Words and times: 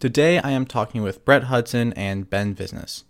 Today 0.00 0.38
I 0.38 0.50
am 0.50 0.66
talking 0.66 1.02
with 1.02 1.24
Bret 1.24 1.44
Hudson 1.44 1.92
and 1.94 2.28
Ben 2.28 2.54
Visness. 2.54 3.04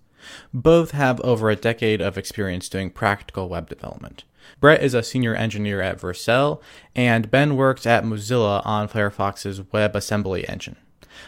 Both 0.52 0.90
have 0.92 1.20
over 1.22 1.50
a 1.50 1.56
decade 1.56 2.00
of 2.00 2.16
experience 2.18 2.68
doing 2.68 2.90
practical 2.90 3.48
web 3.48 3.68
development. 3.68 4.24
Brett 4.60 4.82
is 4.82 4.94
a 4.94 5.02
senior 5.02 5.34
engineer 5.34 5.80
at 5.80 5.98
Vercel, 5.98 6.60
and 6.94 7.30
Ben 7.30 7.56
works 7.56 7.86
at 7.86 8.04
Mozilla 8.04 8.64
on 8.64 8.88
Firefox's 8.88 9.60
WebAssembly 9.60 10.48
engine. 10.48 10.76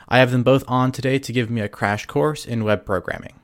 I 0.09 0.19
have 0.19 0.31
them 0.31 0.43
both 0.43 0.63
on 0.69 0.93
today 0.93 1.19
to 1.19 1.33
give 1.33 1.51
me 1.51 1.63
a 1.63 1.69
crash 1.69 2.07
course 2.07 2.45
in 2.45 2.63
web 2.63 2.85
programming. 2.85 3.35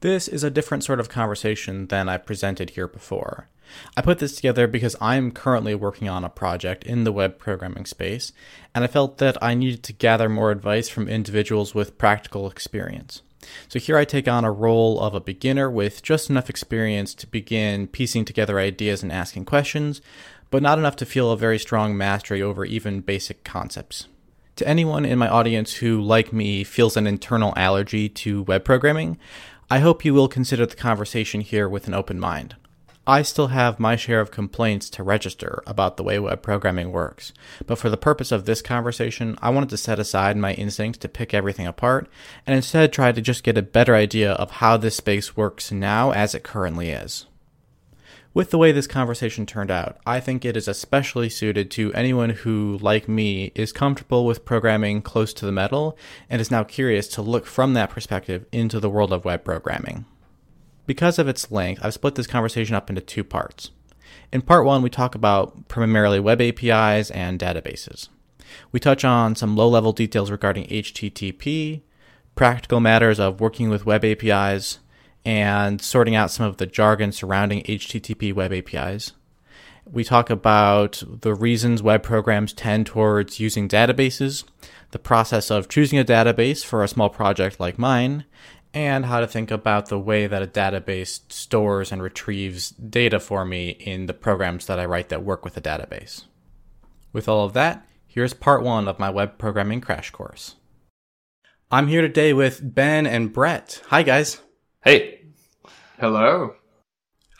This 0.00 0.28
is 0.28 0.44
a 0.44 0.50
different 0.50 0.84
sort 0.84 1.00
of 1.00 1.08
conversation 1.08 1.86
than 1.86 2.08
I 2.08 2.18
presented 2.18 2.70
here 2.70 2.88
before. 2.88 3.48
I 3.96 4.02
put 4.02 4.18
this 4.18 4.36
together 4.36 4.66
because 4.66 4.96
I'm 5.00 5.30
currently 5.30 5.74
working 5.74 6.08
on 6.08 6.24
a 6.24 6.28
project 6.28 6.84
in 6.84 7.04
the 7.04 7.12
web 7.12 7.38
programming 7.38 7.86
space, 7.86 8.32
and 8.74 8.84
I 8.84 8.86
felt 8.86 9.18
that 9.18 9.42
I 9.42 9.54
needed 9.54 9.82
to 9.84 9.92
gather 9.92 10.28
more 10.28 10.50
advice 10.50 10.88
from 10.88 11.08
individuals 11.08 11.74
with 11.74 11.98
practical 11.98 12.48
experience. 12.50 13.22
So 13.68 13.78
here 13.78 13.96
I 13.96 14.04
take 14.04 14.28
on 14.28 14.44
a 14.44 14.52
role 14.52 15.00
of 15.00 15.14
a 15.14 15.20
beginner 15.20 15.70
with 15.70 16.02
just 16.02 16.28
enough 16.28 16.50
experience 16.50 17.14
to 17.14 17.26
begin 17.26 17.86
piecing 17.86 18.24
together 18.24 18.58
ideas 18.58 19.02
and 19.02 19.12
asking 19.12 19.44
questions, 19.44 20.00
but 20.50 20.62
not 20.62 20.78
enough 20.78 20.96
to 20.96 21.06
feel 21.06 21.30
a 21.30 21.36
very 21.36 21.58
strong 21.58 21.96
mastery 21.96 22.42
over 22.42 22.64
even 22.64 23.00
basic 23.00 23.44
concepts. 23.44 24.08
To 24.56 24.66
anyone 24.66 25.04
in 25.04 25.18
my 25.18 25.28
audience 25.28 25.74
who, 25.74 26.00
like 26.00 26.32
me, 26.32 26.64
feels 26.64 26.96
an 26.96 27.06
internal 27.06 27.52
allergy 27.56 28.08
to 28.08 28.42
web 28.42 28.64
programming, 28.64 29.18
I 29.70 29.78
hope 29.78 30.04
you 30.04 30.14
will 30.14 30.28
consider 30.28 30.66
the 30.66 30.74
conversation 30.74 31.42
here 31.42 31.68
with 31.68 31.86
an 31.86 31.94
open 31.94 32.18
mind. 32.18 32.56
I 33.08 33.22
still 33.22 33.46
have 33.46 33.80
my 33.80 33.96
share 33.96 34.20
of 34.20 34.30
complaints 34.30 34.90
to 34.90 35.02
register 35.02 35.62
about 35.66 35.96
the 35.96 36.02
way 36.02 36.18
web 36.18 36.42
programming 36.42 36.92
works, 36.92 37.32
but 37.66 37.78
for 37.78 37.88
the 37.88 37.96
purpose 37.96 38.30
of 38.30 38.44
this 38.44 38.60
conversation, 38.60 39.38
I 39.40 39.48
wanted 39.48 39.70
to 39.70 39.78
set 39.78 39.98
aside 39.98 40.36
my 40.36 40.52
instincts 40.52 40.98
to 40.98 41.08
pick 41.08 41.32
everything 41.32 41.66
apart 41.66 42.06
and 42.46 42.54
instead 42.54 42.92
try 42.92 43.12
to 43.12 43.22
just 43.22 43.44
get 43.44 43.56
a 43.56 43.62
better 43.62 43.94
idea 43.94 44.32
of 44.32 44.50
how 44.50 44.76
this 44.76 44.96
space 44.96 45.38
works 45.38 45.72
now 45.72 46.10
as 46.10 46.34
it 46.34 46.44
currently 46.44 46.90
is. 46.90 47.24
With 48.34 48.50
the 48.50 48.58
way 48.58 48.72
this 48.72 48.86
conversation 48.86 49.46
turned 49.46 49.70
out, 49.70 49.96
I 50.04 50.20
think 50.20 50.44
it 50.44 50.54
is 50.54 50.68
especially 50.68 51.30
suited 51.30 51.70
to 51.70 51.94
anyone 51.94 52.28
who, 52.28 52.78
like 52.82 53.08
me, 53.08 53.52
is 53.54 53.72
comfortable 53.72 54.26
with 54.26 54.44
programming 54.44 55.00
close 55.00 55.32
to 55.32 55.46
the 55.46 55.50
metal 55.50 55.96
and 56.28 56.42
is 56.42 56.50
now 56.50 56.62
curious 56.62 57.08
to 57.08 57.22
look 57.22 57.46
from 57.46 57.72
that 57.72 57.88
perspective 57.88 58.44
into 58.52 58.80
the 58.80 58.90
world 58.90 59.14
of 59.14 59.24
web 59.24 59.44
programming. 59.44 60.04
Because 60.88 61.18
of 61.18 61.28
its 61.28 61.50
length, 61.50 61.84
I've 61.84 61.92
split 61.92 62.14
this 62.14 62.26
conversation 62.26 62.74
up 62.74 62.88
into 62.88 63.02
two 63.02 63.22
parts. 63.22 63.72
In 64.32 64.40
part 64.40 64.64
one, 64.64 64.80
we 64.80 64.88
talk 64.88 65.14
about 65.14 65.68
primarily 65.68 66.18
web 66.18 66.40
APIs 66.40 67.10
and 67.10 67.38
databases. 67.38 68.08
We 68.72 68.80
touch 68.80 69.04
on 69.04 69.36
some 69.36 69.54
low 69.54 69.68
level 69.68 69.92
details 69.92 70.30
regarding 70.30 70.64
HTTP, 70.68 71.82
practical 72.34 72.80
matters 72.80 73.20
of 73.20 73.38
working 73.38 73.68
with 73.68 73.84
web 73.84 74.02
APIs, 74.02 74.78
and 75.26 75.82
sorting 75.82 76.14
out 76.14 76.30
some 76.30 76.46
of 76.46 76.56
the 76.56 76.64
jargon 76.64 77.12
surrounding 77.12 77.64
HTTP 77.64 78.32
web 78.32 78.50
APIs. 78.50 79.12
We 79.84 80.04
talk 80.04 80.30
about 80.30 81.02
the 81.06 81.34
reasons 81.34 81.82
web 81.82 82.02
programs 82.02 82.54
tend 82.54 82.86
towards 82.86 83.40
using 83.40 83.68
databases, 83.68 84.44
the 84.92 84.98
process 84.98 85.50
of 85.50 85.68
choosing 85.68 85.98
a 85.98 86.04
database 86.04 86.64
for 86.64 86.82
a 86.82 86.88
small 86.88 87.10
project 87.10 87.60
like 87.60 87.78
mine, 87.78 88.24
and 88.74 89.06
how 89.06 89.20
to 89.20 89.26
think 89.26 89.50
about 89.50 89.88
the 89.88 89.98
way 89.98 90.26
that 90.26 90.42
a 90.42 90.46
database 90.46 91.20
stores 91.32 91.90
and 91.90 92.02
retrieves 92.02 92.70
data 92.70 93.18
for 93.18 93.44
me 93.44 93.70
in 93.70 94.06
the 94.06 94.14
programs 94.14 94.66
that 94.66 94.78
I 94.78 94.84
write 94.84 95.08
that 95.08 95.24
work 95.24 95.44
with 95.44 95.56
a 95.56 95.60
database. 95.60 96.24
With 97.12 97.28
all 97.28 97.44
of 97.44 97.54
that, 97.54 97.86
here's 98.06 98.34
part 98.34 98.62
one 98.62 98.88
of 98.88 98.98
my 98.98 99.10
web 99.10 99.38
programming 99.38 99.80
crash 99.80 100.10
course. 100.10 100.56
I'm 101.70 101.88
here 101.88 102.02
today 102.02 102.32
with 102.32 102.60
Ben 102.62 103.06
and 103.06 103.32
Bret. 103.32 103.82
Hi, 103.88 104.02
guys. 104.02 104.40
Hey. 104.82 105.26
Hello. 105.98 106.54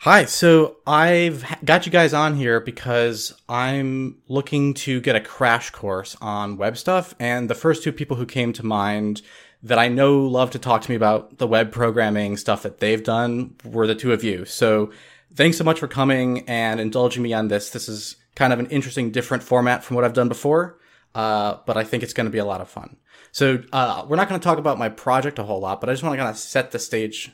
Hi. 0.01 0.25
So 0.25 0.77
I've 0.85 1.43
got 1.65 1.85
you 1.85 1.91
guys 1.91 2.13
on 2.13 2.35
here 2.35 2.59
because 2.59 3.33
I'm 3.49 4.19
looking 4.27 4.73
to 4.75 5.01
get 5.01 5.15
a 5.15 5.21
crash 5.21 5.71
course 5.71 6.15
on 6.21 6.57
web 6.57 6.77
stuff. 6.77 7.15
And 7.19 7.49
the 7.49 7.55
first 7.55 7.83
two 7.83 7.91
people 7.91 8.17
who 8.17 8.25
came 8.25 8.53
to 8.53 8.65
mind 8.65 9.21
that 9.63 9.79
I 9.79 9.87
know 9.87 10.19
love 10.21 10.51
to 10.51 10.59
talk 10.59 10.81
to 10.81 10.89
me 10.89 10.95
about 10.95 11.37
the 11.37 11.47
web 11.47 11.71
programming 11.71 12.37
stuff 12.37 12.63
that 12.63 12.79
they've 12.79 13.03
done 13.03 13.55
were 13.63 13.87
the 13.87 13.95
two 13.95 14.13
of 14.13 14.23
you. 14.23 14.45
So 14.45 14.91
thanks 15.33 15.57
so 15.57 15.63
much 15.63 15.79
for 15.79 15.87
coming 15.87 16.47
and 16.47 16.79
indulging 16.79 17.23
me 17.23 17.33
on 17.33 17.49
this. 17.49 17.69
This 17.69 17.89
is 17.89 18.15
kind 18.35 18.53
of 18.53 18.59
an 18.59 18.67
interesting, 18.67 19.11
different 19.11 19.43
format 19.43 19.83
from 19.83 19.95
what 19.95 20.05
I've 20.05 20.13
done 20.13 20.29
before. 20.29 20.79
Uh, 21.13 21.57
but 21.65 21.75
I 21.75 21.83
think 21.83 22.03
it's 22.03 22.13
going 22.13 22.25
to 22.25 22.31
be 22.31 22.37
a 22.37 22.45
lot 22.45 22.61
of 22.61 22.69
fun. 22.69 22.97
So 23.31 23.61
uh, 23.73 24.05
we're 24.07 24.15
not 24.15 24.29
going 24.29 24.39
to 24.39 24.43
talk 24.43 24.59
about 24.59 24.77
my 24.77 24.89
project 24.89 25.39
a 25.39 25.43
whole 25.43 25.59
lot, 25.59 25.81
but 25.81 25.89
I 25.89 25.93
just 25.93 26.03
want 26.03 26.13
to 26.13 26.17
kind 26.17 26.29
of 26.29 26.37
set 26.37 26.71
the 26.71 26.79
stage 26.79 27.31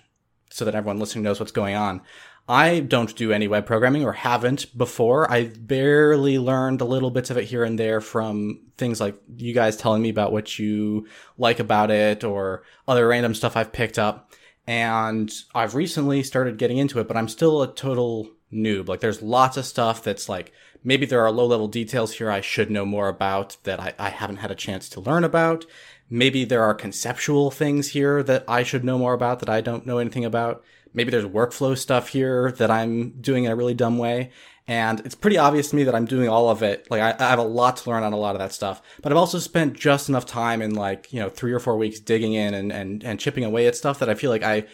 so 0.50 0.66
that 0.66 0.75
everyone 0.75 1.00
listening 1.00 1.24
knows 1.24 1.40
what's 1.40 1.52
going 1.52 1.75
on. 1.75 2.02
I 2.47 2.81
don't 2.81 3.16
do 3.16 3.31
any 3.31 3.47
web 3.47 3.66
programming 3.66 4.06
or 4.06 4.13
haven't 4.13 4.78
before. 4.78 5.29
I 5.31 5.45
barely 5.47 6.38
learned 6.38 6.79
a 6.81 6.85
little 6.85 7.09
bits 7.09 7.31
of 7.31 7.38
it 7.38 7.45
here 7.45 7.63
and 7.63 7.79
there 7.79 8.01
from 8.01 8.61
things 8.78 9.01
like 9.01 9.16
you 9.35 9.53
guys 9.53 9.75
telling 9.75 10.03
me 10.03 10.09
about 10.09 10.31
what 10.31 10.59
you 10.59 11.07
like 11.39 11.59
about 11.59 11.89
it 11.89 12.23
or 12.23 12.63
other 12.88 13.07
random 13.07 13.33
stuff 13.33 13.57
I've 13.57 13.73
picked 13.73 13.97
up. 13.97 14.31
And 14.67 15.31
I've 15.56 15.73
recently 15.73 16.22
started 16.22 16.57
getting 16.57 16.78
into 16.78 17.00
it, 17.00 17.07
but 17.07 17.17
I'm 17.17 17.28
still 17.28 17.63
a 17.63 17.73
total 17.73 18.29
noob. 18.53 18.88
Like 18.88 19.00
there's 19.00 19.23
lots 19.23 19.57
of 19.57 19.66
stuff 19.66 20.03
that's 20.03 20.29
like, 20.29 20.51
maybe 20.83 21.07
there 21.07 21.22
are 21.22 21.31
low 21.31 21.47
level 21.47 21.67
details 21.67 22.13
here 22.13 22.29
I 22.29 22.41
should 22.41 22.69
know 22.69 22.85
more 22.85 23.07
about 23.07 23.57
that 23.63 23.79
I, 23.79 23.94
I 23.97 24.09
haven't 24.09 24.38
had 24.38 24.51
a 24.51 24.56
chance 24.56 24.88
to 24.89 25.00
learn 25.00 25.23
about. 25.23 25.66
Maybe 26.12 26.45
there 26.45 26.63
are 26.63 26.75
conceptual 26.75 27.50
things 27.50 27.89
here 27.89 28.22
that 28.22 28.44
I 28.47 28.62
should 28.62 28.83
know 28.83 29.00
more 29.00 29.13
about 29.13 29.39
that 29.39 29.50
I 29.50 29.62
don't 29.62 29.88
know 29.88 29.97
anything 29.97 30.25
about. 30.25 30.63
Maybe 30.95 31.11
there's 31.11 31.25
workflow 31.25 31.78
stuff 31.78 32.09
here 32.09 32.51
that 32.53 32.72
I'm 32.72 33.11
doing 33.22 33.44
in 33.44 33.51
a 33.51 33.56
really 33.56 33.73
dumb 33.73 33.97
way. 33.97 34.31
And 34.67 35.00
it's 35.01 35.13
pretty 35.13 35.38
obvious 35.38 35.69
to 35.69 35.75
me 35.75 35.83
that 35.83 35.94
I'm 35.94 36.06
doing 36.06 36.28
all 36.28 36.50
of 36.50 36.63
it. 36.63 36.89
Like 36.89 37.01
I, 37.01 37.23
I 37.23 37.29
have 37.29 37.39
a 37.39 37.44
lot 37.44 37.78
to 37.78 37.89
learn 37.89 38.03
on 38.03 38.13
a 38.13 38.17
lot 38.17 38.35
of 38.35 38.39
that 38.39 38.51
stuff, 38.51 38.81
but 39.01 39.11
I've 39.11 39.17
also 39.17 39.38
spent 39.38 39.73
just 39.73 40.09
enough 40.09 40.25
time 40.25 40.61
in 40.61 40.73
like, 40.73 41.13
you 41.13 41.19
know, 41.19 41.29
three 41.29 41.53
or 41.53 41.59
four 41.59 41.78
weeks 41.78 42.00
digging 42.00 42.33
in 42.33 42.56
and, 42.56 42.72
and, 42.72 43.03
and 43.03 43.19
chipping 43.19 43.44
away 43.44 43.67
at 43.67 43.75
stuff 43.75 44.00
that 44.00 44.09
I 44.09 44.16
feel 44.16 44.31
like 44.31 44.41
I, 44.41 44.66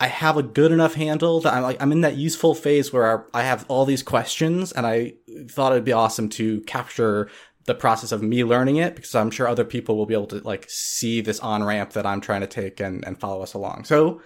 I 0.00 0.06
have 0.06 0.36
a 0.36 0.42
good 0.42 0.70
enough 0.70 0.94
handle 0.94 1.40
that 1.40 1.54
I'm 1.54 1.62
like 1.62 1.82
I'm 1.82 1.90
in 1.90 2.02
that 2.02 2.16
useful 2.16 2.54
phase 2.54 2.92
where 2.92 3.26
I 3.34 3.42
have 3.42 3.64
all 3.68 3.84
these 3.84 4.02
questions 4.02 4.70
and 4.70 4.86
I 4.86 5.14
thought 5.48 5.72
it'd 5.72 5.84
be 5.84 5.92
awesome 5.92 6.28
to 6.30 6.60
capture 6.62 7.28
the 7.64 7.74
process 7.74 8.12
of 8.12 8.22
me 8.22 8.44
learning 8.44 8.76
it 8.76 8.94
because 8.94 9.14
I'm 9.14 9.30
sure 9.30 9.48
other 9.48 9.64
people 9.64 9.96
will 9.96 10.06
be 10.06 10.14
able 10.14 10.26
to 10.28 10.38
like 10.38 10.66
see 10.68 11.20
this 11.20 11.40
on 11.40 11.64
ramp 11.64 11.92
that 11.94 12.06
I'm 12.06 12.20
trying 12.20 12.42
to 12.42 12.46
take 12.46 12.80
and, 12.80 13.04
and 13.06 13.18
follow 13.18 13.42
us 13.42 13.54
along. 13.54 13.84
So, 13.84 14.22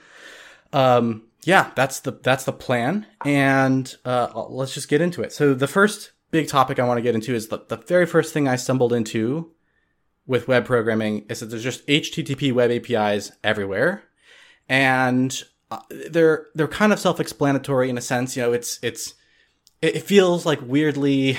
um, 0.73 1.25
yeah, 1.45 1.71
that's 1.75 2.01
the 2.01 2.13
that's 2.13 2.45
the 2.45 2.53
plan, 2.53 3.07
and 3.25 3.95
uh, 4.05 4.45
let's 4.49 4.75
just 4.75 4.89
get 4.89 5.01
into 5.01 5.23
it. 5.23 5.33
So 5.33 5.55
the 5.55 5.67
first 5.67 6.13
big 6.31 6.49
topic 6.49 6.79
I 6.79 6.87
want 6.87 6.99
to 6.99 7.03
get 7.03 7.15
into 7.15 7.35
is 7.35 7.49
the, 7.49 7.65
the 7.69 7.77
very 7.77 8.07
first 8.07 8.33
thing 8.33 8.49
I 8.49 8.57
stumbled 8.57 8.93
into 8.93 9.51
with 10.27 10.49
web 10.49 10.65
programming 10.65 11.27
is 11.29 11.41
that 11.41 11.47
there's 11.47 11.63
just 11.63 11.87
HTTP 11.87 12.53
web 12.53 12.71
APIs 12.71 13.33
everywhere, 13.43 14.05
and 14.69 15.43
uh, 15.71 15.81
they're 16.11 16.47
they're 16.55 16.69
kind 16.69 16.93
of 16.93 17.01
self-explanatory 17.01 17.91
in 17.91 17.99
a 17.99 18.03
sense. 18.03 18.37
You 18.37 18.43
know, 18.43 18.53
it's 18.53 18.79
it's 18.83 19.15
it 19.81 20.03
feels 20.03 20.47
like 20.47 20.61
weirdly 20.63 21.39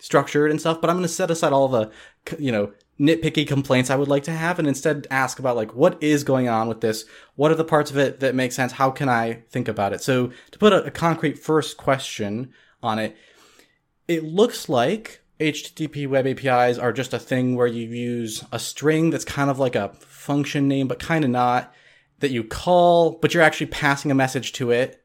structured 0.00 0.50
and 0.50 0.60
stuff, 0.60 0.80
but 0.80 0.90
I'm 0.90 0.96
going 0.96 1.04
to 1.04 1.08
set 1.08 1.30
aside 1.30 1.52
all 1.52 1.68
the, 1.68 1.90
you 2.38 2.52
know, 2.52 2.72
nitpicky 3.00 3.48
complaints 3.48 3.88
I 3.88 3.96
would 3.96 4.08
like 4.08 4.24
to 4.24 4.32
have 4.32 4.58
and 4.58 4.68
instead 4.68 5.06
ask 5.10 5.38
about 5.38 5.56
like 5.56 5.74
what 5.74 6.00
is 6.02 6.22
going 6.22 6.48
on 6.48 6.68
with 6.68 6.82
this? 6.82 7.06
What 7.34 7.50
are 7.50 7.56
the 7.56 7.64
parts 7.64 7.90
of 7.90 7.96
it 7.96 8.20
that 8.20 8.34
make 8.34 8.52
sense? 8.52 8.72
How 8.72 8.90
can 8.90 9.08
I 9.08 9.42
think 9.48 9.68
about 9.68 9.92
it? 9.92 10.02
So 10.02 10.30
to 10.50 10.58
put 10.58 10.72
a, 10.72 10.84
a 10.84 10.90
concrete 10.90 11.38
first 11.38 11.78
question 11.78 12.52
on 12.82 12.98
it, 12.98 13.16
it 14.06 14.24
looks 14.24 14.68
like 14.68 15.22
HTTP 15.40 16.06
web 16.06 16.26
APIs 16.26 16.76
are 16.76 16.92
just 16.92 17.14
a 17.14 17.18
thing 17.18 17.56
where 17.56 17.66
you 17.66 17.88
use 17.88 18.44
a 18.52 18.58
string 18.58 19.08
that's 19.08 19.24
kind 19.24 19.48
of 19.48 19.58
like 19.58 19.74
a 19.74 19.88
function 20.00 20.68
name, 20.68 20.86
but 20.86 20.98
kind 20.98 21.24
of 21.24 21.30
not 21.30 21.72
that 22.18 22.30
you 22.30 22.44
call, 22.44 23.12
but 23.12 23.32
you're 23.32 23.42
actually 23.42 23.66
passing 23.66 24.10
a 24.10 24.14
message 24.14 24.52
to 24.52 24.70
it 24.70 24.99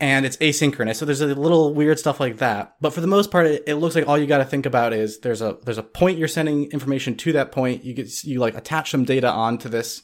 and 0.00 0.26
it's 0.26 0.36
asynchronous. 0.38 0.96
So 0.96 1.04
there's 1.04 1.20
a 1.20 1.26
little 1.26 1.72
weird 1.72 1.98
stuff 1.98 2.20
like 2.20 2.38
that. 2.38 2.76
But 2.80 2.92
for 2.92 3.00
the 3.00 3.06
most 3.06 3.30
part, 3.30 3.46
it, 3.46 3.64
it 3.66 3.76
looks 3.76 3.94
like 3.94 4.08
all 4.08 4.18
you 4.18 4.26
got 4.26 4.38
to 4.38 4.44
think 4.44 4.66
about 4.66 4.92
is 4.92 5.20
there's 5.20 5.42
a 5.42 5.58
there's 5.64 5.78
a 5.78 5.82
point 5.82 6.18
you're 6.18 6.28
sending 6.28 6.70
information 6.70 7.16
to 7.16 7.32
that 7.32 7.52
point. 7.52 7.84
You 7.84 7.94
get 7.94 8.24
you 8.24 8.40
like 8.40 8.56
attach 8.56 8.90
some 8.90 9.04
data 9.04 9.30
onto 9.30 9.68
this 9.68 10.02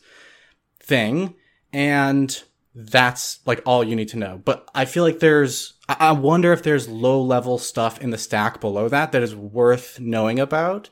thing, 0.82 1.34
and 1.72 2.42
that's 2.74 3.40
like 3.46 3.62
all 3.66 3.82
you 3.82 3.96
need 3.96 4.08
to 4.10 4.18
know. 4.18 4.40
But 4.44 4.68
I 4.74 4.84
feel 4.84 5.02
like 5.02 5.18
there's 5.18 5.74
I, 5.88 6.12
wonder 6.12 6.52
if 6.52 6.62
there's 6.62 6.88
low 6.88 7.20
level 7.20 7.58
stuff 7.58 8.00
in 8.00 8.10
the 8.10 8.18
stack 8.18 8.60
below 8.60 8.88
that 8.88 9.12
that 9.12 9.22
is 9.22 9.34
worth 9.34 9.98
knowing 9.98 10.38
about. 10.38 10.88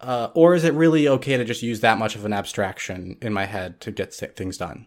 Uh, 0.00 0.28
or 0.34 0.54
is 0.54 0.62
it 0.62 0.74
really 0.74 1.08
okay 1.08 1.36
to 1.36 1.44
just 1.44 1.60
use 1.60 1.80
that 1.80 1.98
much 1.98 2.14
of 2.14 2.24
an 2.24 2.32
abstraction 2.32 3.16
in 3.20 3.32
my 3.32 3.46
head 3.46 3.80
to 3.80 3.90
get 3.90 4.14
things 4.14 4.56
done? 4.56 4.86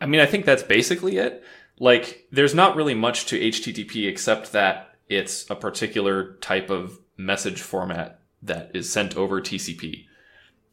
I 0.00 0.06
mean, 0.06 0.22
I 0.22 0.26
think 0.26 0.46
that's 0.46 0.62
basically 0.62 1.18
it 1.18 1.44
like 1.80 2.26
there's 2.30 2.54
not 2.54 2.76
really 2.76 2.94
much 2.94 3.26
to 3.26 3.40
HTTP 3.40 4.06
except 4.06 4.52
that 4.52 4.94
it's 5.08 5.50
a 5.50 5.56
particular 5.56 6.34
type 6.34 6.70
of 6.70 7.00
message 7.16 7.60
format 7.60 8.20
that 8.42 8.70
is 8.74 8.90
sent 8.90 9.16
over 9.16 9.40
TCP. 9.40 10.06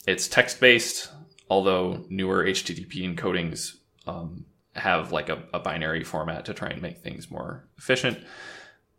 it's 0.05 0.27
text 0.27 0.59
based, 0.59 1.09
although 1.49 2.05
newer 2.09 2.43
HTTP 2.43 3.03
encodings 3.03 3.77
um, 4.05 4.45
have 4.75 5.11
like 5.11 5.29
a, 5.29 5.43
a 5.53 5.59
binary 5.59 6.03
format 6.03 6.45
to 6.45 6.53
try 6.53 6.69
and 6.69 6.81
make 6.81 6.99
things 6.99 7.31
more 7.31 7.65
efficient. 7.77 8.19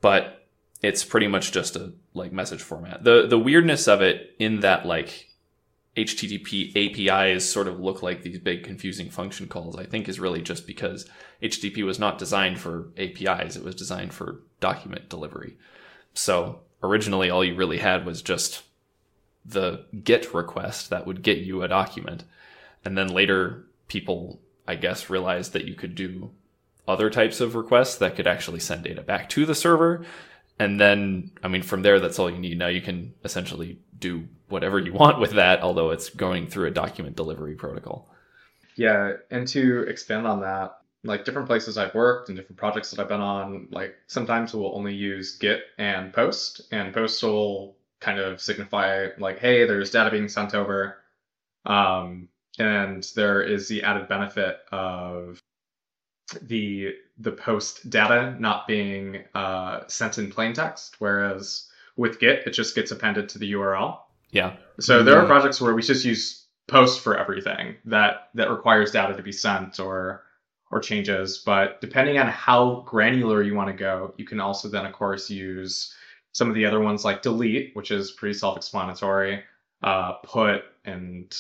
But 0.00 0.46
it's 0.82 1.04
pretty 1.04 1.28
much 1.28 1.52
just 1.52 1.76
a 1.76 1.92
like 2.14 2.32
message 2.32 2.62
format. 2.62 3.04
The 3.04 3.26
the 3.26 3.38
weirdness 3.38 3.86
of 3.86 4.00
it 4.00 4.34
in 4.38 4.60
that 4.60 4.86
like 4.86 5.27
HTTP 5.98 6.70
APIs 6.76 7.50
sort 7.50 7.66
of 7.66 7.80
look 7.80 8.04
like 8.04 8.22
these 8.22 8.38
big 8.38 8.62
confusing 8.62 9.10
function 9.10 9.48
calls, 9.48 9.76
I 9.76 9.84
think 9.84 10.08
is 10.08 10.20
really 10.20 10.40
just 10.40 10.64
because 10.64 11.08
HTTP 11.42 11.84
was 11.84 11.98
not 11.98 12.18
designed 12.18 12.60
for 12.60 12.90
APIs. 12.96 13.56
It 13.56 13.64
was 13.64 13.74
designed 13.74 14.14
for 14.14 14.40
document 14.60 15.08
delivery. 15.08 15.56
So 16.14 16.60
originally 16.84 17.30
all 17.30 17.44
you 17.44 17.56
really 17.56 17.78
had 17.78 18.06
was 18.06 18.22
just 18.22 18.62
the 19.44 19.86
GET 20.04 20.32
request 20.32 20.90
that 20.90 21.04
would 21.04 21.22
get 21.22 21.38
you 21.38 21.62
a 21.62 21.68
document. 21.68 22.22
And 22.84 22.96
then 22.96 23.08
later 23.08 23.66
people, 23.88 24.38
I 24.68 24.76
guess, 24.76 25.10
realized 25.10 25.52
that 25.54 25.64
you 25.64 25.74
could 25.74 25.96
do 25.96 26.30
other 26.86 27.10
types 27.10 27.40
of 27.40 27.56
requests 27.56 27.96
that 27.96 28.14
could 28.14 28.28
actually 28.28 28.60
send 28.60 28.84
data 28.84 29.02
back 29.02 29.28
to 29.30 29.44
the 29.44 29.54
server. 29.54 30.04
And 30.60 30.80
then, 30.80 31.32
I 31.42 31.48
mean, 31.48 31.62
from 31.62 31.82
there, 31.82 31.98
that's 31.98 32.20
all 32.20 32.30
you 32.30 32.38
need. 32.38 32.56
Now 32.56 32.68
you 32.68 32.80
can 32.80 33.14
essentially 33.24 33.80
do 33.98 34.26
whatever 34.48 34.78
you 34.78 34.92
want 34.92 35.20
with 35.20 35.32
that, 35.32 35.60
although 35.60 35.90
it's 35.90 36.10
going 36.10 36.46
through 36.46 36.68
a 36.68 36.70
document 36.70 37.16
delivery 37.16 37.54
protocol. 37.54 38.08
Yeah, 38.76 39.14
and 39.30 39.46
to 39.48 39.82
expand 39.82 40.26
on 40.26 40.40
that, 40.40 40.78
like 41.04 41.24
different 41.24 41.48
places 41.48 41.76
I've 41.76 41.94
worked 41.94 42.28
and 42.28 42.36
different 42.36 42.58
projects 42.58 42.90
that 42.90 43.00
I've 43.00 43.08
been 43.08 43.20
on, 43.20 43.68
like 43.70 43.96
sometimes 44.06 44.54
we'll 44.54 44.74
only 44.74 44.94
use 44.94 45.36
GET 45.38 45.60
and 45.78 46.12
Post, 46.12 46.62
and 46.72 46.94
Post 46.94 47.22
will 47.22 47.76
kind 48.00 48.18
of 48.18 48.40
signify 48.40 49.08
like, 49.18 49.38
hey, 49.38 49.66
there's 49.66 49.90
data 49.90 50.10
being 50.10 50.28
sent 50.28 50.54
over. 50.54 50.98
Um, 51.66 52.28
and 52.58 53.06
there 53.14 53.42
is 53.42 53.68
the 53.68 53.82
added 53.82 54.08
benefit 54.08 54.58
of 54.72 55.40
the 56.42 56.94
the 57.18 57.32
post 57.32 57.88
data 57.88 58.36
not 58.38 58.66
being 58.66 59.24
uh, 59.34 59.80
sent 59.86 60.18
in 60.18 60.30
plain 60.30 60.52
text, 60.52 60.96
whereas 60.98 61.67
with 61.98 62.18
GET 62.20 62.46
it 62.46 62.52
just 62.52 62.74
gets 62.74 62.90
appended 62.90 63.28
to 63.28 63.38
the 63.38 63.52
URL. 63.52 63.98
Yeah. 64.30 64.56
So 64.80 65.02
there 65.02 65.18
are 65.18 65.26
projects 65.26 65.60
where 65.60 65.74
we 65.74 65.82
just 65.82 66.04
use 66.04 66.46
post 66.68 67.00
for 67.00 67.18
everything 67.18 67.76
that 67.86 68.28
that 68.34 68.50
requires 68.50 68.92
data 68.92 69.14
to 69.14 69.22
be 69.22 69.32
sent 69.32 69.80
or 69.80 70.24
or 70.70 70.80
changes. 70.80 71.38
But 71.38 71.80
depending 71.80 72.18
on 72.18 72.28
how 72.28 72.84
granular 72.86 73.42
you 73.42 73.54
want 73.54 73.68
to 73.68 73.74
go, 73.76 74.14
you 74.16 74.24
can 74.24 74.40
also 74.40 74.68
then 74.68 74.86
of 74.86 74.92
course 74.92 75.28
use 75.28 75.94
some 76.32 76.48
of 76.48 76.54
the 76.54 76.64
other 76.64 76.80
ones 76.80 77.04
like 77.04 77.22
delete, 77.22 77.74
which 77.74 77.90
is 77.90 78.12
pretty 78.12 78.34
self-explanatory, 78.34 79.42
uh, 79.82 80.12
put 80.24 80.62
and 80.84 81.36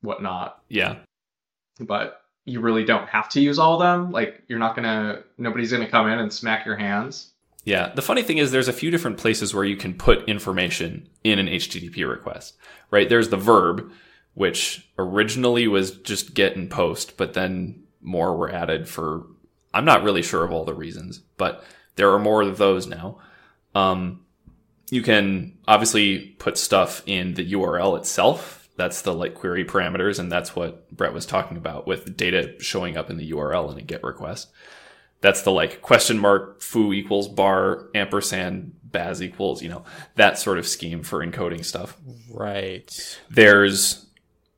whatnot. 0.00 0.62
Yeah. 0.68 0.96
But 1.78 2.22
you 2.46 2.60
really 2.60 2.84
don't 2.84 3.08
have 3.08 3.28
to 3.30 3.40
use 3.40 3.58
all 3.58 3.74
of 3.74 3.80
them. 3.80 4.10
Like 4.10 4.42
you're 4.48 4.58
not 4.58 4.74
gonna 4.74 5.22
nobody's 5.38 5.70
gonna 5.70 5.88
come 5.88 6.08
in 6.08 6.18
and 6.18 6.32
smack 6.32 6.66
your 6.66 6.76
hands. 6.76 7.32
Yeah. 7.64 7.92
The 7.94 8.02
funny 8.02 8.22
thing 8.22 8.38
is 8.38 8.50
there's 8.50 8.68
a 8.68 8.72
few 8.72 8.90
different 8.90 9.18
places 9.18 9.54
where 9.54 9.64
you 9.64 9.76
can 9.76 9.94
put 9.94 10.28
information 10.28 11.08
in 11.22 11.38
an 11.38 11.46
HTTP 11.46 12.08
request, 12.08 12.56
right? 12.90 13.08
There's 13.08 13.28
the 13.28 13.36
verb, 13.36 13.92
which 14.34 14.88
originally 14.98 15.68
was 15.68 15.92
just 15.92 16.34
get 16.34 16.56
and 16.56 16.70
post, 16.70 17.16
but 17.16 17.34
then 17.34 17.82
more 18.00 18.36
were 18.36 18.50
added 18.50 18.88
for, 18.88 19.26
I'm 19.74 19.84
not 19.84 20.02
really 20.02 20.22
sure 20.22 20.44
of 20.44 20.52
all 20.52 20.64
the 20.64 20.74
reasons, 20.74 21.18
but 21.36 21.62
there 21.96 22.10
are 22.12 22.18
more 22.18 22.42
of 22.42 22.56
those 22.56 22.86
now. 22.86 23.18
Um, 23.74 24.24
you 24.90 25.02
can 25.02 25.58
obviously 25.68 26.18
put 26.38 26.58
stuff 26.58 27.02
in 27.06 27.34
the 27.34 27.52
URL 27.52 27.96
itself. 27.98 28.68
That's 28.76 29.02
the 29.02 29.14
like 29.14 29.34
query 29.34 29.64
parameters. 29.64 30.18
And 30.18 30.30
that's 30.32 30.56
what 30.56 30.90
Bret 30.90 31.12
was 31.12 31.26
talking 31.26 31.56
about 31.56 31.86
with 31.86 32.16
data 32.16 32.54
showing 32.58 32.96
up 32.96 33.10
in 33.10 33.16
the 33.16 33.30
URL 33.30 33.70
in 33.70 33.78
a 33.78 33.82
GET 33.82 34.02
request. 34.02 34.50
That's 35.20 35.42
the 35.42 35.52
like 35.52 35.82
question 35.82 36.18
mark 36.18 36.62
foo 36.62 36.92
equals 36.92 37.28
bar 37.28 37.88
ampersand 37.94 38.74
baz 38.84 39.22
equals, 39.22 39.62
you 39.62 39.68
know, 39.68 39.84
that 40.16 40.38
sort 40.38 40.58
of 40.58 40.66
scheme 40.66 41.02
for 41.02 41.24
encoding 41.24 41.64
stuff. 41.64 41.96
Right. 42.32 43.18
There's 43.30 44.06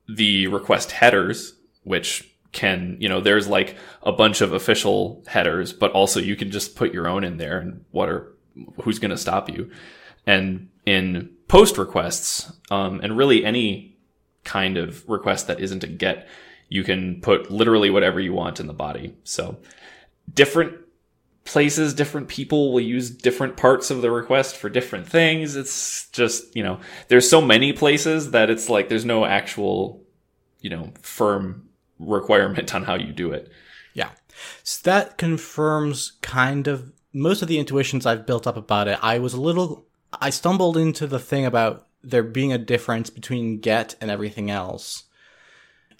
the 0.07 0.47
request 0.47 0.91
headers, 0.91 1.53
which 1.83 2.29
can, 2.51 2.97
you 2.99 3.09
know, 3.09 3.19
there's 3.19 3.47
like 3.47 3.77
a 4.03 4.11
bunch 4.11 4.41
of 4.41 4.53
official 4.53 5.23
headers, 5.27 5.73
but 5.73 5.91
also 5.91 6.19
you 6.19 6.35
can 6.35 6.51
just 6.51 6.75
put 6.75 6.93
your 6.93 7.07
own 7.07 7.23
in 7.23 7.37
there 7.37 7.59
and 7.59 7.83
what 7.91 8.09
are, 8.09 8.33
who's 8.83 8.99
going 8.99 9.11
to 9.11 9.17
stop 9.17 9.49
you? 9.49 9.71
And 10.25 10.69
in 10.85 11.31
post 11.47 11.77
requests, 11.77 12.51
um, 12.71 12.99
and 13.01 13.17
really 13.17 13.43
any 13.43 13.97
kind 14.43 14.77
of 14.77 15.07
request 15.09 15.47
that 15.47 15.59
isn't 15.59 15.83
a 15.83 15.87
get, 15.87 16.27
you 16.69 16.83
can 16.83 17.21
put 17.21 17.51
literally 17.51 17.89
whatever 17.89 18.19
you 18.19 18.33
want 18.33 18.59
in 18.59 18.67
the 18.67 18.73
body. 18.73 19.15
So 19.23 19.57
different 20.31 20.77
places, 21.45 21.93
different 21.93 22.27
people 22.27 22.71
will 22.71 22.81
use 22.81 23.09
different 23.09 23.57
parts 23.57 23.91
of 23.91 24.01
the 24.01 24.11
request 24.11 24.55
for 24.55 24.69
different 24.69 25.07
things. 25.07 25.55
It's 25.55 26.07
just, 26.09 26.55
you 26.55 26.63
know, 26.63 26.79
there's 27.09 27.29
so 27.29 27.41
many 27.41 27.73
places 27.73 28.31
that 28.31 28.49
it's 28.49 28.69
like 28.69 28.89
there's 28.89 29.05
no 29.05 29.25
actual, 29.25 30.01
you 30.61 30.69
know, 30.69 30.91
firm 31.01 31.67
requirement 31.99 32.73
on 32.73 32.83
how 32.83 32.95
you 32.95 33.11
do 33.11 33.31
it. 33.31 33.51
Yeah. 33.93 34.09
So 34.63 34.89
that 34.89 35.17
confirms 35.17 36.13
kind 36.21 36.67
of 36.67 36.93
most 37.13 37.41
of 37.41 37.47
the 37.47 37.59
intuitions 37.59 38.05
I've 38.05 38.25
built 38.25 38.47
up 38.47 38.57
about 38.57 38.87
it. 38.87 38.97
I 39.01 39.19
was 39.19 39.33
a 39.33 39.41
little, 39.41 39.85
I 40.13 40.29
stumbled 40.29 40.77
into 40.77 41.07
the 41.07 41.19
thing 41.19 41.45
about 41.45 41.87
there 42.03 42.23
being 42.23 42.51
a 42.51 42.57
difference 42.57 43.09
between 43.09 43.59
get 43.59 43.95
and 44.01 44.09
everything 44.09 44.49
else. 44.49 45.03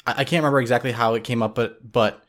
I, 0.08 0.12
I 0.12 0.24
can't 0.24 0.42
remember 0.42 0.62
exactly 0.62 0.92
how 0.92 1.14
it 1.14 1.24
came 1.24 1.44
up, 1.44 1.54
but, 1.54 1.92
but 1.92 2.23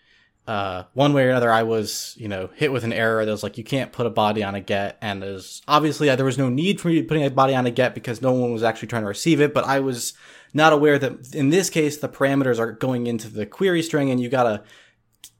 uh, 0.47 0.85
one 0.93 1.15
way 1.15 1.25
or 1.25 1.31
another, 1.31 1.51
I 1.51 1.63
was, 1.63 2.15
you 2.19 2.29
know, 2.29 2.51
hit 2.55 2.71
with 2.71 2.85
an 2.85 2.93
error 2.93 3.25
that 3.25 3.31
was 3.31 3.43
like, 3.43 3.57
you 3.57 3.65
can't 3.65 3.93
put 3.93 4.07
a 4.07 4.11
body 4.11 4.43
on 4.43 4.55
a 4.55 4.61
get. 4.61 4.99
And 5.01 5.23
there's 5.23 5.63
obviously, 5.67 6.11
uh, 6.11 6.17
there 6.17 6.27
was 6.27 6.37
no 6.37 6.51
need 6.51 6.81
for 6.81 6.89
me 6.89 7.03
putting 7.03 7.25
a 7.25 7.31
body 7.31 7.55
on 7.55 7.67
a 7.67 7.71
get 7.71 7.95
because 7.95 8.21
no 8.21 8.33
one 8.33 8.53
was 8.53 8.63
actually 8.63 8.89
trying 8.89 9.03
to 9.03 9.09
receive 9.09 9.41
it. 9.41 9.55
But 9.55 9.65
I 9.65 9.81
was 9.81 10.13
not 10.53 10.73
aware 10.73 10.99
that 10.99 11.35
in 11.35 11.49
this 11.49 11.71
case, 11.71 11.97
the 11.97 12.09
parameters 12.09 12.59
are 12.59 12.73
going 12.73 13.07
into 13.07 13.29
the 13.29 13.47
query 13.47 13.83
string 13.83 14.11
and 14.11 14.21
you 14.21 14.29
gotta 14.29 14.63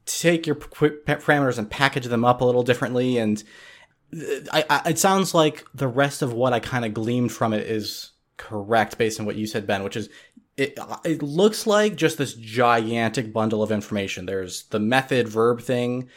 take 0.05 0.47
your 0.47 0.55
parameters 0.55 1.57
and 1.57 1.69
package 1.69 2.05
them 2.05 2.25
up 2.25 2.41
a 2.41 2.45
little 2.45 2.63
differently. 2.63 3.17
And 3.17 3.43
uh, 4.11 4.23
I, 4.51 4.65
I, 4.69 4.89
it 4.89 4.99
sounds 4.99 5.35
like 5.35 5.65
the 5.75 5.87
rest 5.87 6.23
of 6.23 6.33
what 6.33 6.53
I 6.53 6.59
kind 6.59 6.83
of 6.83 6.95
gleamed 6.95 7.31
from 7.31 7.53
it 7.53 7.67
is 7.67 8.11
correct 8.37 8.97
based 8.97 9.19
on 9.19 9.27
what 9.27 9.35
you 9.35 9.45
said, 9.45 9.67
Ben, 9.67 9.83
which 9.83 9.95
is 9.95 10.09
it, 10.57 10.79
it 11.03 11.21
looks 11.21 11.67
like 11.67 11.95
just 11.95 12.17
this 12.17 12.33
gigantic 12.33 13.33
bundle 13.33 13.61
of 13.61 13.71
information. 13.71 14.25
There's 14.25 14.63
the 14.63 14.79
method 14.79 15.27
verb 15.27 15.61
thing, 15.61 16.09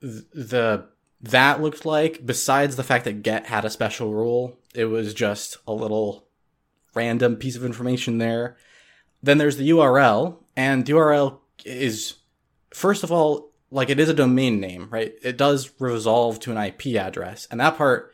the 0.00 0.86
that 1.22 1.62
looked 1.62 1.86
like 1.86 2.24
besides 2.26 2.76
the 2.76 2.84
fact 2.84 3.04
that 3.06 3.22
get 3.22 3.46
had 3.46 3.64
a 3.64 3.70
special 3.70 4.12
rule, 4.12 4.58
it 4.74 4.84
was 4.84 5.14
just 5.14 5.56
a 5.66 5.72
little 5.72 6.26
random 6.94 7.36
piece 7.36 7.56
of 7.56 7.64
information 7.64 8.18
there. 8.18 8.56
Then 9.22 9.38
there's 9.38 9.56
the 9.56 9.70
URL, 9.70 10.36
and 10.56 10.84
the 10.84 10.92
URL 10.92 11.38
is 11.64 12.16
first 12.70 13.02
of 13.02 13.10
all 13.10 13.50
like 13.70 13.88
it 13.88 13.98
is 13.98 14.10
a 14.10 14.14
domain 14.14 14.60
name, 14.60 14.88
right? 14.90 15.14
It 15.22 15.38
does 15.38 15.72
resolve 15.78 16.38
to 16.40 16.52
an 16.52 16.58
IP 16.58 16.96
address, 16.96 17.48
and 17.50 17.60
that 17.60 17.78
part 17.78 18.12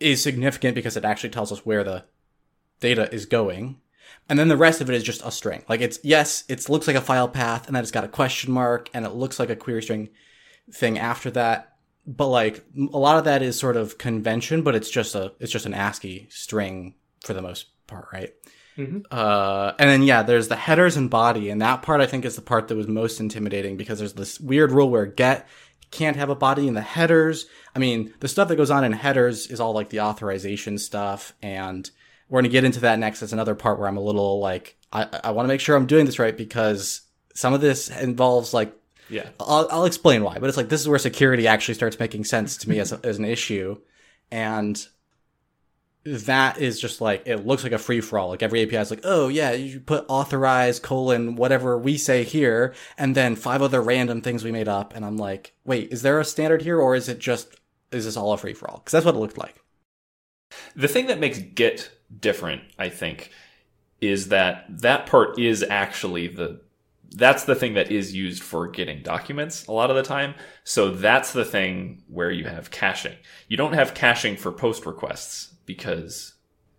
is 0.00 0.20
significant 0.20 0.74
because 0.74 0.96
it 0.96 1.04
actually 1.04 1.30
tells 1.30 1.52
us 1.52 1.64
where 1.64 1.84
the 1.84 2.04
data 2.80 3.12
is 3.14 3.26
going 3.26 3.80
and 4.28 4.38
then 4.38 4.48
the 4.48 4.56
rest 4.56 4.80
of 4.80 4.88
it 4.88 4.96
is 4.96 5.02
just 5.02 5.24
a 5.24 5.30
string. 5.30 5.64
Like 5.68 5.80
it's 5.80 5.98
yes, 6.02 6.44
it 6.48 6.68
looks 6.68 6.86
like 6.86 6.96
a 6.96 7.00
file 7.00 7.28
path, 7.28 7.66
and 7.66 7.74
then 7.74 7.82
it's 7.82 7.92
got 7.92 8.04
a 8.04 8.08
question 8.08 8.52
mark, 8.52 8.88
and 8.94 9.04
it 9.04 9.10
looks 9.10 9.38
like 9.38 9.50
a 9.50 9.56
query 9.56 9.82
string 9.82 10.10
thing 10.72 10.98
after 10.98 11.30
that. 11.32 11.74
But 12.06 12.28
like 12.28 12.64
a 12.76 12.98
lot 12.98 13.18
of 13.18 13.24
that 13.24 13.42
is 13.42 13.58
sort 13.58 13.76
of 13.76 13.98
convention, 13.98 14.62
but 14.62 14.74
it's 14.74 14.90
just 14.90 15.14
a 15.14 15.32
it's 15.40 15.52
just 15.52 15.66
an 15.66 15.74
ASCII 15.74 16.28
string 16.30 16.94
for 17.24 17.34
the 17.34 17.42
most 17.42 17.66
part, 17.86 18.08
right? 18.12 18.32
Mm-hmm. 18.76 19.00
Uh, 19.10 19.72
and 19.78 19.90
then 19.90 20.02
yeah, 20.02 20.22
there's 20.22 20.48
the 20.48 20.56
headers 20.56 20.96
and 20.96 21.10
body, 21.10 21.50
and 21.50 21.60
that 21.60 21.82
part 21.82 22.00
I 22.00 22.06
think 22.06 22.24
is 22.24 22.36
the 22.36 22.42
part 22.42 22.68
that 22.68 22.76
was 22.76 22.88
most 22.88 23.20
intimidating 23.20 23.76
because 23.76 23.98
there's 23.98 24.14
this 24.14 24.40
weird 24.40 24.72
rule 24.72 24.90
where 24.90 25.06
get 25.06 25.48
can't 25.90 26.16
have 26.16 26.30
a 26.30 26.36
body 26.36 26.68
in 26.68 26.74
the 26.74 26.80
headers. 26.80 27.46
I 27.74 27.78
mean, 27.78 28.14
the 28.20 28.28
stuff 28.28 28.48
that 28.48 28.56
goes 28.56 28.70
on 28.70 28.84
in 28.84 28.92
headers 28.92 29.48
is 29.48 29.60
all 29.60 29.72
like 29.72 29.90
the 29.90 30.00
authorization 30.00 30.78
stuff 30.78 31.34
and 31.42 31.90
we're 32.30 32.40
going 32.40 32.50
to 32.50 32.52
get 32.52 32.64
into 32.64 32.80
that 32.80 32.98
next. 32.98 33.20
That's 33.20 33.32
another 33.32 33.56
part 33.56 33.78
where 33.78 33.88
I'm 33.88 33.96
a 33.96 34.02
little 34.02 34.38
like, 34.38 34.76
I, 34.92 35.08
I 35.24 35.30
want 35.32 35.44
to 35.44 35.48
make 35.48 35.60
sure 35.60 35.76
I'm 35.76 35.86
doing 35.86 36.06
this 36.06 36.18
right 36.18 36.36
because 36.36 37.02
some 37.34 37.52
of 37.52 37.60
this 37.60 37.90
involves 37.90 38.54
like, 38.54 38.72
yeah, 39.08 39.28
I'll, 39.40 39.66
I'll 39.70 39.84
explain 39.84 40.22
why, 40.22 40.38
but 40.38 40.48
it's 40.48 40.56
like, 40.56 40.68
this 40.68 40.80
is 40.80 40.88
where 40.88 40.98
security 40.98 41.48
actually 41.48 41.74
starts 41.74 41.98
making 41.98 42.24
sense 42.24 42.56
to 42.58 42.70
me 42.70 42.78
as, 42.78 42.92
a, 42.92 43.00
as 43.02 43.18
an 43.18 43.24
issue. 43.24 43.76
And 44.30 44.80
that 46.04 46.58
is 46.58 46.80
just 46.80 47.00
like, 47.00 47.24
it 47.26 47.44
looks 47.44 47.64
like 47.64 47.72
a 47.72 47.78
free 47.78 48.00
for 48.00 48.20
all. 48.20 48.28
Like 48.28 48.44
every 48.44 48.62
API 48.62 48.76
is 48.76 48.90
like, 48.90 49.00
oh 49.02 49.26
yeah, 49.26 49.50
you 49.50 49.80
put 49.80 50.04
authorize 50.06 50.78
colon, 50.78 51.34
whatever 51.34 51.76
we 51.76 51.98
say 51.98 52.22
here, 52.22 52.72
and 52.96 53.16
then 53.16 53.34
five 53.34 53.62
other 53.62 53.82
random 53.82 54.22
things 54.22 54.44
we 54.44 54.52
made 54.52 54.68
up. 54.68 54.94
And 54.94 55.04
I'm 55.04 55.16
like, 55.16 55.54
wait, 55.64 55.92
is 55.92 56.02
there 56.02 56.20
a 56.20 56.24
standard 56.24 56.62
here 56.62 56.78
or 56.78 56.94
is 56.94 57.08
it 57.08 57.18
just, 57.18 57.56
is 57.90 58.04
this 58.04 58.16
all 58.16 58.32
a 58.32 58.38
free 58.38 58.54
for 58.54 58.70
all? 58.70 58.78
Cause 58.78 58.92
that's 58.92 59.04
what 59.04 59.16
it 59.16 59.18
looked 59.18 59.38
like. 59.38 59.56
The 60.76 60.88
thing 60.88 61.06
that 61.06 61.18
makes 61.20 61.38
GET 61.38 61.90
different, 62.20 62.62
I 62.78 62.88
think, 62.88 63.30
is 64.00 64.28
that 64.28 64.64
that 64.80 65.06
part 65.06 65.38
is 65.38 65.62
actually 65.62 66.28
the 66.28 66.60
that's 67.12 67.42
the 67.44 67.56
thing 67.56 67.74
that 67.74 67.90
is 67.90 68.14
used 68.14 68.40
for 68.40 68.68
getting 68.68 69.02
documents 69.02 69.66
a 69.66 69.72
lot 69.72 69.90
of 69.90 69.96
the 69.96 70.02
time. 70.04 70.32
So 70.62 70.92
that's 70.92 71.32
the 71.32 71.44
thing 71.44 72.04
where 72.06 72.30
you 72.30 72.44
have 72.44 72.70
caching. 72.70 73.16
You 73.48 73.56
don't 73.56 73.72
have 73.72 73.94
caching 73.94 74.36
for 74.36 74.52
post 74.52 74.86
requests 74.86 75.52
because 75.66 76.34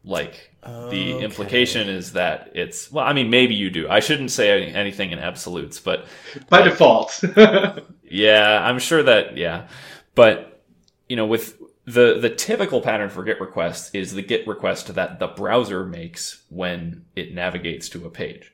like 0.06 0.56
the 0.64 0.70
Okay. 1.14 1.22
implication 1.24 1.88
is 1.90 2.14
that 2.14 2.50
it's 2.56 2.92
well 2.92 3.06
i 3.06 3.14
mean 3.14 3.30
maybe 3.30 3.54
you 3.54 3.70
do 3.70 3.88
i 3.88 4.00
shouldn't 4.00 4.32
say 4.32 4.50
any- 4.64 4.74
anything 4.74 5.12
in 5.12 5.20
absolutes 5.20 5.80
but 5.80 6.06
By 6.50 6.62
Like- 6.62 6.72
default. 6.72 7.24
yeah 8.04 8.60
i'm 8.68 8.80
sure 8.80 9.04
that 9.04 9.38
yeah 9.38 9.68
but 10.16 10.64
you 11.08 11.16
know 11.16 11.28
with 11.28 11.56
the 11.86 12.20
the 12.20 12.30
typical 12.30 12.82
pattern 12.82 13.10
for 13.10 13.24
get 13.24 13.42
requests 13.42 13.90
is 13.94 14.14
the 14.14 14.22
get 14.22 14.48
request 14.48 14.94
that 14.94 15.20
the 15.20 15.28
browser 15.28 15.86
makes 15.86 16.44
when 16.50 17.06
it 17.16 17.34
navigates 17.34 17.90
to 17.90 18.06
a 18.06 18.10
page. 18.10 18.54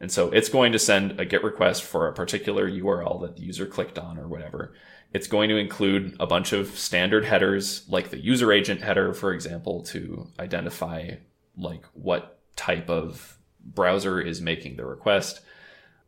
And 0.00 0.10
so 0.10 0.30
it's 0.30 0.48
going 0.48 0.72
to 0.72 0.78
send 0.78 1.20
a 1.20 1.24
get 1.24 1.44
request 1.44 1.84
for 1.84 2.08
a 2.08 2.12
particular 2.12 2.68
url 2.68 3.20
that 3.22 3.36
the 3.36 3.42
user 3.42 3.66
clicked 3.66 3.98
on 3.98 4.18
or 4.18 4.26
whatever. 4.26 4.74
It's 5.12 5.28
going 5.28 5.48
to 5.50 5.56
include 5.56 6.16
a 6.18 6.26
bunch 6.26 6.52
of 6.52 6.76
standard 6.76 7.24
headers 7.24 7.88
like 7.88 8.10
the 8.10 8.18
user 8.18 8.52
agent 8.52 8.82
header 8.82 9.14
for 9.14 9.32
example 9.32 9.84
to 9.84 10.26
identify 10.40 11.10
like 11.56 11.84
what 11.92 12.40
type 12.56 12.90
of 12.90 13.38
browser 13.64 14.20
is 14.20 14.40
making 14.40 14.76
the 14.76 14.84
request. 14.84 15.40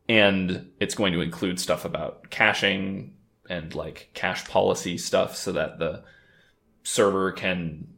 And 0.08 0.70
it's 0.80 0.94
going 0.94 1.12
to 1.12 1.20
include 1.20 1.60
stuff 1.60 1.84
about 1.84 2.30
caching 2.30 3.14
and 3.48 3.74
like 3.74 4.10
cache 4.14 4.44
policy 4.46 4.98
stuff 4.98 5.36
so 5.36 5.52
that 5.52 5.78
the 5.78 6.02
server 6.86 7.32
can 7.32 7.88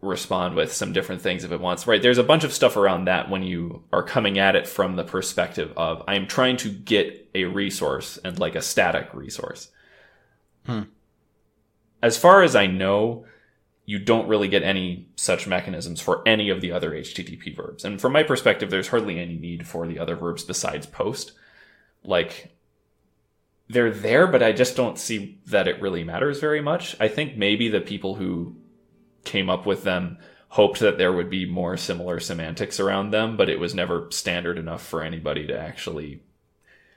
respond 0.00 0.54
with 0.54 0.72
some 0.72 0.92
different 0.92 1.20
things 1.20 1.44
if 1.44 1.52
it 1.52 1.60
wants. 1.60 1.86
Right 1.86 2.00
there's 2.00 2.16
a 2.16 2.22
bunch 2.22 2.44
of 2.44 2.52
stuff 2.52 2.76
around 2.76 3.04
that 3.06 3.28
when 3.28 3.42
you 3.42 3.82
are 3.92 4.02
coming 4.02 4.38
at 4.38 4.54
it 4.56 4.66
from 4.66 4.96
the 4.96 5.04
perspective 5.04 5.72
of 5.76 6.02
i'm 6.08 6.26
trying 6.26 6.56
to 6.58 6.70
get 6.70 7.28
a 7.34 7.44
resource 7.44 8.18
and 8.24 8.38
like 8.38 8.54
a 8.54 8.62
static 8.62 9.12
resource. 9.12 9.70
Hmm. 10.64 10.82
as 12.02 12.16
far 12.18 12.42
as 12.42 12.54
i 12.54 12.66
know 12.66 13.24
you 13.86 13.98
don't 13.98 14.28
really 14.28 14.46
get 14.46 14.62
any 14.62 15.08
such 15.16 15.46
mechanisms 15.48 16.00
for 16.00 16.22
any 16.26 16.48
of 16.48 16.60
the 16.60 16.70
other 16.70 16.92
http 16.92 17.56
verbs. 17.56 17.84
And 17.84 18.00
from 18.00 18.12
my 18.12 18.22
perspective 18.22 18.70
there's 18.70 18.88
hardly 18.88 19.18
any 19.18 19.36
need 19.36 19.66
for 19.66 19.86
the 19.86 19.98
other 19.98 20.14
verbs 20.14 20.44
besides 20.44 20.86
post. 20.86 21.32
Like 22.04 22.54
they're 23.70 23.90
there, 23.92 24.26
but 24.26 24.42
I 24.42 24.52
just 24.52 24.76
don't 24.76 24.98
see 24.98 25.38
that 25.46 25.68
it 25.68 25.80
really 25.80 26.04
matters 26.04 26.40
very 26.40 26.60
much. 26.60 26.96
I 27.00 27.08
think 27.08 27.36
maybe 27.36 27.68
the 27.68 27.80
people 27.80 28.16
who 28.16 28.56
came 29.24 29.48
up 29.50 29.64
with 29.66 29.84
them 29.84 30.18
hoped 30.48 30.80
that 30.80 30.98
there 30.98 31.12
would 31.12 31.30
be 31.30 31.46
more 31.46 31.76
similar 31.76 32.18
semantics 32.20 32.80
around 32.80 33.10
them, 33.10 33.36
but 33.36 33.48
it 33.48 33.60
was 33.60 33.74
never 33.74 34.08
standard 34.10 34.58
enough 34.58 34.84
for 34.84 35.02
anybody 35.02 35.46
to 35.46 35.56
actually 35.58 36.22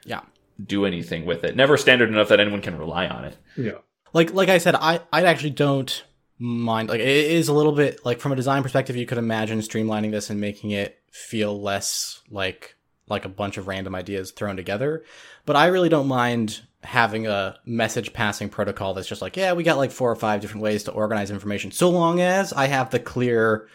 Yeah. 0.06 0.22
do 0.64 0.86
anything 0.86 1.26
with 1.26 1.44
it. 1.44 1.56
Never 1.56 1.78
standard 1.78 2.10
enough 2.10 2.30
that 2.30 2.40
anyone 2.40 2.62
can 2.62 2.78
rely 2.78 3.08
on 3.08 3.26
it. 3.26 3.38
yeah. 3.58 3.80
like 4.14 4.34
like 4.34 4.50
I 4.50 4.58
said, 4.58 4.76
I 4.76 5.02
I 5.12 5.24
actually 5.26 5.52
don't 5.52 6.04
mind. 6.40 6.90
Like 6.90 7.00
it 7.02 7.08
is 7.08 7.48
a 7.48 7.54
little 7.54 7.72
bit 7.74 8.04
like 8.06 8.20
from 8.20 8.32
a 8.32 8.36
design 8.36 8.64
perspective, 8.64 8.96
you 8.96 9.06
could 9.06 9.18
imagine 9.20 9.60
streamlining 9.60 10.12
this 10.12 10.30
and 10.32 10.40
making 10.42 10.72
it 10.72 11.00
feel 11.12 11.62
less 11.62 12.22
like 12.32 12.76
like 13.08 13.26
a 13.26 13.30
bunch 13.30 13.58
of 13.58 13.68
random 13.68 13.96
ideas 13.96 14.32
thrown 14.32 14.56
together. 14.56 15.04
But 15.46 15.56
I 15.56 15.68
really 15.68 15.90
don't 15.90 16.08
mind 16.08 16.62
having 16.84 17.28
a 17.28 17.58
message 17.66 18.14
passing 18.14 18.50
protocol 18.50 18.94
that's 18.94 19.08
just 19.08 19.22
like, 19.22 19.38
yeah, 19.38 19.54
we 19.54 19.64
got 19.64 19.78
like 19.78 19.92
four 19.92 20.12
or 20.12 20.16
five 20.16 20.42
different 20.42 20.64
ways 20.64 20.84
to 20.84 20.92
organize 20.92 21.32
information, 21.32 21.72
so 21.72 21.90
long 21.90 22.22
as 22.22 22.54
I 22.54 22.68
have 22.68 22.90
the 22.90 23.00
clear 23.00 23.68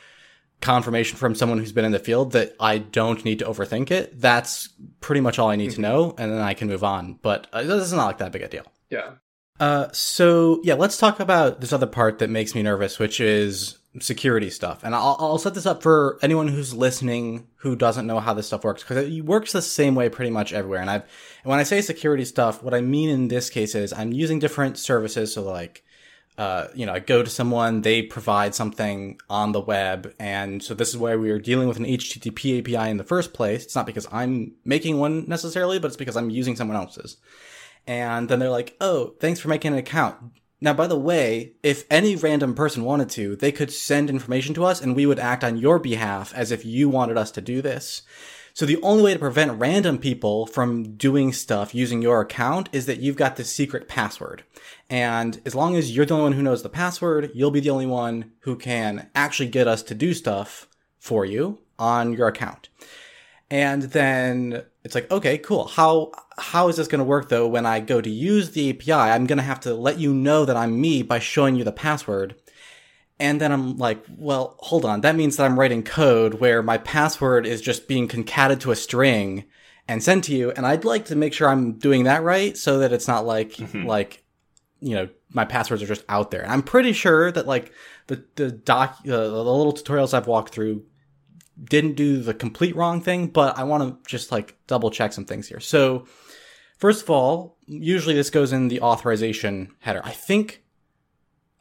confirmation 0.60 1.16
from 1.16 1.34
someone 1.34 1.58
who's 1.58 1.72
been 1.72 1.84
in 1.84 1.92
the 1.92 1.98
field 1.98 2.32
that 2.32 2.54
I 2.58 2.78
don't 2.78 3.24
need 3.24 3.38
to 3.38 3.44
overthink 3.44 3.90
it. 3.90 4.20
That's 4.20 4.70
pretty 5.00 5.20
much 5.20 5.38
all 5.38 5.48
I 5.48 5.56
need 5.56 5.70
to 5.72 5.80
know, 5.80 6.14
and 6.18 6.32
then 6.32 6.40
I 6.40 6.54
can 6.54 6.68
move 6.68 6.84
on. 6.84 7.18
But 7.22 7.46
uh, 7.52 7.62
this 7.62 7.84
is 7.84 7.92
not 7.92 8.06
like 8.06 8.18
that 8.18 8.32
big 8.32 8.42
a 8.42 8.48
deal. 8.48 8.64
Yeah. 8.90 9.12
Uh, 9.60 9.88
so 9.92 10.60
yeah, 10.64 10.74
let's 10.74 10.98
talk 10.98 11.20
about 11.20 11.60
this 11.60 11.72
other 11.72 11.86
part 11.86 12.18
that 12.18 12.30
makes 12.30 12.54
me 12.54 12.62
nervous, 12.62 12.98
which 12.98 13.20
is 13.20 13.77
security 14.00 14.50
stuff. 14.50 14.80
And 14.84 14.94
I'll, 14.94 15.16
I'll 15.18 15.38
set 15.38 15.54
this 15.54 15.66
up 15.66 15.82
for 15.82 16.18
anyone 16.22 16.48
who's 16.48 16.74
listening 16.74 17.48
who 17.56 17.74
doesn't 17.74 18.06
know 18.06 18.20
how 18.20 18.34
this 18.34 18.46
stuff 18.46 18.64
works, 18.64 18.82
because 18.82 19.08
it 19.08 19.24
works 19.24 19.52
the 19.52 19.62
same 19.62 19.94
way 19.94 20.08
pretty 20.08 20.30
much 20.30 20.52
everywhere. 20.52 20.80
And 20.80 20.90
I've, 20.90 21.02
and 21.02 21.50
when 21.50 21.58
I 21.58 21.64
say 21.64 21.80
security 21.80 22.24
stuff, 22.24 22.62
what 22.62 22.74
I 22.74 22.80
mean 22.80 23.08
in 23.08 23.28
this 23.28 23.50
case 23.50 23.74
is 23.74 23.92
I'm 23.92 24.12
using 24.12 24.38
different 24.38 24.78
services. 24.78 25.34
So 25.34 25.42
like, 25.42 25.84
uh, 26.36 26.68
you 26.72 26.86
know, 26.86 26.92
I 26.92 27.00
go 27.00 27.24
to 27.24 27.30
someone, 27.30 27.82
they 27.82 28.02
provide 28.02 28.54
something 28.54 29.18
on 29.28 29.52
the 29.52 29.60
web. 29.60 30.14
And 30.20 30.62
so 30.62 30.72
this 30.72 30.90
is 30.90 30.96
why 30.96 31.16
we 31.16 31.30
are 31.30 31.40
dealing 31.40 31.66
with 31.66 31.78
an 31.78 31.84
HTTP 31.84 32.60
API 32.60 32.90
in 32.90 32.96
the 32.96 33.04
first 33.04 33.32
place. 33.32 33.64
It's 33.64 33.74
not 33.74 33.86
because 33.86 34.06
I'm 34.12 34.54
making 34.64 34.98
one 34.98 35.28
necessarily, 35.28 35.80
but 35.80 35.88
it's 35.88 35.96
because 35.96 36.16
I'm 36.16 36.30
using 36.30 36.54
someone 36.54 36.76
else's. 36.76 37.16
And 37.88 38.28
then 38.28 38.38
they're 38.38 38.50
like, 38.50 38.76
oh, 38.80 39.14
thanks 39.18 39.40
for 39.40 39.48
making 39.48 39.72
an 39.72 39.78
account. 39.78 40.16
Now, 40.60 40.72
by 40.72 40.88
the 40.88 40.98
way, 40.98 41.52
if 41.62 41.84
any 41.88 42.16
random 42.16 42.54
person 42.54 42.82
wanted 42.84 43.10
to, 43.10 43.36
they 43.36 43.52
could 43.52 43.72
send 43.72 44.10
information 44.10 44.54
to 44.54 44.64
us 44.64 44.80
and 44.80 44.96
we 44.96 45.06
would 45.06 45.20
act 45.20 45.44
on 45.44 45.56
your 45.56 45.78
behalf 45.78 46.34
as 46.34 46.50
if 46.50 46.64
you 46.64 46.88
wanted 46.88 47.16
us 47.16 47.30
to 47.32 47.40
do 47.40 47.62
this. 47.62 48.02
So 48.54 48.66
the 48.66 48.82
only 48.82 49.04
way 49.04 49.12
to 49.12 49.20
prevent 49.20 49.60
random 49.60 49.98
people 49.98 50.46
from 50.46 50.96
doing 50.96 51.32
stuff 51.32 51.76
using 51.76 52.02
your 52.02 52.20
account 52.20 52.68
is 52.72 52.86
that 52.86 52.98
you've 52.98 53.14
got 53.14 53.36
this 53.36 53.52
secret 53.52 53.86
password. 53.86 54.42
And 54.90 55.40
as 55.44 55.54
long 55.54 55.76
as 55.76 55.94
you're 55.94 56.04
the 56.04 56.14
only 56.14 56.24
one 56.24 56.32
who 56.32 56.42
knows 56.42 56.64
the 56.64 56.68
password, 56.68 57.30
you'll 57.34 57.52
be 57.52 57.60
the 57.60 57.70
only 57.70 57.86
one 57.86 58.32
who 58.40 58.56
can 58.56 59.10
actually 59.14 59.48
get 59.48 59.68
us 59.68 59.84
to 59.84 59.94
do 59.94 60.12
stuff 60.12 60.66
for 60.98 61.24
you 61.24 61.60
on 61.78 62.12
your 62.12 62.26
account. 62.26 62.68
And 63.48 63.84
then 63.84 64.64
it's 64.88 64.94
like, 64.94 65.10
okay, 65.10 65.36
cool. 65.36 65.68
How 65.68 66.12
how 66.38 66.68
is 66.68 66.76
this 66.76 66.88
going 66.88 67.00
to 67.00 67.04
work 67.04 67.28
though 67.28 67.46
when 67.46 67.66
I 67.66 67.78
go 67.80 68.00
to 68.00 68.08
use 68.08 68.52
the 68.52 68.70
API? 68.70 68.92
I'm 68.92 69.26
going 69.26 69.36
to 69.36 69.44
have 69.44 69.60
to 69.60 69.74
let 69.74 69.98
you 69.98 70.14
know 70.14 70.46
that 70.46 70.56
I'm 70.56 70.80
me 70.80 71.02
by 71.02 71.18
showing 71.18 71.56
you 71.56 71.64
the 71.64 71.72
password. 71.72 72.36
And 73.20 73.38
then 73.38 73.52
I'm 73.52 73.76
like, 73.76 74.02
well, 74.16 74.56
hold 74.60 74.86
on. 74.86 75.02
That 75.02 75.14
means 75.14 75.36
that 75.36 75.44
I'm 75.44 75.60
writing 75.60 75.82
code 75.82 76.34
where 76.34 76.62
my 76.62 76.78
password 76.78 77.46
is 77.46 77.60
just 77.60 77.86
being 77.86 78.08
concatenated 78.08 78.60
to 78.60 78.70
a 78.70 78.76
string 78.76 79.44
and 79.86 80.02
sent 80.02 80.24
to 80.24 80.34
you. 80.34 80.52
And 80.52 80.64
I'd 80.64 80.86
like 80.86 81.04
to 81.06 81.16
make 81.16 81.34
sure 81.34 81.50
I'm 81.50 81.74
doing 81.74 82.04
that 82.04 82.22
right 82.22 82.56
so 82.56 82.78
that 82.78 82.92
it's 82.92 83.08
not 83.08 83.26
like, 83.26 83.58
like, 83.74 84.24
you 84.80 84.94
know, 84.94 85.08
my 85.30 85.44
passwords 85.44 85.82
are 85.82 85.86
just 85.86 86.04
out 86.08 86.30
there. 86.30 86.42
And 86.42 86.50
I'm 86.50 86.62
pretty 86.62 86.94
sure 86.94 87.30
that 87.32 87.46
like 87.46 87.72
the, 88.06 88.24
the 88.36 88.50
doc, 88.50 89.00
uh, 89.04 89.10
the 89.10 89.44
little 89.44 89.74
tutorials 89.74 90.14
I've 90.14 90.28
walked 90.28 90.54
through 90.54 90.86
didn't 91.64 91.94
do 91.94 92.22
the 92.22 92.34
complete 92.34 92.76
wrong 92.76 93.00
thing, 93.00 93.28
but 93.28 93.58
I 93.58 93.64
want 93.64 94.04
to 94.04 94.10
just 94.10 94.30
like 94.30 94.56
double 94.66 94.90
check 94.90 95.12
some 95.12 95.24
things 95.24 95.48
here. 95.48 95.60
So, 95.60 96.06
first 96.78 97.02
of 97.02 97.10
all, 97.10 97.56
usually 97.66 98.14
this 98.14 98.30
goes 98.30 98.52
in 98.52 98.68
the 98.68 98.80
authorization 98.80 99.74
header. 99.80 100.00
I 100.04 100.12
think, 100.12 100.62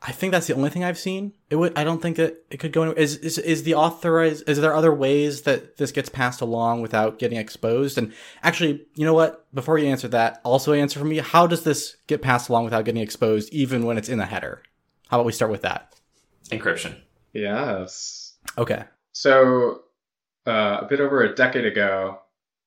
I 0.01 0.11
think 0.11 0.31
that's 0.31 0.47
the 0.47 0.53
only 0.55 0.69
thing 0.69 0.83
I've 0.83 0.97
seen. 0.97 1.33
It 1.49 1.55
would. 1.55 1.77
I 1.77 1.83
don't 1.83 2.01
think 2.01 2.17
that 2.17 2.45
it 2.51 2.57
could 2.57 2.71
go 2.71 2.83
anywhere. 2.83 2.99
Is 2.99 3.15
is 3.17 3.37
is 3.39 3.63
the 3.63 3.75
authorized? 3.75 4.47
Is 4.47 4.59
there 4.59 4.75
other 4.75 4.93
ways 4.93 5.41
that 5.43 5.77
this 5.77 5.91
gets 5.91 6.09
passed 6.09 6.41
along 6.41 6.81
without 6.81 7.17
getting 7.17 7.39
exposed? 7.39 7.97
And 7.97 8.13
actually, 8.43 8.85
you 8.95 9.05
know 9.05 9.13
what? 9.13 9.45
Before 9.53 9.77
you 9.77 9.87
answer 9.87 10.07
that, 10.09 10.41
also 10.43 10.73
answer 10.73 10.99
for 10.99 11.05
me. 11.05 11.17
How 11.17 11.47
does 11.47 11.63
this 11.63 11.97
get 12.05 12.21
passed 12.21 12.49
along 12.49 12.65
without 12.65 12.85
getting 12.85 13.01
exposed, 13.01 13.51
even 13.51 13.85
when 13.85 13.97
it's 13.97 14.09
in 14.09 14.19
the 14.19 14.25
header? 14.25 14.61
How 15.07 15.17
about 15.17 15.25
we 15.25 15.31
start 15.31 15.51
with 15.51 15.63
that? 15.63 15.95
Encryption. 16.49 16.95
Yes. 17.33 18.35
Okay. 18.57 18.83
So, 19.11 19.81
uh, 20.47 20.79
a 20.81 20.85
bit 20.85 20.99
over 20.99 21.23
a 21.23 21.35
decade 21.35 21.65
ago, 21.65 22.19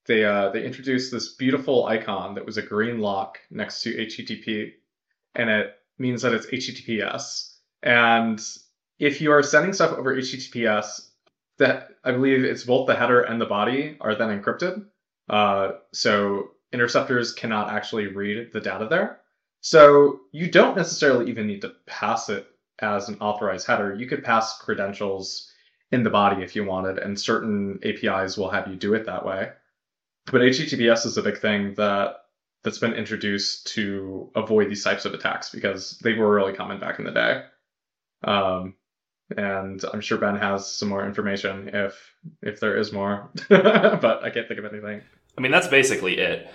they 0.07 0.25
uh, 0.25 0.51
they 0.51 0.65
introduced 0.65 1.13
this 1.13 1.35
beautiful 1.35 1.87
icon 1.87 2.35
that 2.35 2.47
was 2.47 2.57
a 2.57 2.63
green 2.63 3.01
lock 3.01 3.39
next 3.51 3.83
to 3.83 3.95
HTTP, 3.95 4.73
and 5.35 5.51
it 5.51 5.75
means 5.99 6.23
that 6.23 6.33
it's 6.33 6.47
HTTPS. 6.47 7.55
And 7.83 8.41
if 8.99 9.21
you 9.21 9.33
are 9.33 9.43
sending 9.43 9.73
stuff 9.73 9.93
over 9.93 10.15
HTTPS, 10.15 11.11
that 11.59 11.91
I 12.05 12.13
believe 12.13 12.45
it's 12.45 12.65
both 12.65 12.87
the 12.87 12.97
header 12.97 13.21
and 13.21 13.41
the 13.41 13.47
body 13.47 13.97
are 14.01 14.15
then 14.15 14.41
encrypted. 14.41 14.87
Uh, 15.29 15.73
so 15.93 16.51
interceptors 16.73 17.33
cannot 17.33 17.71
actually 17.71 18.07
read 18.09 18.53
the 18.53 18.61
data 18.61 18.87
there. 18.89 19.21
So 19.61 20.21
you 20.33 20.51
don't 20.51 20.77
necessarily 20.77 21.31
even 21.31 21.47
need 21.47 21.61
to 21.63 21.75
pass 21.87 22.31
it 22.31 22.47
as 22.81 23.09
an 23.09 23.19
authorized 23.21 23.67
header. 23.67 23.95
You 23.95 24.07
could 24.07 24.25
pass 24.25 24.59
credentials 24.59 25.50
in 25.93 26.03
the 26.03 26.11
body 26.11 26.43
if 26.43 26.55
you 26.55 26.65
wanted, 26.65 26.99
and 26.99 27.19
certain 27.19 27.81
APIs 27.85 28.37
will 28.37 28.51
have 28.51 28.69
you 28.69 28.77
do 28.77 28.95
it 28.95 29.07
that 29.07 29.25
way. 29.25 29.51
But 30.27 30.43
HTTPS 30.43 31.07
is 31.07 31.17
a 31.17 31.23
big 31.23 31.39
thing 31.39 31.75
that 31.75 32.17
that's 32.63 32.79
been 32.79 32.93
introduced 32.93 33.69
to 33.69 34.31
avoid 34.35 34.69
these 34.69 34.85
types 34.85 35.05
of 35.05 35.15
attacks 35.15 35.51
because 35.51 35.99
they 36.03 36.15
were 36.15 36.35
really 36.35 36.53
common 36.53 36.79
back 36.79 36.99
in 36.99 37.07
the 37.07 37.11
day. 37.11 37.43
Um, 38.23 38.75
and 39.37 39.83
I'm 39.93 40.01
sure 40.01 40.19
Ben 40.19 40.37
has 40.37 40.71
some 40.71 40.89
more 40.89 41.07
information 41.07 41.71
if 41.73 42.15
if 42.43 42.61
there 42.61 42.77
is 42.77 42.93
more, 42.93 43.31
but 43.49 44.23
I 44.23 44.31
can't 44.31 44.47
think 44.49 44.59
of 44.59 44.67
anything. 44.67 45.03
I 45.39 45.41
mean, 45.41 45.53
that's 45.53 45.69
basically 45.69 46.19
it. 46.19 46.51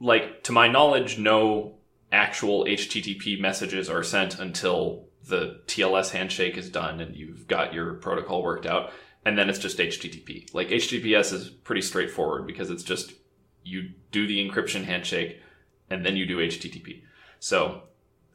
Like, 0.00 0.42
to 0.44 0.52
my 0.52 0.68
knowledge, 0.68 1.18
no 1.18 1.74
actual 2.12 2.64
HTTP 2.64 3.40
messages 3.40 3.90
are 3.90 4.02
sent 4.02 4.38
until 4.38 5.08
the 5.26 5.60
TLS 5.66 6.10
handshake 6.10 6.56
is 6.56 6.70
done 6.70 7.00
and 7.00 7.16
you've 7.16 7.46
got 7.46 7.72
your 7.74 7.94
protocol 7.94 8.42
worked 8.42 8.66
out. 8.66 8.92
and 9.26 9.38
then 9.38 9.48
it's 9.48 9.58
just 9.58 9.78
HTTP. 9.78 10.52
Like 10.52 10.68
HTTPS 10.68 11.32
is 11.32 11.48
pretty 11.48 11.80
straightforward 11.80 12.46
because 12.46 12.68
it's 12.70 12.82
just 12.82 13.14
you 13.62 13.92
do 14.12 14.26
the 14.26 14.46
encryption 14.46 14.84
handshake 14.84 15.40
and 15.88 16.04
then 16.04 16.16
you 16.16 16.26
do 16.26 16.36
HTTP. 16.36 17.02
So 17.38 17.84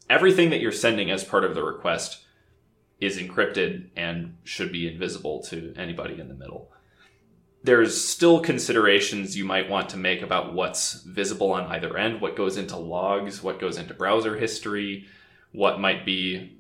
everything 0.10 0.50
that 0.50 0.62
you're 0.62 0.72
sending 0.72 1.12
as 1.12 1.24
part 1.24 1.44
of 1.44 1.54
the 1.54 1.64
request 1.64 2.26
is 3.00 3.18
encrypted 3.20 3.90
and 3.96 4.38
should 4.44 4.72
be 4.72 4.92
invisible 4.92 5.44
to 5.44 5.74
anybody 5.78 6.20
in 6.20 6.28
the 6.28 6.34
middle. 6.34 6.72
There's 7.64 8.04
still 8.04 8.40
considerations 8.40 9.38
you 9.38 9.46
might 9.46 9.70
want 9.70 9.90
to 9.90 9.98
make 9.98 10.22
about 10.22 10.54
what's 10.54 10.94
visible 11.04 11.52
on 11.52 11.66
either 11.68 11.96
end, 11.98 12.20
what 12.20 12.36
goes 12.36 12.58
into 12.58 12.78
logs, 12.78 13.44
what 13.44 13.60
goes 13.60 13.78
into 13.78 13.94
browser 13.94 14.38
history, 14.38 15.06
what 15.52 15.80
might 15.80 16.06
be 16.06 16.59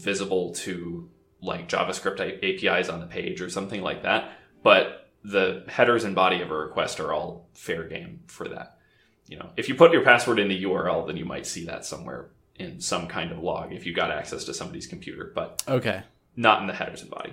visible 0.00 0.52
to 0.54 1.08
like 1.42 1.68
JavaScript 1.68 2.20
APIs 2.20 2.88
on 2.88 3.00
the 3.00 3.06
page 3.06 3.40
or 3.40 3.48
something 3.50 3.82
like 3.82 4.02
that. 4.02 4.32
But 4.62 5.08
the 5.24 5.64
headers 5.68 6.04
and 6.04 6.14
body 6.14 6.40
of 6.42 6.50
a 6.50 6.56
request 6.56 7.00
are 7.00 7.12
all 7.12 7.48
fair 7.54 7.84
game 7.84 8.20
for 8.26 8.48
that. 8.48 8.78
You 9.26 9.38
know, 9.38 9.50
if 9.56 9.68
you 9.68 9.74
put 9.74 9.92
your 9.92 10.02
password 10.02 10.38
in 10.38 10.48
the 10.48 10.64
URL, 10.64 11.06
then 11.06 11.16
you 11.16 11.24
might 11.24 11.46
see 11.46 11.64
that 11.66 11.84
somewhere 11.84 12.30
in 12.56 12.80
some 12.80 13.06
kind 13.06 13.30
of 13.32 13.38
log 13.38 13.72
if 13.72 13.86
you 13.86 13.94
got 13.94 14.10
access 14.10 14.44
to 14.44 14.54
somebody's 14.54 14.86
computer, 14.86 15.32
but 15.34 15.62
Okay. 15.68 16.02
not 16.36 16.60
in 16.60 16.66
the 16.66 16.74
headers 16.74 17.00
and 17.02 17.10
body. 17.10 17.32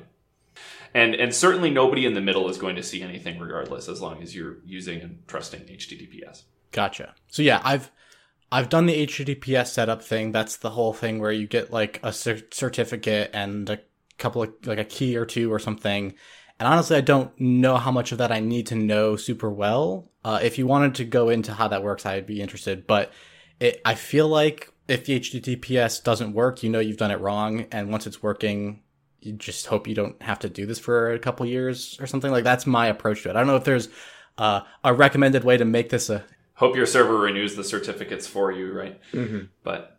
And 0.93 1.13
and 1.15 1.33
certainly 1.36 1.69
nobody 1.69 2.05
in 2.05 2.13
the 2.13 2.21
middle 2.21 2.50
is 2.50 2.57
going 2.57 2.75
to 2.77 2.83
see 2.83 3.01
anything 3.01 3.39
regardless 3.39 3.89
as 3.89 4.01
long 4.01 4.21
as 4.24 4.36
you're 4.36 4.57
using 4.65 5.01
and 5.01 5.19
trusting 5.27 5.62
HTTPS. 5.62 6.43
Gotcha. 6.71 7.13
So 7.27 7.41
yeah, 7.41 7.62
I've 7.63 7.91
I've 8.51 8.70
done 8.70 8.86
the 8.86 9.06
HTTPS 9.06 9.68
setup 9.68 10.01
thing. 10.01 10.32
That's 10.32 10.58
the 10.58 10.70
whole 10.70 10.94
thing 10.94 11.20
where 11.20 11.32
you 11.32 11.48
get 11.48 11.72
like 11.72 12.00
a 12.04 12.13
cer- 12.13 12.48
certificate 12.51 13.32
and 13.34 13.70
a 13.70 13.80
couple 14.18 14.44
of 14.44 14.54
like 14.66 14.80
a 14.80 14.86
key 14.86 15.18
or 15.18 15.25
two 15.25 15.51
or 15.51 15.60
something. 15.60 16.13
And 16.60 16.68
honestly, 16.68 16.98
I 16.98 17.01
don't 17.01 17.38
know 17.39 17.77
how 17.77 17.92
much 17.92 18.12
of 18.12 18.18
that 18.18 18.32
I 18.32 18.39
need 18.39 18.68
to 18.68 18.75
know 18.75 19.16
super 19.16 19.50
well. 19.50 20.10
Uh, 20.24 20.39
if 20.42 20.58
you 20.58 20.66
wanted 20.66 20.96
to 20.96 21.06
go 21.06 21.30
into 21.30 21.54
how 21.54 21.68
that 21.68 21.84
works, 21.84 22.06
I'd 22.06 22.25
be 22.25 22.42
interested. 22.42 22.88
But 22.88 23.12
it, 23.60 23.82
I 23.86 23.96
feel 23.96 24.27
like 24.27 24.72
if 24.88 25.06
the 25.06 25.20
HTTPS 25.20 26.04
doesn't 26.04 26.34
work, 26.34 26.63
you 26.63 26.70
know 26.70 26.80
you've 26.80 26.98
done 26.98 27.12
it 27.12 27.20
wrong, 27.20 27.66
and 27.72 27.92
once 27.92 28.08
it's 28.08 28.24
working, 28.24 28.82
you 29.20 29.34
just 29.34 29.68
hope 29.68 29.88
you 29.88 29.96
don't 29.96 30.22
have 30.22 30.39
to 30.39 30.50
do 30.50 30.66
this 30.66 30.80
for 30.80 31.12
a 31.12 31.20
couple 31.20 31.46
years 31.46 31.98
or 32.00 32.08
something. 32.08 32.32
Like 32.32 32.44
that's 32.44 32.66
my 32.66 32.88
approach 32.88 33.24
to 33.24 33.30
it. 33.30 33.36
I 33.36 33.39
don't 33.39 33.48
know 33.48 33.58
if 33.58 33.63
there's 33.66 33.89
uh, 34.38 34.62
a 34.84 34.94
recommended 34.94 35.44
way 35.44 35.58
to 35.58 35.66
make 35.66 35.89
this 35.89 36.10
a 36.10 36.24
Hope 36.58 36.76
your 36.76 36.88
server 36.88 37.18
renews 37.20 37.56
the 37.56 37.64
certificates 37.64 38.26
for 38.28 38.52
you, 38.52 38.74
right? 38.74 39.00
hmm 39.12 39.42
But 39.64 39.98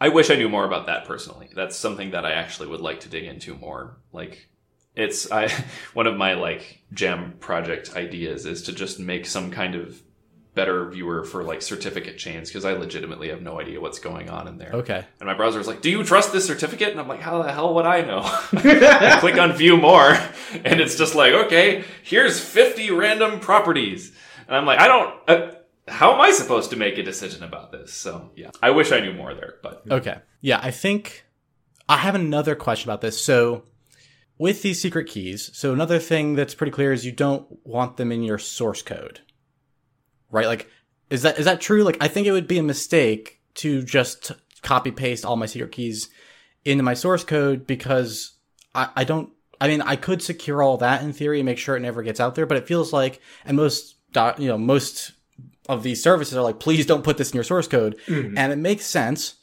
I 0.00 0.08
wish 0.08 0.30
I 0.30 0.36
knew 0.36 0.48
more 0.48 0.64
about 0.64 0.86
that 0.86 1.04
personally. 1.06 1.50
That's 1.54 1.76
something 1.76 2.12
that 2.12 2.24
I 2.24 2.32
actually 2.32 2.68
would 2.68 2.80
like 2.80 3.00
to 3.00 3.08
dig 3.08 3.24
into 3.24 3.54
more. 3.54 3.96
Like 4.12 4.48
it's 4.96 5.30
I 5.30 5.48
one 5.94 6.06
of 6.06 6.16
my 6.16 6.34
like 6.34 6.82
jam 6.92 7.34
project 7.40 7.96
ideas 7.96 8.46
is 8.46 8.62
to 8.62 8.72
just 8.72 8.98
make 9.00 9.26
some 9.26 9.50
kind 9.50 9.74
of 9.74 10.00
better 10.54 10.88
viewer 10.88 11.24
for 11.24 11.42
like 11.44 11.62
certificate 11.62 12.16
chains 12.18 12.48
because 12.48 12.64
I 12.64 12.72
legitimately 12.72 13.28
have 13.28 13.42
no 13.42 13.60
idea 13.60 13.80
what's 13.80 13.98
going 14.00 14.28
on 14.30 14.48
in 14.48 14.58
there. 14.58 14.70
okay. 14.74 15.04
And 15.20 15.26
my 15.26 15.34
browser 15.34 15.60
is 15.60 15.66
like, 15.66 15.80
"Do 15.80 15.90
you 15.90 16.02
trust 16.04 16.32
this 16.32 16.46
certificate?" 16.46 16.90
And 16.92 17.00
I'm 17.00 17.08
like, 17.08 17.20
"How 17.20 17.42
the 17.42 17.52
hell 17.52 17.74
would 17.74 17.86
I 17.86 18.02
know?" 18.02 18.20
I 18.52 19.18
click 19.20 19.36
on 19.36 19.52
view 19.52 19.76
more 19.76 20.16
and 20.64 20.80
it's 20.80 20.96
just 20.96 21.14
like, 21.16 21.32
"Okay, 21.32 21.84
here's 22.04 22.38
50 22.40 22.90
random 22.92 23.40
properties." 23.40 24.12
And 24.50 24.58
I'm 24.58 24.66
like, 24.66 24.80
"I 24.80 24.88
don't 24.88 25.14
uh, 25.28 25.54
how 25.88 26.12
am 26.12 26.20
I 26.20 26.32
supposed 26.32 26.70
to 26.70 26.76
make 26.76 26.98
a 26.98 27.02
decision 27.02 27.42
about 27.42 27.72
this?" 27.72 27.94
So, 27.94 28.32
yeah. 28.36 28.50
I 28.62 28.70
wish 28.70 28.92
I 28.92 29.00
knew 29.00 29.14
more 29.14 29.32
there, 29.32 29.54
but 29.62 29.84
Okay. 29.90 30.18
Yeah, 30.42 30.60
I 30.62 30.72
think 30.72 31.24
I 31.88 31.96
have 31.96 32.14
another 32.14 32.54
question 32.54 32.90
about 32.90 33.00
this. 33.00 33.22
So, 33.22 33.62
with 34.36 34.60
these 34.62 34.82
secret 34.82 35.06
keys, 35.06 35.50
so 35.54 35.72
another 35.72 35.98
thing 35.98 36.34
that's 36.34 36.54
pretty 36.54 36.72
clear 36.72 36.92
is 36.92 37.06
you 37.06 37.12
don't 37.12 37.46
want 37.64 37.96
them 37.96 38.10
in 38.10 38.22
your 38.22 38.38
source 38.38 38.82
code. 38.82 39.20
Right? 40.30 40.46
Like 40.46 40.68
is 41.10 41.22
that 41.22 41.38
is 41.38 41.44
that 41.44 41.60
true? 41.60 41.82
Like 41.82 41.98
I 42.00 42.08
think 42.08 42.26
it 42.26 42.32
would 42.32 42.48
be 42.48 42.58
a 42.58 42.62
mistake 42.62 43.40
to 43.54 43.82
just 43.82 44.32
copy 44.62 44.90
paste 44.90 45.24
all 45.24 45.36
my 45.36 45.46
secret 45.46 45.72
keys 45.72 46.08
into 46.64 46.82
my 46.82 46.94
source 46.94 47.24
code 47.24 47.66
because 47.66 48.32
I, 48.74 48.88
I 48.96 49.04
don't 49.04 49.30
I 49.60 49.68
mean 49.68 49.82
I 49.82 49.96
could 49.96 50.22
secure 50.22 50.62
all 50.62 50.78
that 50.78 51.02
in 51.02 51.12
theory 51.12 51.40
and 51.40 51.46
make 51.46 51.58
sure 51.58 51.76
it 51.76 51.80
never 51.80 52.02
gets 52.02 52.20
out 52.20 52.36
there, 52.36 52.46
but 52.46 52.56
it 52.56 52.68
feels 52.68 52.92
like 52.92 53.20
and 53.44 53.56
most 53.56 53.96
dot 54.12 54.38
you 54.38 54.48
know, 54.48 54.58
most 54.58 55.12
of 55.68 55.82
these 55.82 56.02
services 56.02 56.36
are 56.36 56.42
like, 56.42 56.58
please 56.58 56.86
don't 56.86 57.04
put 57.04 57.16
this 57.16 57.30
in 57.30 57.36
your 57.36 57.44
source 57.44 57.68
code. 57.68 57.96
Mhm. 58.06 58.34
And 58.36 58.52
it 58.52 58.56
makes 58.56 58.84
sense, 58.84 59.34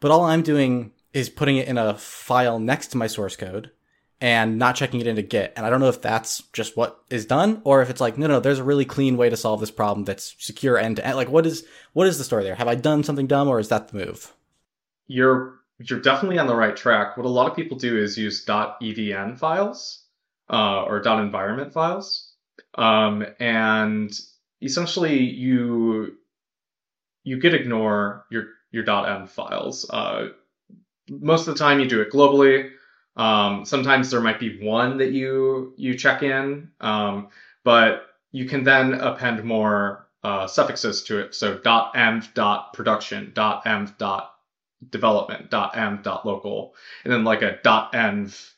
but 0.00 0.10
all 0.10 0.24
I'm 0.24 0.42
doing 0.42 0.92
is 1.12 1.28
putting 1.28 1.56
it 1.56 1.68
in 1.68 1.78
a 1.78 1.94
file 1.94 2.58
next 2.58 2.88
to 2.88 2.96
my 2.96 3.06
source 3.06 3.36
code 3.36 3.70
and 4.20 4.58
not 4.58 4.74
checking 4.74 5.00
it 5.00 5.06
into 5.06 5.22
Git. 5.22 5.52
And 5.56 5.64
I 5.64 5.70
don't 5.70 5.80
know 5.80 5.88
if 5.88 6.02
that's 6.02 6.42
just 6.52 6.76
what 6.76 7.00
is 7.10 7.26
done 7.26 7.60
or 7.64 7.82
if 7.82 7.90
it's 7.90 8.00
like, 8.00 8.18
no, 8.18 8.26
no, 8.26 8.40
there's 8.40 8.58
a 8.58 8.64
really 8.64 8.84
clean 8.84 9.16
way 9.16 9.30
to 9.30 9.36
solve 9.36 9.60
this 9.60 9.70
problem 9.70 10.04
that's 10.04 10.34
secure 10.38 10.78
end 10.78 10.96
to 10.96 11.06
end. 11.06 11.16
Like, 11.16 11.28
what 11.28 11.46
is, 11.46 11.64
what 11.92 12.06
is 12.06 12.18
the 12.18 12.24
story 12.24 12.42
there? 12.44 12.54
Have 12.54 12.68
I 12.68 12.74
done 12.74 13.04
something 13.04 13.26
dumb 13.26 13.48
or 13.48 13.60
is 13.60 13.68
that 13.68 13.88
the 13.88 13.96
move? 13.98 14.32
You're 15.06 15.60
you're 15.78 16.00
definitely 16.00 16.38
on 16.38 16.46
the 16.46 16.56
right 16.56 16.74
track. 16.74 17.16
What 17.16 17.26
a 17.26 17.28
lot 17.28 17.50
of 17.50 17.54
people 17.54 17.76
do 17.76 17.98
is 17.98 18.16
use 18.16 18.44
.env 18.46 19.38
files 19.38 20.04
uh, 20.48 20.82
or 20.84 20.98
.environment 20.98 21.72
files, 21.72 22.32
um, 22.74 23.26
and 23.40 24.12
essentially 24.62 25.18
you 25.18 26.16
you 27.24 27.38
could 27.38 27.54
ignore 27.54 28.24
your 28.30 28.48
your 28.70 28.84
.env 28.84 29.28
files. 29.28 29.88
Uh, 29.90 30.28
most 31.08 31.46
of 31.46 31.54
the 31.54 31.58
time, 31.58 31.80
you 31.80 31.88
do 31.88 32.00
it 32.00 32.12
globally. 32.12 32.70
Um, 33.16 33.64
sometimes 33.64 34.10
there 34.10 34.20
might 34.20 34.40
be 34.40 34.62
one 34.62 34.98
that 34.98 35.12
you 35.12 35.74
you 35.76 35.96
check 35.96 36.22
in, 36.22 36.70
um, 36.80 37.28
but 37.64 38.06
you 38.32 38.46
can 38.46 38.64
then 38.64 38.94
append 38.94 39.44
more 39.44 40.08
uh, 40.22 40.46
suffixes 40.46 41.04
to 41.04 41.20
it. 41.20 41.34
So 41.34 41.58
.env 41.58 42.72
.production 42.72 43.32
.env 43.34 44.26
development 44.90 45.50
.env 45.50 46.24
.local, 46.24 46.74
and 47.04 47.12
then 47.12 47.24
like 47.24 47.42
a 47.42 47.58
.env, 47.64 48.50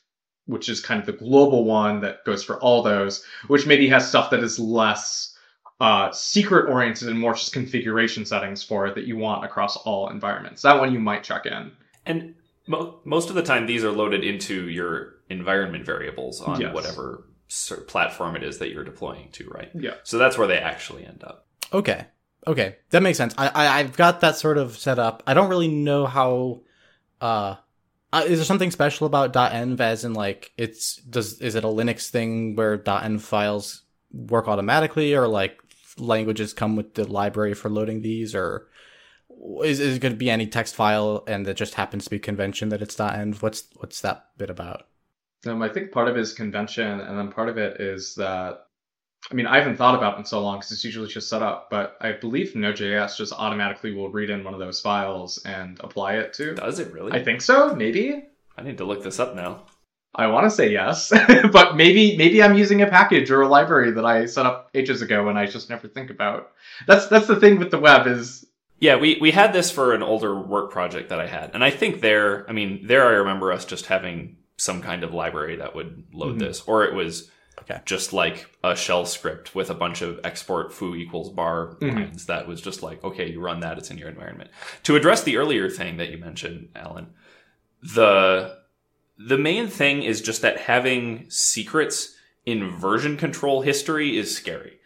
which 0.49 0.67
is 0.67 0.81
kind 0.81 0.99
of 0.99 1.05
the 1.05 1.13
global 1.13 1.63
one 1.63 2.01
that 2.01 2.25
goes 2.25 2.43
for 2.43 2.59
all 2.59 2.81
those, 2.83 3.23
which 3.47 3.65
maybe 3.67 3.87
has 3.87 4.07
stuff 4.07 4.29
that 4.31 4.43
is 4.43 4.59
less 4.59 5.35
uh, 5.79 6.11
secret 6.11 6.69
oriented 6.69 7.07
and 7.07 7.19
more 7.19 7.33
just 7.33 7.53
configuration 7.53 8.25
settings 8.25 8.61
for 8.63 8.85
it 8.87 8.95
that 8.95 9.05
you 9.05 9.15
want 9.15 9.45
across 9.45 9.77
all 9.77 10.09
environments. 10.09 10.61
That 10.63 10.79
one 10.79 10.91
you 10.91 10.99
might 10.99 11.23
check 11.23 11.45
in. 11.45 11.71
and 12.05 12.35
mo- 12.67 12.99
most 13.05 13.29
of 13.29 13.35
the 13.35 13.43
time 13.43 13.65
these 13.65 13.83
are 13.83 13.91
loaded 13.91 14.23
into 14.23 14.67
your 14.69 15.15
environment 15.29 15.85
variables 15.85 16.41
on 16.41 16.59
Yes. 16.59 16.73
whatever 16.73 17.25
cer- 17.47 17.81
platform 17.81 18.35
it 18.35 18.43
is 18.43 18.57
that 18.57 18.71
you're 18.71 18.83
deploying 18.83 19.29
to, 19.33 19.47
right? 19.49 19.69
Yeah. 19.73 19.93
So 20.03 20.17
that's 20.17 20.37
where 20.37 20.47
they 20.47 20.57
actually 20.57 21.05
end 21.05 21.23
up. 21.23 21.45
Okay. 21.71 22.05
Okay. 22.47 22.77
That 22.89 23.03
makes 23.03 23.17
sense. 23.17 23.33
I, 23.37 23.47
I, 23.49 23.79
I've 23.79 23.95
got 23.95 24.21
that 24.21 24.35
sort 24.35 24.57
of 24.57 24.77
set 24.77 24.97
up. 24.99 25.23
I 25.27 25.33
don't 25.33 25.49
really 25.49 25.67
know 25.67 26.05
how, 26.07 26.61
uh, 27.21 27.55
uh, 28.11 28.23
is 28.25 28.39
there 28.39 28.45
something 28.45 28.71
special 28.71 29.07
about 29.07 29.33
.env 29.33 29.79
as 29.79 30.03
in 30.03 30.13
like 30.13 30.51
it's 30.57 30.97
does 30.97 31.39
is 31.41 31.55
it 31.55 31.63
a 31.63 31.67
Linux 31.67 32.09
thing 32.09 32.55
where 32.55 32.77
.env 32.77 33.21
files 33.21 33.83
work 34.11 34.47
automatically 34.47 35.13
or 35.13 35.27
like 35.27 35.59
languages 35.97 36.53
come 36.53 36.75
with 36.75 36.93
the 36.95 37.05
library 37.05 37.53
for 37.53 37.69
loading 37.69 38.01
these 38.01 38.33
or 38.33 38.67
is, 39.63 39.79
is 39.79 39.97
it 39.97 39.99
going 39.99 40.13
to 40.13 40.17
be 40.17 40.29
any 40.29 40.47
text 40.47 40.75
file 40.75 41.23
and 41.27 41.47
it 41.47 41.55
just 41.55 41.75
happens 41.75 42.05
to 42.05 42.09
be 42.09 42.19
convention 42.19 42.69
that 42.69 42.81
it's 42.81 42.95
.env 42.95 43.41
what's 43.41 43.65
what's 43.75 44.01
that 44.01 44.27
bit 44.37 44.49
about? 44.49 44.87
Um, 45.45 45.61
I 45.61 45.69
think 45.69 45.91
part 45.91 46.07
of 46.07 46.17
it 46.17 46.19
is 46.19 46.33
convention, 46.33 46.99
and 46.99 47.17
then 47.17 47.31
part 47.31 47.49
of 47.49 47.57
it 47.57 47.79
is 47.79 48.15
that, 48.15 48.65
I 49.31 49.35
mean, 49.35 49.45
I 49.45 49.57
haven't 49.59 49.75
thought 49.77 49.95
about 49.95 50.15
it 50.15 50.19
in 50.19 50.25
so 50.25 50.41
long 50.41 50.57
because 50.57 50.71
it's 50.71 50.83
usually 50.83 51.07
just 51.07 51.29
set 51.29 51.41
up, 51.43 51.69
but 51.69 51.97
I 52.01 52.13
believe 52.13 52.55
Node.js 52.55 53.15
just 53.17 53.33
automatically 53.33 53.91
will 53.93 54.09
read 54.09 54.29
in 54.29 54.43
one 54.43 54.53
of 54.53 54.59
those 54.59 54.81
files 54.81 55.37
and 55.45 55.79
apply 55.83 56.15
it 56.15 56.33
to. 56.33 56.55
Does 56.55 56.79
it 56.79 56.91
really? 56.93 57.11
I 57.11 57.23
think 57.23 57.41
so, 57.41 57.75
maybe. 57.75 58.23
I 58.57 58.63
need 58.63 58.77
to 58.79 58.85
look 58.85 59.03
this 59.03 59.19
up 59.19 59.35
now. 59.35 59.63
I 60.15 60.27
want 60.27 60.45
to 60.45 60.49
say 60.51 60.71
yes, 60.71 61.09
but 61.51 61.75
maybe 61.75 62.17
maybe 62.17 62.41
I'm 62.41 62.57
using 62.57 62.81
a 62.81 62.87
package 62.87 63.29
or 63.29 63.41
a 63.43 63.47
library 63.47 63.91
that 63.91 64.05
I 64.05 64.25
set 64.25 64.47
up 64.47 64.71
ages 64.73 65.03
ago 65.03 65.29
and 65.29 65.37
I 65.37 65.45
just 65.45 65.69
never 65.69 65.87
think 65.87 66.09
about. 66.09 66.51
That's 66.87 67.05
that's 67.07 67.27
the 67.27 67.39
thing 67.39 67.59
with 67.59 67.69
the 67.69 67.79
web 67.79 68.07
is 68.07 68.45
Yeah, 68.79 68.95
we, 68.95 69.19
we 69.21 69.29
had 69.31 69.53
this 69.53 69.69
for 69.69 69.93
an 69.93 70.01
older 70.01 70.39
work 70.39 70.71
project 70.71 71.09
that 71.09 71.19
I 71.19 71.27
had. 71.27 71.51
And 71.53 71.63
I 71.63 71.69
think 71.69 72.01
there, 72.01 72.49
I 72.49 72.53
mean, 72.53 72.87
there 72.87 73.05
I 73.05 73.11
remember 73.11 73.51
us 73.51 73.65
just 73.65 73.85
having 73.85 74.37
some 74.57 74.81
kind 74.81 75.03
of 75.03 75.13
library 75.13 75.57
that 75.57 75.75
would 75.75 76.05
load 76.11 76.37
Mhm. 76.37 76.39
this, 76.39 76.61
or 76.65 76.85
it 76.85 76.95
was 76.95 77.29
Okay. 77.61 77.79
just 77.85 78.13
like 78.13 78.49
a 78.63 78.75
shell 78.75 79.05
script 79.05 79.53
with 79.55 79.69
a 79.69 79.73
bunch 79.73 80.01
of 80.01 80.19
export 80.23 80.73
foo 80.73 80.95
equals 80.95 81.29
bar 81.29 81.77
Mhm. 81.81 81.93
lines 81.95 82.25
that 82.27 82.47
was 82.47 82.61
just 82.61 82.81
like, 82.83 83.03
okay, 83.03 83.29
you 83.31 83.39
run 83.39 83.59
that, 83.61 83.77
it's 83.77 83.91
in 83.91 83.97
your 83.97 84.09
environment. 84.09 84.49
To 84.83 84.95
address 84.95 85.23
the 85.23 85.37
earlier 85.37 85.69
thing 85.69 85.97
that 85.97 86.09
you 86.09 86.17
mentioned, 86.17 86.69
Alan, 86.75 87.07
the 87.81 88.57
the 89.17 89.37
main 89.37 89.67
thing 89.67 90.01
is 90.03 90.21
just 90.21 90.41
that 90.41 90.61
having 90.61 91.29
secrets 91.29 92.15
in 92.45 92.69
version 92.71 93.17
control 93.17 93.61
history 93.61 94.17
is 94.17 94.33
scary. 94.35 94.79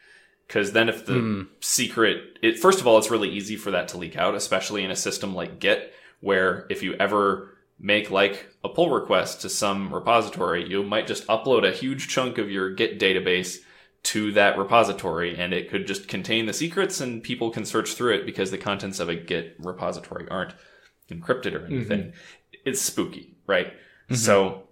Because 0.48 0.72
then 0.72 0.90
if 0.90 1.06
the 1.06 1.14
Hmm. 1.20 1.42
secret, 1.60 2.40
it, 2.42 2.58
first 2.60 2.82
of 2.82 2.88
all, 2.88 2.98
it's 2.98 3.12
really 3.12 3.30
easy 3.30 3.56
for 3.56 3.70
that 3.72 3.88
to 3.90 3.98
leak 3.98 4.18
out, 4.18 4.34
especially 4.36 4.84
in 4.84 4.90
a 4.92 4.96
system 4.96 5.36
like 5.36 5.60
Git, 5.60 5.94
where 6.20 6.66
if 6.70 6.82
you 6.82 6.96
ever 7.00 7.53
make 7.80 8.12
like 8.12 8.48
a 8.64 8.70
pull 8.70 8.90
request 8.90 9.42
to 9.42 9.50
some 9.50 9.94
repository, 9.94 10.68
you 10.70 10.84
might 10.84 11.08
just 11.08 11.28
upload 11.28 11.68
a 11.68 11.76
huge 11.76 12.08
chunk 12.08 12.38
of 12.38 12.50
your 12.50 12.74
Git 12.74 13.00
database 13.00 13.58
to 14.04 14.32
that 14.34 14.58
repository 14.58 15.38
and 15.38 15.54
it 15.54 15.70
could 15.70 15.88
just 15.88 16.08
contain 16.08 16.46
the 16.46 16.54
secrets 16.54 17.00
and 17.00 17.24
people 17.24 17.50
can 17.50 17.66
search 17.66 17.94
through 17.94 18.14
it 18.14 18.26
because 18.26 18.52
the 18.52 18.58
contents 18.58 19.00
of 19.00 19.10
a 19.10 19.16
Git 19.16 19.56
repository 19.60 20.28
aren't 20.30 20.54
encrypted 21.10 21.54
or 21.54 21.66
anything. 21.66 22.00
Mm-hmm. 22.00 22.60
It's 22.66 22.82
spooky, 22.82 23.36
right? 23.48 23.68
Mm-hmm. 23.68 24.16
So 24.16 24.64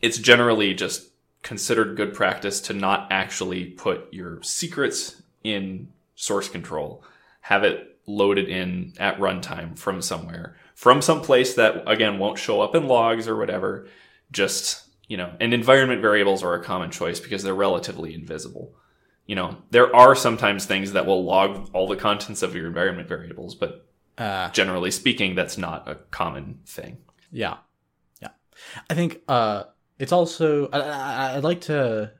it's 0.00 0.18
generally 0.18 0.74
just 0.74 1.10
considered 1.42 1.96
good 1.96 2.14
practice 2.14 2.60
to 2.60 2.72
not 2.72 3.08
actually 3.10 3.66
put 3.66 4.12
your 4.12 4.42
secrets 4.42 5.22
in 5.42 5.88
source 6.14 6.48
control. 6.48 7.02
Have 7.42 7.64
it 7.64 7.98
loaded 8.06 8.48
in 8.48 8.92
at 8.98 9.18
runtime 9.18 9.78
from 9.78 10.02
somewhere, 10.02 10.56
from 10.80 11.02
some 11.02 11.20
place 11.20 11.52
that 11.56 11.82
again 11.86 12.18
won't 12.18 12.38
show 12.38 12.62
up 12.62 12.74
in 12.74 12.88
logs 12.88 13.28
or 13.28 13.36
whatever. 13.36 13.86
Just, 14.32 14.88
you 15.08 15.18
know, 15.18 15.30
and 15.38 15.52
environment 15.52 16.00
variables 16.00 16.42
are 16.42 16.54
a 16.54 16.64
common 16.64 16.90
choice 16.90 17.20
because 17.20 17.42
they're 17.42 17.54
relatively 17.54 18.14
invisible. 18.14 18.74
You 19.26 19.36
know, 19.36 19.58
there 19.70 19.94
are 19.94 20.14
sometimes 20.14 20.64
things 20.64 20.92
that 20.92 21.04
will 21.04 21.22
log 21.22 21.68
all 21.74 21.86
the 21.86 21.96
contents 21.96 22.42
of 22.42 22.54
your 22.54 22.66
environment 22.66 23.10
variables, 23.10 23.54
but 23.54 23.86
uh, 24.16 24.48
generally 24.52 24.90
speaking, 24.90 25.34
that's 25.34 25.58
not 25.58 25.86
a 25.86 25.96
common 25.96 26.60
thing. 26.64 26.96
Yeah. 27.30 27.58
Yeah. 28.22 28.30
I 28.88 28.94
think, 28.94 29.20
uh, 29.28 29.64
it's 29.98 30.12
also 30.12 30.70
I, 30.70 31.34
would 31.34 31.44
like 31.44 31.60
to 31.62 32.12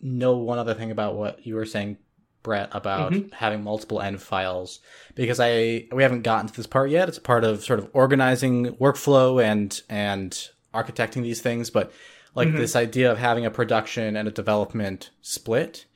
know 0.00 0.36
one 0.36 0.60
other 0.60 0.74
thing 0.74 0.92
about 0.92 1.16
what 1.16 1.44
you 1.44 1.56
were 1.56 1.66
saying, 1.66 1.98
Bret, 2.44 2.68
about 2.70 3.12
mm-hmm. 3.12 3.32
having 3.32 3.64
multiple 3.64 3.98
env 3.98 4.20
files 4.20 4.78
because 5.16 5.40
I 5.40 5.88
we 5.90 6.04
haven't 6.04 6.22
gotten 6.22 6.46
to 6.46 6.54
this 6.54 6.68
part 6.68 6.90
yet. 6.90 7.08
It's 7.08 7.18
part 7.18 7.42
of 7.42 7.64
sort 7.64 7.80
of 7.80 7.90
organizing 7.92 8.76
workflow 8.76 9.42
and 9.42 9.82
and 9.88 10.48
architecting 10.72 11.22
these 11.22 11.40
things, 11.40 11.70
but 11.70 11.92
like 12.36 12.48
mm-hmm. 12.48 12.58
this 12.58 12.76
idea 12.76 13.10
of 13.10 13.18
having 13.18 13.46
a 13.46 13.50
production 13.50 14.14
and 14.14 14.28
a 14.28 14.30
development 14.30 15.10
split 15.22 15.86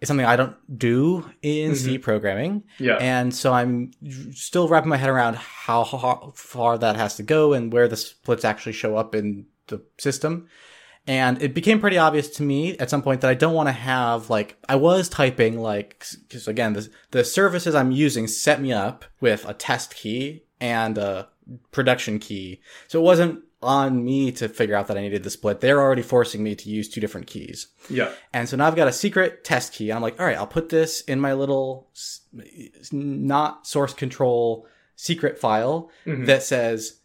is 0.00 0.08
something 0.08 0.26
I 0.26 0.36
don't 0.36 0.56
do 0.78 1.28
in 1.42 1.72
mm-hmm. 1.72 1.74
C 1.74 1.98
programming. 1.98 2.64
Yeah. 2.78 2.96
And 2.96 3.34
so 3.34 3.52
I'm 3.52 3.90
still 4.32 4.68
wrapping 4.68 4.88
my 4.88 4.96
head 4.96 5.10
around 5.10 5.36
how, 5.36 5.84
how 5.84 6.32
far 6.34 6.78
that 6.78 6.96
has 6.96 7.16
to 7.16 7.22
go 7.22 7.52
and 7.52 7.72
where 7.72 7.88
the 7.88 7.96
splits 7.96 8.44
actually 8.44 8.72
show 8.72 8.96
up 8.96 9.14
in 9.14 9.46
the 9.66 9.82
system. 9.98 10.48
And 11.08 11.42
it 11.42 11.54
became 11.54 11.80
pretty 11.80 11.96
obvious 11.96 12.28
to 12.36 12.42
me 12.42 12.76
at 12.76 12.90
some 12.90 13.02
point 13.02 13.22
that 13.22 13.30
I 13.30 13.34
don't 13.34 13.54
want 13.54 13.68
to 13.68 13.72
have 13.72 14.28
like 14.28 14.56
I 14.68 14.76
was 14.76 15.08
typing 15.08 15.58
like 15.58 16.04
because 16.28 16.46
again 16.46 16.74
the 16.74 16.88
the 17.10 17.24
services 17.24 17.74
I'm 17.74 17.90
using 17.90 18.26
set 18.26 18.60
me 18.60 18.74
up 18.74 19.06
with 19.18 19.48
a 19.48 19.54
test 19.54 19.94
key 19.94 20.44
and 20.60 20.98
a 20.98 21.28
production 21.72 22.18
key, 22.18 22.60
so 22.88 23.00
it 23.00 23.04
wasn't 23.04 23.42
on 23.62 24.04
me 24.04 24.30
to 24.32 24.48
figure 24.48 24.76
out 24.76 24.86
that 24.86 24.98
I 24.98 25.00
needed 25.00 25.22
the 25.22 25.30
split. 25.30 25.60
They're 25.60 25.80
already 25.80 26.02
forcing 26.02 26.42
me 26.42 26.54
to 26.54 26.68
use 26.68 26.88
two 26.88 27.00
different 27.00 27.26
keys. 27.26 27.68
Yeah. 27.88 28.12
And 28.32 28.48
so 28.48 28.56
now 28.56 28.66
I've 28.66 28.76
got 28.76 28.86
a 28.86 28.92
secret 28.92 29.44
test 29.44 29.72
key. 29.72 29.90
I'm 29.90 30.02
like, 30.02 30.20
all 30.20 30.26
right, 30.26 30.36
I'll 30.36 30.46
put 30.46 30.68
this 30.68 31.00
in 31.02 31.20
my 31.20 31.32
little 31.32 31.88
not 32.92 33.66
source 33.66 33.94
control 33.94 34.66
secret 34.94 35.38
file 35.38 35.90
mm-hmm. 36.06 36.26
that 36.26 36.42
says 36.42 37.00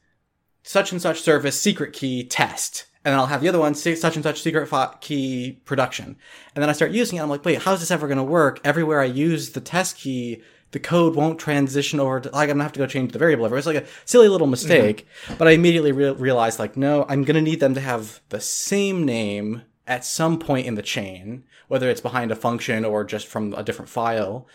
such 0.61 0.91
and 0.91 1.01
such 1.01 1.21
service 1.21 1.59
secret 1.59 1.93
key 1.93 2.23
test 2.23 2.85
and 3.05 3.11
then 3.11 3.19
I'll 3.19 3.27
have 3.27 3.41
the 3.41 3.49
other 3.49 3.59
one 3.59 3.75
such 3.75 4.15
and 4.15 4.23
such 4.23 4.41
secret 4.41 4.69
key 5.01 5.59
production. 5.65 6.15
And 6.55 6.61
then 6.61 6.69
I 6.69 6.73
start 6.73 6.91
using 6.91 7.17
it. 7.17 7.21
I'm 7.21 7.29
like, 7.29 7.43
wait, 7.43 7.61
how's 7.61 7.79
this 7.79 7.91
ever 7.91 8.07
going 8.07 8.17
to 8.17 8.23
work? 8.23 8.61
Everywhere 8.63 9.01
I 9.01 9.05
use 9.05 9.51
the 9.51 9.61
test 9.61 9.97
key, 9.97 10.41
the 10.71 10.79
code 10.79 11.15
won't 11.15 11.39
transition 11.39 11.99
over 11.99 12.19
to, 12.19 12.29
like, 12.31 12.49
I'm 12.49 12.55
gonna 12.55 12.63
have 12.63 12.73
to 12.73 12.79
go 12.79 12.87
change 12.87 13.11
the 13.11 13.19
variable 13.19 13.45
over. 13.45 13.57
It's 13.57 13.67
like 13.67 13.83
a 13.83 13.85
silly 14.05 14.27
little 14.27 14.47
mistake. 14.47 15.05
Mm-hmm. 15.25 15.35
But 15.37 15.47
I 15.47 15.51
immediately 15.51 15.91
re- 15.91 16.11
realized, 16.13 16.57
like, 16.57 16.75
no, 16.75 17.05
I'm 17.07 17.23
gonna 17.23 17.41
need 17.41 17.59
them 17.59 17.75
to 17.75 17.79
have 17.79 18.21
the 18.29 18.41
same 18.41 19.05
name 19.05 19.61
at 19.85 20.03
some 20.03 20.39
point 20.39 20.65
in 20.65 20.73
the 20.73 20.81
chain, 20.81 21.43
whether 21.67 21.89
it's 21.89 22.01
behind 22.01 22.31
a 22.31 22.35
function 22.35 22.85
or 22.85 23.03
just 23.03 23.27
from 23.27 23.53
a 23.53 23.63
different 23.63 23.89
file. 23.89 24.47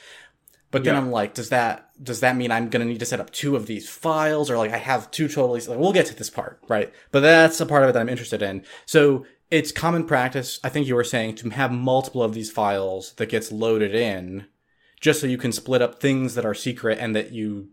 But 0.71 0.85
then 0.85 0.95
yeah. 0.95 1.01
I'm 1.01 1.11
like, 1.11 1.35
does 1.35 1.49
that 1.49 1.91
does 2.03 2.21
that 2.21 2.37
mean 2.37 2.51
I'm 2.51 2.69
gonna 2.69 2.85
need 2.85 3.01
to 3.01 3.07
set 3.07 3.21
up 3.21 3.31
two 3.31 3.57
of 3.57 3.67
these 3.67 3.89
files, 3.89 4.51
or 4.51 4.59
like 4.59 4.71
I 4.73 4.77
have 4.77 5.11
two 5.11 5.29
totally? 5.29 5.61
Like, 5.61 5.79
we'll 5.79 5.93
get 5.93 6.07
to 6.07 6.15
this 6.15 6.31
part, 6.31 6.61
right? 6.69 6.93
But 7.11 7.21
that's 7.21 7.61
a 7.61 7.67
part 7.67 7.83
of 7.85 7.91
it 7.91 7.93
that 7.93 8.01
I'm 8.01 8.09
interested 8.09 8.43
in. 8.43 8.65
So 8.85 9.25
it's 9.51 9.73
common 9.73 10.05
practice. 10.05 10.61
I 10.63 10.69
think 10.69 10.87
you 10.87 10.95
were 10.95 11.05
saying 11.05 11.37
to 11.37 11.51
have 11.51 11.73
multiple 11.73 12.23
of 12.23 12.35
these 12.35 12.51
files 12.51 13.15
that 13.15 13.31
gets 13.31 13.51
loaded 13.51 13.95
in, 13.95 14.47
just 15.01 15.21
so 15.21 15.27
you 15.27 15.39
can 15.39 15.53
split 15.53 15.81
up 15.81 16.01
things 16.01 16.35
that 16.35 16.45
are 16.45 16.55
secret 16.55 16.99
and 17.01 17.17
that 17.17 17.33
you 17.33 17.71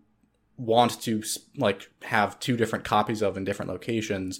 want 0.57 1.01
to 1.01 1.21
like 1.57 1.89
have 2.03 2.39
two 2.39 2.55
different 2.55 2.85
copies 2.85 3.21
of 3.21 3.35
in 3.35 3.43
different 3.43 3.69
locations 3.69 4.39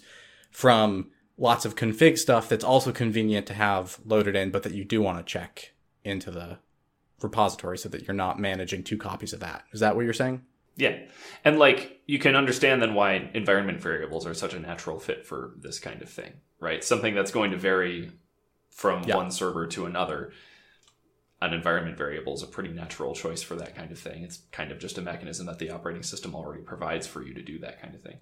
from 0.50 1.12
lots 1.38 1.66
of 1.66 1.76
config 1.76 2.18
stuff 2.18 2.48
that's 2.48 2.64
also 2.64 2.94
convenient 2.94 3.46
to 3.48 3.54
have 3.54 4.00
loaded 4.06 4.36
in, 4.36 4.50
but 4.50 4.64
that 4.64 4.74
you 4.74 4.86
do 4.86 5.02
want 5.02 5.18
to 5.18 5.30
check 5.30 5.74
into 6.06 6.32
the 6.32 6.58
repository 7.26 7.78
so 7.78 7.90
that 7.90 8.08
you're 8.08 8.16
not 8.16 8.40
managing 8.40 8.84
two 8.84 8.98
copies 8.98 9.34
of 9.34 9.42
that. 9.42 9.64
Is 9.74 9.82
that 9.82 9.96
what 9.96 10.06
you're 10.06 10.14
saying? 10.14 10.44
Yeah. 10.78 10.98
And 11.44 11.60
like 11.60 12.02
you 12.06 12.20
can 12.20 12.36
understand 12.36 12.82
then 12.82 12.94
why 12.94 13.30
environment 13.34 13.82
variables 13.82 14.26
are 14.26 14.34
such 14.34 14.54
a 14.54 14.60
natural 14.60 15.00
fit 15.00 15.26
for 15.26 15.54
this 15.58 15.80
kind 15.80 16.02
of 16.02 16.10
thing, 16.10 16.34
right? 16.60 16.84
Something 16.84 17.16
that's 17.16 17.32
going 17.32 17.52
to 17.52 17.58
vary 17.58 18.12
from 18.70 19.04
yeah. 19.04 19.16
one 19.16 19.32
server 19.32 19.68
to 19.68 19.86
another. 19.86 20.32
An 21.42 21.54
environment 21.54 21.98
variable 21.98 22.34
is 22.34 22.44
a 22.44 22.48
pretty 22.48 22.70
natural 22.70 23.14
choice 23.14 23.42
for 23.42 23.56
that 23.56 23.76
kind 23.76 23.92
of 23.92 24.00
thing. 24.00 24.24
It's 24.24 24.42
kind 24.52 24.72
of 24.72 24.80
just 24.80 24.98
a 24.98 25.02
mechanism 25.02 25.46
that 25.48 25.60
the 25.60 25.70
operating 25.70 26.04
system 26.04 26.34
already 26.34 26.64
provides 26.64 27.08
for 27.08 27.24
you 27.24 27.34
to 27.34 27.42
do 27.42 27.60
that 27.60 27.82
kind 27.82 27.94
of 27.94 28.02
thing. 28.02 28.18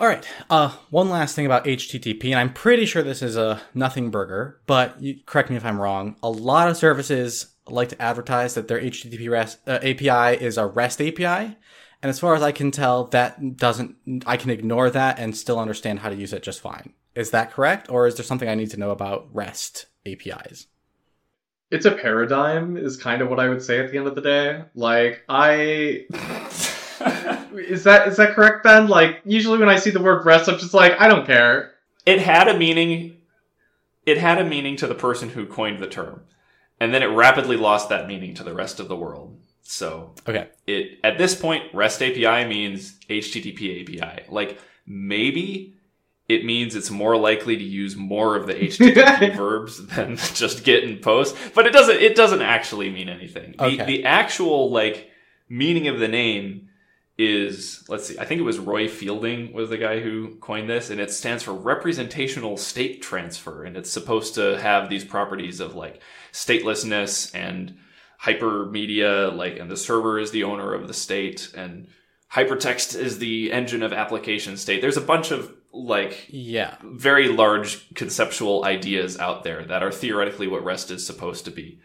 All 0.00 0.06
right. 0.06 0.26
Uh, 0.48 0.74
one 0.88 1.10
last 1.10 1.36
thing 1.36 1.44
about 1.44 1.66
HTTP, 1.66 2.30
and 2.30 2.38
I'm 2.38 2.54
pretty 2.54 2.86
sure 2.86 3.02
this 3.02 3.20
is 3.20 3.36
a 3.36 3.60
nothing 3.74 4.10
burger, 4.10 4.58
but 4.66 4.98
you, 5.02 5.20
correct 5.26 5.50
me 5.50 5.56
if 5.56 5.64
I'm 5.64 5.78
wrong. 5.78 6.16
A 6.22 6.30
lot 6.30 6.70
of 6.70 6.78
services 6.78 7.54
like 7.68 7.90
to 7.90 8.00
advertise 8.00 8.54
that 8.54 8.66
their 8.66 8.80
HTTP 8.80 9.30
REST 9.30 9.58
uh, 9.68 9.78
API 9.82 10.42
is 10.42 10.56
a 10.56 10.66
REST 10.66 11.02
API. 11.02 11.54
And 12.02 12.08
as 12.08 12.18
far 12.18 12.34
as 12.34 12.40
I 12.40 12.50
can 12.50 12.70
tell, 12.70 13.04
that 13.08 13.58
doesn't, 13.58 14.24
I 14.24 14.38
can 14.38 14.48
ignore 14.48 14.88
that 14.88 15.18
and 15.18 15.36
still 15.36 15.60
understand 15.60 15.98
how 15.98 16.08
to 16.08 16.16
use 16.16 16.32
it 16.32 16.42
just 16.42 16.62
fine. 16.62 16.94
Is 17.14 17.30
that 17.32 17.52
correct? 17.52 17.90
Or 17.90 18.06
is 18.06 18.14
there 18.14 18.24
something 18.24 18.48
I 18.48 18.54
need 18.54 18.70
to 18.70 18.80
know 18.80 18.92
about 18.92 19.28
REST 19.34 19.84
APIs? 20.06 20.66
It's 21.70 21.84
a 21.84 21.92
paradigm, 21.92 22.78
is 22.78 22.96
kind 22.96 23.20
of 23.20 23.28
what 23.28 23.38
I 23.38 23.50
would 23.50 23.62
say 23.62 23.78
at 23.78 23.92
the 23.92 23.98
end 23.98 24.06
of 24.06 24.14
the 24.14 24.22
day. 24.22 24.64
Like, 24.74 25.24
I. 25.28 26.06
is 27.54 27.84
that 27.84 28.08
is 28.08 28.16
that 28.16 28.34
correct, 28.34 28.64
Ben? 28.64 28.88
Like, 28.88 29.20
usually 29.24 29.58
when 29.58 29.68
I 29.68 29.76
see 29.76 29.90
the 29.90 30.02
word 30.02 30.24
REST, 30.24 30.48
I'm 30.48 30.58
just 30.58 30.74
like, 30.74 31.00
I 31.00 31.08
don't 31.08 31.26
care. 31.26 31.72
It 32.06 32.20
had 32.20 32.48
a 32.48 32.56
meaning. 32.56 33.16
It 34.06 34.18
had 34.18 34.38
a 34.38 34.44
meaning 34.44 34.76
to 34.76 34.86
the 34.86 34.94
person 34.94 35.28
who 35.28 35.46
coined 35.46 35.78
the 35.78 35.86
term 35.86 36.22
and 36.80 36.94
then 36.94 37.02
it 37.02 37.06
rapidly 37.06 37.56
lost 37.56 37.90
that 37.90 38.08
meaning 38.08 38.34
to 38.34 38.42
the 38.42 38.54
rest 38.54 38.80
of 38.80 38.88
the 38.88 38.96
world. 38.96 39.38
So 39.62 40.14
okay, 40.26 40.48
it 40.66 40.98
at 41.04 41.18
this 41.18 41.34
point 41.34 41.72
REST 41.74 42.02
API 42.02 42.48
means 42.48 42.98
HTTP 43.08 43.82
API. 43.82 44.24
Like 44.28 44.58
maybe 44.86 45.76
it 46.28 46.44
means 46.44 46.74
it's 46.74 46.90
more 46.90 47.16
likely 47.16 47.56
to 47.56 47.62
use 47.62 47.94
more 47.94 48.34
of 48.34 48.46
the 48.46 48.54
HTTP 48.66 49.36
verbs 49.36 49.86
than 49.86 50.16
just 50.34 50.64
get 50.64 50.82
and 50.82 51.00
post, 51.00 51.36
but 51.54 51.66
it 51.66 51.72
doesn't. 51.72 51.98
It 51.98 52.16
doesn't 52.16 52.42
actually 52.42 52.90
mean 52.90 53.08
anything. 53.08 53.54
Okay. 53.60 53.76
The, 53.76 53.84
the 53.84 54.04
actual 54.06 54.70
like 54.70 55.10
meaning 55.48 55.86
of 55.86 56.00
the 56.00 56.08
name 56.08 56.69
is 57.20 57.84
let's 57.88 58.06
see 58.06 58.18
i 58.18 58.24
think 58.24 58.40
it 58.40 58.44
was 58.44 58.58
roy 58.58 58.88
fielding 58.88 59.52
was 59.52 59.68
the 59.68 59.76
guy 59.76 60.00
who 60.00 60.34
coined 60.36 60.68
this 60.68 60.90
and 60.90 61.00
it 61.00 61.10
stands 61.10 61.42
for 61.42 61.52
representational 61.52 62.56
state 62.56 63.02
transfer 63.02 63.64
and 63.64 63.76
it's 63.76 63.90
supposed 63.90 64.34
to 64.34 64.58
have 64.60 64.88
these 64.88 65.04
properties 65.04 65.60
of 65.60 65.74
like 65.74 66.00
statelessness 66.32 67.34
and 67.34 67.76
hypermedia 68.22 69.34
like 69.34 69.58
and 69.58 69.70
the 69.70 69.76
server 69.76 70.18
is 70.18 70.30
the 70.30 70.44
owner 70.44 70.74
of 70.74 70.88
the 70.88 70.94
state 70.94 71.52
and 71.54 71.86
hypertext 72.32 72.98
is 72.98 73.18
the 73.18 73.52
engine 73.52 73.82
of 73.82 73.92
application 73.92 74.56
state. 74.56 74.80
There's 74.80 74.96
a 74.96 75.02
bunch 75.02 75.30
of 75.30 75.54
like 75.72 76.26
yeah. 76.28 76.76
very 76.82 77.28
large 77.28 77.92
conceptual 77.94 78.64
ideas 78.64 79.18
out 79.18 79.44
there 79.44 79.64
that 79.64 79.82
are 79.82 79.92
theoretically 79.92 80.48
what 80.48 80.64
rest 80.64 80.90
is 80.90 81.06
supposed 81.06 81.44
to 81.44 81.50
be 81.50 81.80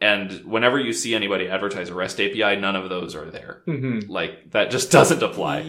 and 0.00 0.44
whenever 0.44 0.78
you 0.78 0.92
see 0.92 1.14
anybody 1.14 1.48
advertise 1.48 1.88
a 1.88 1.94
REST 1.94 2.20
API, 2.20 2.56
none 2.56 2.76
of 2.76 2.88
those 2.90 3.14
are 3.14 3.30
there. 3.30 3.62
Mm-hmm. 3.66 4.10
Like 4.10 4.50
that 4.50 4.70
just 4.70 4.90
doesn't 4.92 5.22
apply. 5.22 5.62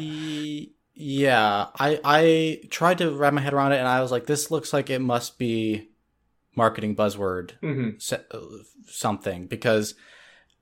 Yeah, 0.93 1.67
I 1.75 1.99
I 2.03 2.61
tried 2.69 2.97
to 2.99 3.11
wrap 3.11 3.33
my 3.33 3.41
head 3.41 3.53
around 3.53 3.73
it, 3.73 3.77
and 3.77 3.87
I 3.87 4.01
was 4.01 4.11
like, 4.11 4.25
this 4.25 4.51
looks 4.51 4.73
like 4.73 4.89
it 4.89 4.99
must 4.99 5.37
be 5.37 5.89
marketing 6.55 6.95
buzzword 6.95 7.51
mm-hmm. 7.61 8.57
something 8.87 9.45
because 9.45 9.93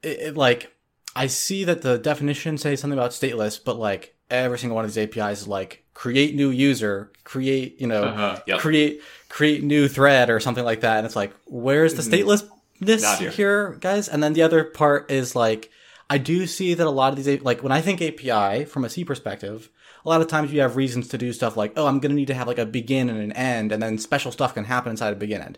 it, 0.03 0.19
it, 0.19 0.37
like 0.37 0.75
I 1.15 1.27
see 1.27 1.63
that 1.63 1.81
the 1.81 1.97
definition 1.97 2.57
says 2.57 2.81
something 2.81 2.99
about 2.99 3.11
stateless, 3.11 3.63
but 3.63 3.77
like 3.77 4.15
every 4.29 4.59
single 4.59 4.75
one 4.75 4.83
of 4.83 4.93
these 4.93 5.03
APIs 5.03 5.41
is 5.41 5.47
like 5.47 5.85
create 5.93 6.35
new 6.35 6.49
user, 6.49 7.11
create 7.23 7.79
you 7.79 7.87
know, 7.87 8.03
uh-huh. 8.03 8.39
yep. 8.45 8.59
create 8.59 9.01
create 9.29 9.63
new 9.63 9.87
thread 9.87 10.29
or 10.29 10.39
something 10.39 10.65
like 10.65 10.81
that, 10.81 10.97
and 10.97 11.05
it's 11.05 11.15
like 11.15 11.33
where's 11.45 11.95
the 11.95 12.01
mm-hmm. 12.01 12.29
stateless 12.29 12.47
this 12.79 13.19
here. 13.19 13.31
here. 13.31 13.77
guys. 13.79 14.07
And 14.07 14.23
then 14.23 14.33
the 14.33 14.41
other 14.41 14.63
part 14.63 15.11
is 15.11 15.35
like, 15.35 15.71
I 16.09 16.17
do 16.17 16.45
see 16.45 16.73
that 16.73 16.85
a 16.85 16.89
lot 16.89 17.17
of 17.17 17.23
these, 17.23 17.41
like 17.41 17.63
when 17.63 17.71
I 17.71 17.81
think 17.81 18.01
API 18.01 18.65
from 18.65 18.85
a 18.85 18.89
C 18.89 19.03
perspective, 19.03 19.69
a 20.05 20.09
lot 20.09 20.21
of 20.21 20.27
times 20.27 20.53
you 20.53 20.61
have 20.61 20.75
reasons 20.75 21.07
to 21.09 21.17
do 21.17 21.33
stuff 21.33 21.57
like, 21.57 21.73
oh, 21.75 21.87
I'm 21.87 21.99
going 21.99 22.11
to 22.11 22.15
need 22.15 22.27
to 22.27 22.35
have 22.35 22.47
like 22.47 22.59
a 22.59 22.65
begin 22.65 23.09
and 23.09 23.19
an 23.19 23.31
end, 23.31 23.71
and 23.71 23.81
then 23.81 23.97
special 23.97 24.31
stuff 24.31 24.53
can 24.53 24.65
happen 24.65 24.91
inside 24.91 25.13
a 25.13 25.15
begin 25.15 25.41
end. 25.41 25.57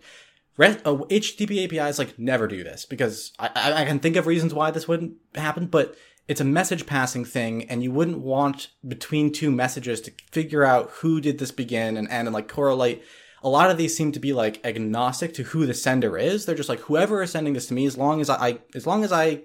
Rest, 0.56 0.80
uh, 0.86 0.96
HTTP 0.96 1.66
APIs 1.66 2.00
like 2.00 2.18
never 2.18 2.48
do 2.48 2.64
this 2.64 2.86
because 2.86 3.34
I, 3.38 3.50
I, 3.54 3.82
I 3.82 3.86
can 3.86 4.00
think 4.00 4.16
of 4.16 4.26
reasons 4.26 4.54
why 4.54 4.72
this 4.72 4.88
wouldn't 4.88 5.16
happen, 5.36 5.68
but 5.68 5.96
it's 6.28 6.42
a 6.42 6.46
message 6.46 6.86
passing 6.86 7.26
thing, 7.26 7.70
and 7.70 7.84
you 7.84 7.92
wouldn't 7.92 8.20
want 8.20 8.70
between 8.86 9.32
two 9.32 9.52
messages 9.52 10.02
to 10.02 10.12
figure 10.32 10.64
out 10.64 10.90
who 10.92 11.22
did 11.22 11.40
this 11.40 11.52
begin 11.52 11.96
and 11.96 12.10
end 12.10 12.28
and 12.28 12.34
like 12.34 12.48
correlate. 12.48 13.04
A 13.44 13.50
lot 13.50 13.70
of 13.70 13.78
these 13.78 13.96
seem 13.96 14.12
to 14.14 14.20
be 14.20 14.34
like 14.34 14.60
agnostic 14.66 15.34
to 15.36 15.44
who 15.44 15.66
the 15.66 15.74
sender 15.74 16.18
is. 16.18 16.46
They're 16.46 16.56
just 16.56 16.70
like 16.70 16.80
whoever 16.82 17.22
is 17.22 17.32
sending 17.32 17.54
this 17.54 17.68
to 17.68 17.74
me, 17.74 17.86
as 17.86 17.98
long 17.98 18.20
as 18.22 18.30
I, 18.30 18.48
I 18.48 18.60
as 18.76 18.88
long 18.88 19.04
as 19.04 19.12
I 19.12 19.42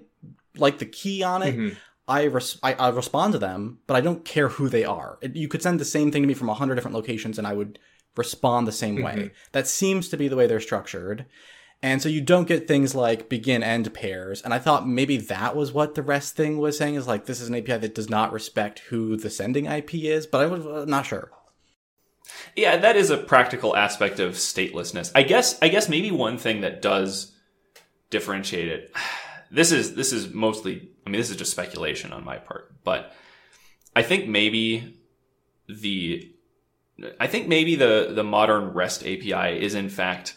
like 0.57 0.79
the 0.79 0.85
key 0.85 1.23
on 1.23 1.43
it, 1.43 1.55
Mhm. 1.55 1.75
I, 2.07 2.23
res- 2.23 2.57
I 2.63 2.73
I 2.73 2.89
respond 2.89 3.33
to 3.33 3.39
them, 3.39 3.79
but 3.87 3.95
I 3.95 4.01
don't 4.01 4.25
care 4.25 4.49
who 4.49 4.67
they 4.69 4.83
are. 4.83 5.17
It, 5.21 5.35
you 5.35 5.47
could 5.47 5.61
send 5.61 5.79
the 5.79 5.85
same 5.85 6.11
thing 6.11 6.21
to 6.23 6.27
me 6.27 6.33
from 6.33 6.49
a 6.49 6.53
hundred 6.53 6.75
different 6.75 6.95
locations, 6.95 7.37
and 7.37 7.47
I 7.47 7.53
would 7.53 7.79
respond 8.17 8.67
the 8.67 8.71
same 8.71 9.01
way. 9.01 9.31
That 9.53 9.67
seems 9.67 10.09
to 10.09 10.17
be 10.17 10.27
the 10.27 10.35
way 10.35 10.45
they're 10.47 10.59
structured. 10.59 11.25
And 11.81 12.01
so 12.01 12.07
you 12.09 12.21
don't 12.21 12.47
get 12.47 12.67
things 12.67 12.95
like 12.95 13.27
begin 13.27 13.61
end 13.63 13.93
pairs. 13.93 14.41
And 14.41 14.53
I 14.53 14.59
thought 14.59 14.87
maybe 14.87 15.17
that 15.17 15.55
was 15.55 15.71
what 15.73 15.95
the 15.95 16.01
rest 16.03 16.35
thing 16.35 16.57
was 16.57 16.77
saying 16.77 16.95
is 16.95 17.07
like 17.07 17.25
this 17.25 17.41
is 17.41 17.49
an 17.49 17.55
API 17.55 17.77
that 17.77 17.95
does 17.95 18.09
not 18.09 18.31
respect 18.31 18.79
who 18.89 19.17
the 19.17 19.29
sending 19.29 19.65
IP 19.65 19.95
is, 19.95 20.25
but 20.27 20.41
I 20.41 20.45
was 20.45 20.65
uh, 20.65 20.85
not 20.87 21.05
sure. 21.05 21.31
Yeah, 22.55 22.77
that 22.77 22.95
is 22.95 23.09
a 23.09 23.17
practical 23.17 23.75
aspect 23.75 24.19
of 24.19 24.33
statelessness. 24.33 25.11
I 25.15 25.23
guess 25.23 25.57
I 25.61 25.69
guess 25.69 25.89
maybe 25.89 26.11
one 26.11 26.37
thing 26.37 26.61
that 26.61 26.81
does 26.81 27.31
differentiate 28.09 28.67
it. 28.67 28.91
This 29.51 29.71
is 29.71 29.93
this 29.93 30.11
is 30.11 30.33
mostly 30.33 30.89
I 31.05 31.11
mean 31.11 31.21
this 31.21 31.29
is 31.29 31.37
just 31.37 31.51
speculation 31.51 32.11
on 32.11 32.25
my 32.25 32.37
part, 32.37 32.73
but 32.83 33.13
I 33.95 34.01
think 34.01 34.27
maybe 34.27 34.97
the 35.69 36.33
I 37.19 37.27
think 37.27 37.47
maybe 37.47 37.75
the 37.75 38.13
the 38.15 38.23
modern 38.23 38.73
REST 38.73 39.03
API 39.03 39.63
is 39.63 39.75
in 39.75 39.89
fact 39.89 40.35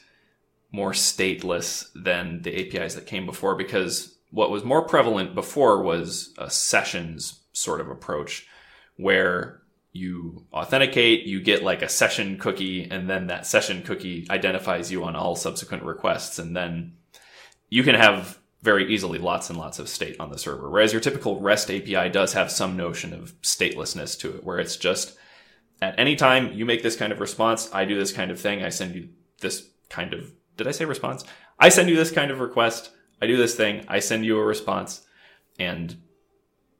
more 0.70 0.92
stateless 0.92 1.88
than 1.94 2.42
the 2.42 2.76
APIs 2.78 2.94
that 2.94 3.06
came 3.06 3.24
before 3.24 3.54
because 3.54 4.18
what 4.30 4.50
was 4.50 4.64
more 4.64 4.82
prevalent 4.82 5.34
before 5.34 5.82
was 5.82 6.34
a 6.36 6.50
sessions 6.50 7.40
sort 7.54 7.80
of 7.80 7.88
approach 7.88 8.46
where 8.96 9.62
you 9.96 10.46
authenticate, 10.52 11.26
you 11.26 11.40
get 11.40 11.62
like 11.62 11.82
a 11.82 11.88
session 11.88 12.38
cookie, 12.38 12.88
and 12.90 13.08
then 13.08 13.26
that 13.26 13.46
session 13.46 13.82
cookie 13.82 14.26
identifies 14.30 14.92
you 14.92 15.04
on 15.04 15.16
all 15.16 15.36
subsequent 15.36 15.82
requests, 15.82 16.38
and 16.38 16.56
then 16.56 16.94
you 17.68 17.82
can 17.82 17.94
have 17.94 18.38
very 18.62 18.92
easily 18.92 19.18
lots 19.18 19.50
and 19.50 19.58
lots 19.58 19.78
of 19.78 19.88
state 19.88 20.18
on 20.18 20.30
the 20.30 20.38
server. 20.38 20.70
Whereas 20.70 20.92
your 20.92 21.00
typical 21.00 21.40
REST 21.40 21.70
API 21.70 22.08
does 22.08 22.32
have 22.32 22.50
some 22.50 22.76
notion 22.76 23.12
of 23.12 23.40
statelessness 23.42 24.18
to 24.20 24.36
it, 24.36 24.44
where 24.44 24.58
it's 24.58 24.76
just 24.76 25.16
at 25.80 25.98
any 25.98 26.16
time 26.16 26.52
you 26.52 26.64
make 26.64 26.82
this 26.82 26.96
kind 26.96 27.12
of 27.12 27.20
response, 27.20 27.72
I 27.72 27.84
do 27.84 27.98
this 27.98 28.12
kind 28.12 28.30
of 28.30 28.40
thing, 28.40 28.62
I 28.62 28.70
send 28.70 28.94
you 28.94 29.08
this 29.40 29.68
kind 29.88 30.14
of 30.14 30.32
did 30.56 30.66
I 30.66 30.70
say 30.70 30.84
response? 30.84 31.24
I 31.58 31.68
send 31.68 31.88
you 31.88 31.96
this 31.96 32.10
kind 32.10 32.30
of 32.30 32.40
request, 32.40 32.90
I 33.20 33.26
do 33.26 33.36
this 33.36 33.54
thing, 33.54 33.84
I 33.88 33.98
send 33.98 34.24
you 34.24 34.38
a 34.38 34.44
response, 34.44 35.06
and 35.58 35.96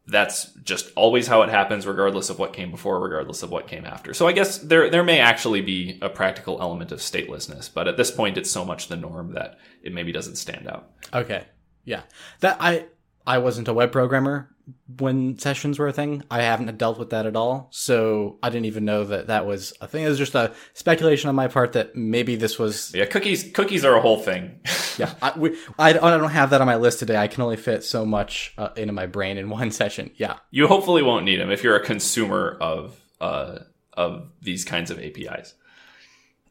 that's 0.07 0.53
just 0.63 0.93
always 0.95 1.27
how 1.27 1.43
it 1.43 1.49
happens, 1.49 1.87
regardless 1.87 2.31
of 2.31 2.39
what 2.39 2.53
came 2.53 2.71
before, 2.71 3.01
regardless 3.01 3.43
of 3.43 3.51
what 3.51 3.67
came 3.67 3.85
after. 3.85 4.15
So 4.15 4.29
I 4.29 4.33
guess 4.33 4.59
there 4.59 4.89
there 4.89 5.03
may 5.03 5.19
actually 5.19 5.63
be 5.63 5.99
a 6.01 6.09
practical 6.09 6.61
element 6.61 6.93
of 6.93 7.01
statelessness, 7.01 7.69
but 7.73 7.89
at 7.89 7.97
this 7.97 8.11
point, 8.11 8.39
it's 8.39 8.51
so 8.51 8.65
much 8.65 8.89
the 8.89 8.97
norm 8.97 9.33
that 9.33 9.59
it 9.83 9.93
maybe 9.93 10.13
doesn't 10.13 10.37
stand 10.37 10.69
out. 10.69 10.91
Okay. 11.13 11.45
Yeah. 11.85 12.03
That 12.41 12.57
I 12.61 12.87
I 13.27 13.39
wasn't 13.39 13.69
a 13.69 13.75
web 13.75 13.91
programmer 13.93 14.55
when 14.99 15.39
sessions 15.39 15.79
were 15.79 15.89
a 15.89 15.93
thing. 15.93 16.23
I 16.31 16.43
haven't 16.43 16.77
dealt 16.79 16.99
with 16.99 17.11
that 17.11 17.27
at 17.27 17.37
all. 17.37 17.69
So 17.71 18.39
I 18.43 18.51
didn't 18.51 18.67
even 18.67 18.85
know 18.85 19.05
that 19.05 19.29
that 19.29 19.47
was 19.47 19.73
a 19.81 19.87
thing. 19.87 20.05
It 20.05 20.09
was 20.09 20.19
just 20.19 20.35
a 20.35 20.55
speculation 20.75 21.29
on 21.29 21.35
my 21.35 21.49
part 21.49 21.73
that 21.75 21.95
maybe 21.95 22.37
this 22.37 22.59
was 22.59 22.93
Yeah, 22.95 23.05
cookies 23.07 23.51
cookies 23.53 23.85
are 23.85 23.97
a 23.97 24.01
whole 24.01 24.19
thing. 24.19 24.61
yeah, 24.99 25.15
I, 25.23 25.33
we, 25.39 25.57
I, 25.79 25.91
I 25.91 25.93
don't 25.93 26.31
have 26.31 26.51
that 26.51 26.61
on 26.61 26.67
my 26.67 26.77
list 26.77 26.99
today. 26.99 27.17
I 27.17 27.29
can 27.29 27.43
only 27.43 27.57
fit 27.57 27.85
so 27.85 28.05
much 28.05 28.55
uh, 28.59 28.71
into 28.77 28.93
my 28.93 29.07
brain 29.07 29.39
in 29.39 29.51
one 29.61 29.71
session. 29.71 30.11
Yeah. 30.17 30.39
you 30.51 30.67
hopefully 30.67 31.03
won't 31.03 31.25
need 31.25 31.41
them 31.41 31.51
if 31.51 31.63
you're 31.63 31.77
a 31.77 31.85
consumer 31.85 32.57
of 32.61 33.01
uh, 33.21 33.59
of 33.93 34.31
these 34.43 34.65
kinds 34.65 34.91
of 34.91 34.99
APIs. 34.99 35.55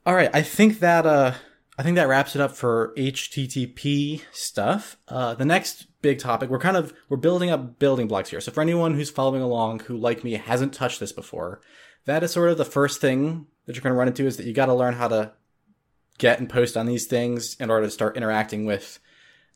All 0.05 0.13
right. 0.13 0.29
I 0.33 0.41
think 0.41 0.79
that 0.79 1.05
uh, 1.05 1.33
I 1.77 1.83
think 1.83 1.95
that 1.95 2.07
wraps 2.07 2.35
it 2.35 2.41
up 2.41 2.51
for 2.51 2.93
HTTP 2.97 4.21
stuff. 4.31 4.97
Uh, 5.07 5.33
the 5.33 5.45
next 5.45 5.87
big 6.01 6.19
topic, 6.19 6.49
we're 6.49 6.59
kind 6.59 6.77
of 6.77 6.93
we're 7.09 7.17
building 7.17 7.49
up 7.49 7.79
building 7.79 8.07
blocks 8.07 8.29
here. 8.29 8.39
So 8.39 8.51
for 8.51 8.61
anyone 8.61 8.93
who's 8.93 9.09
following 9.09 9.41
along 9.41 9.81
who, 9.81 9.97
like 9.97 10.23
me, 10.23 10.33
hasn't 10.33 10.73
touched 10.73 10.99
this 10.99 11.11
before, 11.11 11.61
that 12.05 12.23
is 12.23 12.31
sort 12.31 12.49
of 12.49 12.57
the 12.57 12.65
first 12.65 13.01
thing 13.01 13.47
that 13.65 13.75
you're 13.75 13.83
going 13.83 13.93
to 13.93 13.97
run 13.97 14.07
into 14.07 14.25
is 14.25 14.37
that 14.37 14.45
you 14.45 14.53
got 14.53 14.67
to 14.67 14.73
learn 14.73 14.93
how 14.93 15.09
to 15.09 15.33
get 16.17 16.39
and 16.39 16.49
post 16.49 16.77
on 16.77 16.85
these 16.85 17.07
things 17.07 17.55
in 17.59 17.69
order 17.69 17.85
to 17.85 17.91
start 17.91 18.15
interacting 18.15 18.65
with 18.65 18.99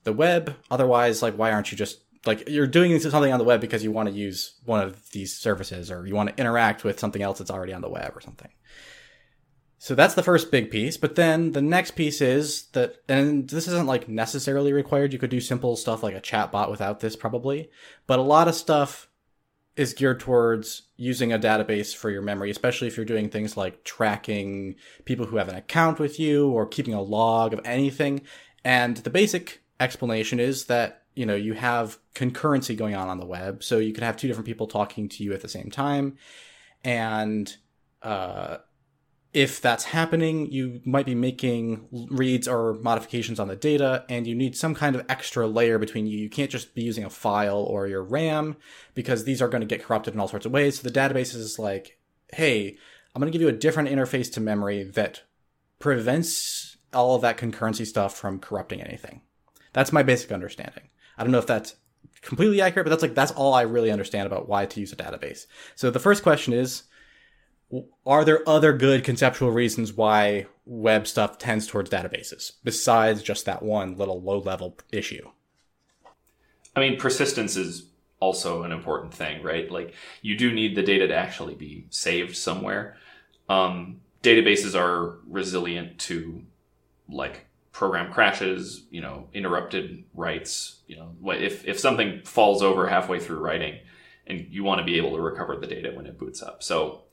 the 0.03 0.12
web. 0.12 0.55
Otherwise, 0.69 1.21
like, 1.21 1.36
why 1.36 1.51
aren't 1.51 1.71
you 1.71 1.77
just 1.77 1.99
like 2.25 2.49
you're 2.49 2.67
doing 2.67 2.99
something 2.99 3.32
on 3.32 3.39
the 3.39 3.45
web 3.45 3.62
because 3.62 3.82
you 3.84 3.91
want 3.91 4.10
to 4.10 4.15
use 4.15 4.55
one 4.65 4.82
of 4.82 5.10
these 5.12 5.38
services 5.38 5.89
or 5.89 6.05
you 6.05 6.15
want 6.15 6.29
to 6.29 6.41
interact 6.41 6.84
with 6.84 6.99
something 6.99 7.21
else 7.21 7.38
that's 7.38 7.51
already 7.51 7.73
on 7.73 7.82
the 7.82 7.89
web 7.89 8.12
or 8.13 8.19
something. 8.19 8.49
So 9.81 9.95
that's 9.95 10.13
the 10.13 10.23
first 10.23 10.51
big 10.51 10.69
piece. 10.69 10.97
But 10.97 11.15
then 11.15 11.53
the 11.53 11.61
next 11.61 11.91
piece 11.91 12.19
is 12.19 12.63
that, 12.73 12.97
and 13.07 13.49
this 13.49 13.65
isn't 13.67 13.87
like 13.87 14.09
necessarily 14.09 14.73
required. 14.73 15.13
You 15.13 15.19
could 15.19 15.29
do 15.29 15.39
simple 15.39 15.77
stuff 15.77 16.03
like 16.03 16.13
a 16.13 16.21
chat 16.21 16.51
bot 16.51 16.69
without 16.69 16.99
this 16.99 17.15
probably, 17.15 17.71
but 18.05 18.19
a 18.19 18.23
lot 18.23 18.49
of 18.49 18.55
stuff 18.55 19.07
is 19.77 19.93
geared 19.93 20.19
towards 20.19 20.81
using 20.97 21.31
a 21.31 21.39
database 21.39 21.95
for 21.95 22.09
your 22.09 22.21
memory, 22.21 22.51
especially 22.51 22.89
if 22.89 22.97
you're 22.97 23.05
doing 23.05 23.29
things 23.29 23.55
like 23.55 23.85
tracking 23.85 24.75
people 25.05 25.25
who 25.25 25.37
have 25.37 25.47
an 25.47 25.55
account 25.55 25.97
with 25.97 26.19
you 26.19 26.49
or 26.49 26.65
keeping 26.65 26.93
a 26.93 27.01
log 27.01 27.53
of 27.53 27.61
anything. 27.63 28.21
And 28.65 28.97
the 28.97 29.09
basic 29.09 29.63
explanation 29.79 30.41
is 30.41 30.65
that, 30.65 31.03
you 31.15 31.25
know, 31.25 31.35
you 31.35 31.53
have 31.53 31.97
concurrency 32.13 32.75
going 32.75 32.95
on 32.95 33.07
on 33.07 33.19
the 33.19 33.25
web. 33.25 33.63
So 33.63 33.77
you 33.77 33.93
can 33.93 34.03
have 34.03 34.17
two 34.17 34.27
different 34.27 34.47
people 34.47 34.67
talking 34.67 35.07
to 35.07 35.23
you 35.23 35.31
at 35.31 35.39
the 35.39 35.47
same 35.47 35.71
time. 35.71 36.17
And, 36.83 37.55
uh, 38.03 38.57
if 39.33 39.61
that's 39.61 39.83
happening, 39.85 40.51
you 40.51 40.81
might 40.85 41.05
be 41.05 41.13
making 41.13 41.87
reads 42.09 42.47
or 42.47 42.73
modifications 42.73 43.39
on 43.39 43.47
the 43.47 43.55
data, 43.55 44.03
and 44.09 44.25
you 44.25 44.33
need 44.33 44.55
some 44.55 44.73
kind 44.73 44.95
of 44.95 45.05
extra 45.07 45.47
layer 45.47 45.77
between 45.77 46.07
you. 46.07 46.17
You 46.17 46.29
can't 46.29 46.49
just 46.49 46.73
be 46.73 46.81
using 46.81 47.03
a 47.03 47.09
file 47.09 47.59
or 47.59 47.87
your 47.87 48.03
RAM 48.03 48.57
because 48.95 49.23
these 49.23 49.41
are 49.41 49.47
going 49.47 49.61
to 49.61 49.67
get 49.67 49.83
corrupted 49.83 50.15
in 50.15 50.19
all 50.19 50.27
sorts 50.27 50.47
of 50.47 50.51
ways. 50.51 50.79
So 50.79 50.87
the 50.87 50.99
database 50.99 51.35
is 51.35 51.59
like, 51.59 51.99
hey, 52.33 52.77
I'm 53.13 53.19
going 53.19 53.31
to 53.31 53.37
give 53.37 53.41
you 53.41 53.53
a 53.53 53.57
different 53.57 53.89
interface 53.89 54.31
to 54.33 54.41
memory 54.41 54.83
that 54.83 55.21
prevents 55.77 56.77
all 56.93 57.15
of 57.15 57.21
that 57.21 57.37
concurrency 57.37 57.85
stuff 57.85 58.15
from 58.15 58.39
corrupting 58.39 58.81
anything. 58.81 59.21
That's 59.73 59.93
my 59.93 60.01
basic 60.01 60.31
understanding. 60.31 60.89
I 61.17 61.23
don't 61.23 61.31
know 61.31 61.37
if 61.37 61.47
that's 61.47 61.75
completely 62.21 62.61
accurate, 62.61 62.85
but 62.85 62.89
that's 62.89 63.03
like 63.03 63.13
that's 63.13 63.31
all 63.31 63.53
I 63.53 63.61
really 63.61 63.91
understand 63.91 64.25
about 64.25 64.49
why 64.49 64.65
to 64.65 64.79
use 64.79 64.91
a 64.91 64.95
database. 64.95 65.45
So 65.75 65.91
the 65.91 65.99
first 65.99 66.23
question 66.23 66.53
is 66.53 66.83
are 68.05 68.25
there 68.25 68.47
other 68.47 68.73
good 68.73 69.03
conceptual 69.03 69.51
reasons 69.51 69.93
why 69.93 70.47
web 70.65 71.08
stuff 71.08 71.38
tends 71.38 71.67
towards 71.67 71.89
databases 71.89 72.53
besides 72.63 73.21
just 73.21 73.45
that 73.45 73.62
one 73.62 73.95
little 73.95 74.21
low 74.21 74.39
level 74.39 74.77
issue? 74.91 75.29
I 76.75 76.79
mean, 76.79 76.99
persistence 76.99 77.55
is 77.55 77.86
also 78.19 78.63
an 78.63 78.71
important 78.71 79.13
thing, 79.13 79.43
right? 79.43 79.69
Like 79.71 79.93
you 80.21 80.38
do 80.38 80.51
need 80.51 80.75
the 80.75 80.84
data 80.84 81.08
to 81.08 81.15
actually 81.15 81.55
be 81.55 81.86
saved 81.89 82.36
somewhere. 82.36 82.97
Um, 83.47 84.01
databases 84.23 84.79
are 84.79 85.19
resilient 85.27 85.99
to 85.99 86.43
like 87.08 87.47
program 87.71 88.12
crashes, 88.12 88.84
you 88.89 89.01
know, 89.01 89.27
interrupted 89.34 90.03
writes, 90.13 90.79
you 90.88 90.97
know, 90.97 91.15
if, 91.34 91.65
if 91.65 91.79
something 91.79 92.21
falls 92.23 92.62
over 92.62 92.88
halfway 92.88 93.19
through 93.19 93.39
writing 93.39 93.79
and 94.27 94.47
you 94.49 94.63
want 94.63 94.79
to 94.79 94.86
be 94.86 94.97
able 94.97 95.15
to 95.15 95.21
recover 95.21 95.55
the 95.55 95.67
data 95.67 95.91
when 95.93 96.05
it 96.05 96.17
boots 96.17 96.43
up. 96.43 96.62
So 96.62 97.03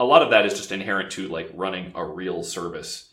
a 0.00 0.04
lot 0.04 0.22
of 0.22 0.30
that 0.30 0.46
is 0.46 0.54
just 0.54 0.72
inherent 0.72 1.10
to 1.12 1.28
like 1.28 1.50
running 1.54 1.92
a 1.94 2.04
real 2.04 2.42
service 2.42 3.10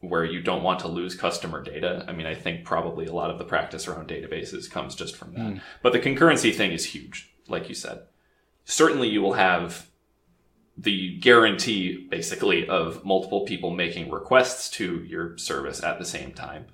where 0.00 0.24
you 0.24 0.40
don't 0.40 0.62
want 0.62 0.80
to 0.80 0.88
lose 0.88 1.14
customer 1.14 1.62
data. 1.62 2.04
I 2.06 2.12
mean, 2.12 2.26
I 2.26 2.34
think 2.34 2.64
probably 2.64 3.06
a 3.06 3.12
lot 3.12 3.30
of 3.30 3.38
the 3.38 3.44
practice 3.44 3.88
around 3.88 4.08
databases 4.08 4.70
comes 4.70 4.94
just 4.94 5.16
from 5.16 5.32
that. 5.32 5.40
Mm. 5.40 5.60
But 5.82 5.92
the 5.92 5.98
concurrency 5.98 6.54
thing 6.54 6.72
is 6.72 6.84
huge, 6.84 7.32
like 7.48 7.68
you 7.68 7.74
said. 7.74 8.02
Certainly 8.64 9.08
you 9.08 9.22
will 9.22 9.32
have 9.32 9.88
the 10.76 11.18
guarantee 11.18 12.06
basically 12.08 12.68
of 12.68 13.04
multiple 13.04 13.44
people 13.44 13.70
making 13.70 14.10
requests 14.10 14.70
to 14.70 15.02
your 15.02 15.36
service 15.36 15.82
at 15.82 15.98
the 15.98 16.04
same 16.04 16.32
time. 16.32 16.66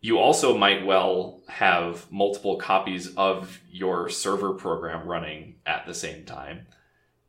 You 0.00 0.18
also 0.18 0.58
might 0.58 0.84
well 0.84 1.40
have 1.46 2.10
multiple 2.10 2.56
copies 2.56 3.14
of 3.14 3.60
your 3.70 4.08
server 4.08 4.52
program 4.52 5.06
running 5.06 5.54
at 5.64 5.86
the 5.86 5.94
same 5.94 6.24
time 6.24 6.66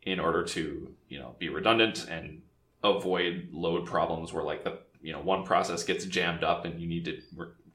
in 0.06 0.20
order 0.20 0.44
to, 0.44 0.94
you 1.10 1.20
know, 1.20 1.36
be 1.40 1.50
redundant 1.50 2.08
and 2.08 2.42
avoid 2.84 3.50
load 3.52 3.86
problems 3.86 4.32
where 4.32 4.44
like 4.44 4.64
the, 4.64 4.80
you 5.02 5.12
know, 5.12 5.22
one 5.22 5.44
process 5.44 5.84
gets 5.84 6.06
jammed 6.06 6.44
up 6.44 6.66
and 6.66 6.80
you 6.80 6.88
need 6.88 7.06
to 7.06 7.20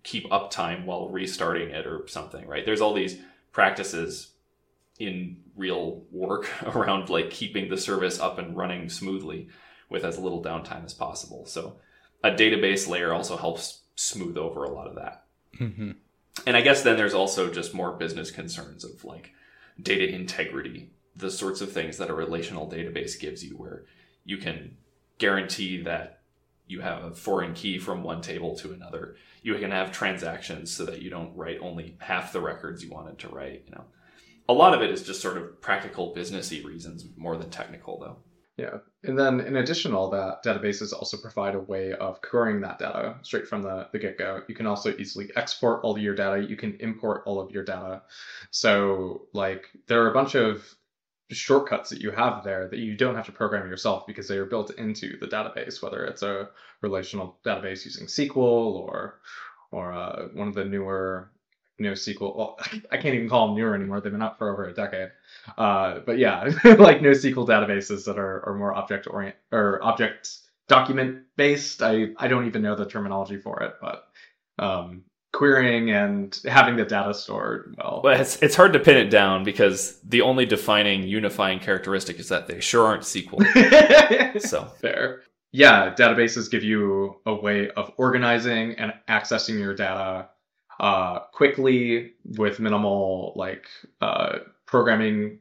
keep 0.03 0.29
uptime 0.31 0.85
while 0.85 1.09
restarting 1.09 1.71
it 1.71 1.87
or 1.87 2.07
something, 2.07 2.47
right? 2.47 2.65
There's 2.65 2.81
all 2.81 2.95
these 2.95 3.19
practices 3.53 4.33
in 4.99 5.39
real 5.57 6.05
work 6.11 6.49
around 6.75 7.09
like 7.09 7.31
keeping 7.31 7.69
the 7.69 7.77
service 7.77 8.21
up 8.21 8.39
and 8.39 8.57
running 8.57 8.89
smoothly 8.89 9.49
with 9.89 10.05
as 10.05 10.19
little 10.19 10.43
downtime 10.43 10.85
as 10.85 10.95
possible. 10.95 11.45
So 11.47 11.77
a 12.23 12.31
database 12.31 12.89
layer 12.89 13.13
also 13.13 13.37
helps 13.37 13.81
smooth 13.97 14.37
over 14.37 14.65
a 14.65 14.71
lot 14.71 14.87
of 14.87 14.95
that. 14.95 15.25
Mm-hmm. 15.59 15.93
And 16.47 16.57
I 16.57 16.61
guess 16.61 16.83
then 16.83 16.97
there's 16.97 17.15
also 17.15 17.51
just 17.51 17.75
more 17.75 17.93
business 17.93 18.31
concerns 18.31 18.85
of 18.85 19.05
like 19.05 19.33
data 19.83 20.09
integrity, 20.09 20.91
the 21.17 21.31
sorts 21.31 21.61
of 21.61 21.73
things 21.73 21.99
that 21.99 22.11
a 22.11 22.15
relational 22.15 22.71
database 22.71 23.19
gives 23.19 23.45
you, 23.45 23.57
where 23.57 23.85
you 24.25 24.37
can 24.37 24.77
guarantee 25.19 25.83
that 25.83 26.21
you 26.67 26.81
have 26.81 27.03
a 27.05 27.15
foreign 27.15 27.53
key 27.53 27.79
from 27.79 28.03
one 28.03 28.23
table 28.23 28.57
to 28.57 28.73
another. 28.73 29.17
You 29.43 29.57
can 29.57 29.73
have 29.73 29.91
transactions 29.91 30.71
so 30.71 30.85
that 30.85 31.03
you 31.03 31.11
don't 31.11 31.37
write 31.37 31.59
only 31.61 31.97
half 31.99 32.33
the 32.33 32.41
records 32.41 32.85
you 32.85 32.91
wanted 32.91 33.19
to 33.21 33.29
write. 33.29 33.65
You 33.67 33.73
know, 33.73 33.85
a 34.49 34.53
lot 34.53 34.75
of 34.75 34.83
it 34.83 34.91
is 34.91 35.03
just 35.03 35.21
sort 35.21 35.37
of 35.37 35.61
practical 35.61 36.15
businessy 36.15 36.65
reasons 36.65 37.05
more 37.17 37.37
than 37.37 37.51
technical, 37.51 37.99
though. 37.99 38.19
Yeah. 38.57 38.79
And 39.05 39.19
then 39.19 39.41
in 39.41 39.57
addition 39.57 39.93
to 39.93 39.97
all 39.97 40.11
that, 40.11 40.45
databases 40.45 40.93
also 40.93 41.17
provide 41.17 41.55
a 41.55 41.61
way 41.61 41.95
of 41.95 42.21
querying 42.21 42.61
that 42.61 42.79
data 42.79 43.17
straight 43.23 43.49
from 43.49 43.63
the, 43.63 43.89
the 43.91 43.99
get 43.99 44.19
go. 44.19 44.43
You 44.49 44.55
can 44.55 44.67
also 44.67 44.95
easily 44.99 45.31
export 45.35 45.83
all 45.83 45.97
of 45.97 46.03
your 46.03 46.15
data. 46.15 46.47
You 46.47 46.57
can 46.57 46.77
import 46.81 47.23
all 47.25 47.41
of 47.41 47.51
your 47.51 47.65
data. 47.65 48.03
So, 48.51 49.23
like, 49.33 49.71
there 49.87 50.03
are 50.03 50.11
a 50.11 50.15
bunch 50.15 50.35
of 50.35 50.63
shortcuts 51.35 51.91
that 51.91 52.01
you 52.01 52.11
have 52.11 52.45
there 52.45 52.69
that 52.69 52.79
you 52.79 52.97
don't 52.97 53.15
have 53.15 53.27
to 53.27 53.33
program 53.33 53.69
yourself 53.69 54.07
because 54.07 54.29
they 54.29 54.37
are 54.37 54.47
built 54.47 54.71
into 54.73 55.19
the 55.19 55.27
database, 55.27 55.83
whether 55.83 56.05
it's 56.05 56.23
a 56.23 56.49
relational 56.81 57.39
database 57.45 57.85
using 57.85 58.07
SQL 58.07 58.37
or 58.37 59.21
or 59.73 59.93
uh, 59.93 60.29
one 60.35 60.49
of 60.49 60.55
the 60.55 60.65
newer 60.65 61.31
NoSQL. 61.81 62.37
Well, 62.37 62.59
I 62.91 62.97
can't 62.97 63.15
even 63.15 63.29
call 63.29 63.49
them 63.49 63.57
newer 63.57 63.75
anymore. 63.75 64.01
They've 64.01 64.13
been 64.13 64.23
out 64.23 64.39
for 64.39 64.53
over 64.53 64.69
a 64.69 64.75
decade. 64.75 65.11
Uh, 65.57 66.01
but 66.01 66.19
yeah, 66.19 66.45
like 66.65 67.01
NoSQL 67.01 67.47
databases 67.47 68.05
that 68.05 68.19
are, 68.19 68.47
are 68.49 68.55
more 68.55 68.75
object 68.75 69.07
orient 69.09 69.37
or 69.53 69.83
object 69.83 70.37
document 70.69 71.25
based. 71.37 71.83
I, 71.83 72.09
I 72.17 72.29
don't 72.29 72.47
even 72.47 72.63
know 72.63 72.77
the 72.77 72.87
terminology 72.87 73.39
for 73.39 73.63
it, 73.63 73.75
but 73.81 74.05
um, 74.59 75.05
querying 75.41 75.91
and 75.91 76.39
having 76.45 76.77
the 76.77 76.85
data 76.85 77.15
stored 77.15 77.75
well. 77.79 78.03
Well, 78.05 78.21
it's, 78.21 78.37
it's 78.43 78.55
hard 78.55 78.75
to 78.75 78.79
pin 78.79 78.99
it 78.99 79.09
down 79.09 79.43
because 79.43 79.99
the 80.01 80.21
only 80.21 80.45
defining 80.45 81.05
unifying 81.05 81.61
characteristic 81.61 82.19
is 82.21 82.29
that 82.29 82.47
they 82.47 82.61
sure 82.61 82.87
aren't 82.87 83.05
SQL. 83.05 84.41
so 84.43 84.67
fair. 84.83 85.23
Yeah, 85.51 85.95
databases 85.95 86.51
give 86.51 86.63
you 86.63 87.23
a 87.25 87.35
way 87.35 87.71
of 87.71 87.91
organizing 87.97 88.75
and 88.75 88.93
accessing 89.09 89.59
your 89.59 89.75
data 89.75 90.29
uh, 90.79 91.21
quickly 91.33 92.13
with 92.37 92.61
minimal 92.61 93.33
like 93.35 93.65
uh, 94.03 94.41
programming 94.67 95.39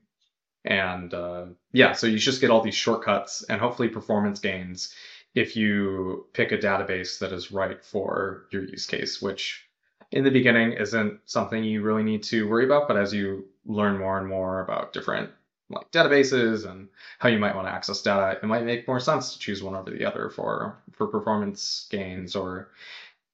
and 0.64 1.14
uh, 1.14 1.46
yeah 1.74 1.92
so 1.92 2.08
you 2.08 2.18
just 2.18 2.42
get 2.42 2.50
all 2.50 2.62
these 2.62 2.76
shortcuts 2.76 3.44
and 3.50 3.62
hopefully 3.62 3.88
performance 3.88 4.40
gains 4.40 4.94
if 5.36 5.56
you 5.56 6.26
pick 6.34 6.52
a 6.52 6.58
database 6.58 7.20
that 7.20 7.32
is 7.32 7.52
right 7.52 7.86
for 7.86 8.48
your 8.52 8.66
use 8.66 8.86
case 8.86 9.22
which 9.22 9.69
in 10.12 10.24
the 10.24 10.32
beginning 10.32 10.74
isn't 10.74 11.20
something 11.26 11.64
you 11.64 11.82
really 11.82 12.04
need 12.04 12.24
to 12.24 12.48
worry 12.48 12.66
about 12.66 12.88
but 12.88 12.98
as 12.98 13.14
you 13.14 13.46
learn 13.66 13.98
more 13.98 14.18
and 14.18 14.28
more 14.28 14.62
about 14.62 14.94
different 14.94 15.30
like 15.70 15.90
databases 15.92 16.70
and 16.70 16.88
how 17.20 17.30
you 17.30 17.38
might 17.38 17.56
want 17.56 17.68
to 17.68 17.72
access 17.72 18.02
data 18.02 18.38
it 18.42 18.46
might 18.46 18.66
make 18.66 18.88
more 18.88 19.00
sense 19.00 19.34
to 19.34 19.40
choose 19.40 19.62
one 19.62 19.76
over 19.76 19.92
the 19.92 20.06
other 20.06 20.30
for 20.30 20.78
for 20.92 21.08
performance 21.08 21.88
gains 21.92 22.36
or 22.36 22.70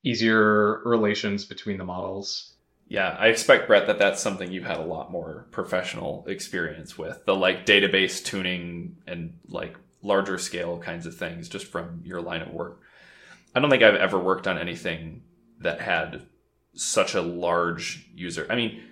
easier 0.04 0.82
relations 0.84 1.46
between 1.46 1.78
the 1.78 1.86
models 1.86 2.56
yeah, 2.88 3.16
I 3.20 3.28
expect 3.28 3.68
Bret 3.68 3.88
that 3.88 3.98
that's 3.98 4.22
something 4.22 4.52
you've 4.52 4.66
had 4.66 4.78
a 4.78 4.84
lot 4.84 5.12
more 5.12 5.48
professional 5.52 6.24
experience 6.28 6.98
with 6.98 7.26
the 7.26 7.36
like 7.36 7.66
database 7.66 8.24
tuning 8.24 8.98
and 9.08 9.34
like 9.48 9.76
larger 10.04 10.38
scale 10.38 10.78
kinds 10.78 11.08
of 11.08 11.16
things 11.16 11.50
just 11.50 11.66
from 11.66 12.02
your 12.06 12.22
line 12.22 12.42
of 12.42 12.54
work. 12.54 12.80
I 13.56 13.60
don't 13.60 13.72
think 13.72 13.82
I've 13.82 13.96
ever 13.96 14.20
worked 14.20 14.48
on 14.48 14.60
anything 14.60 15.24
that 15.60 15.82
had 15.82 16.22
such 16.76 17.16
a 17.16 17.22
large 17.22 18.08
user. 18.14 18.46
I 18.50 18.56
mean, 18.56 18.84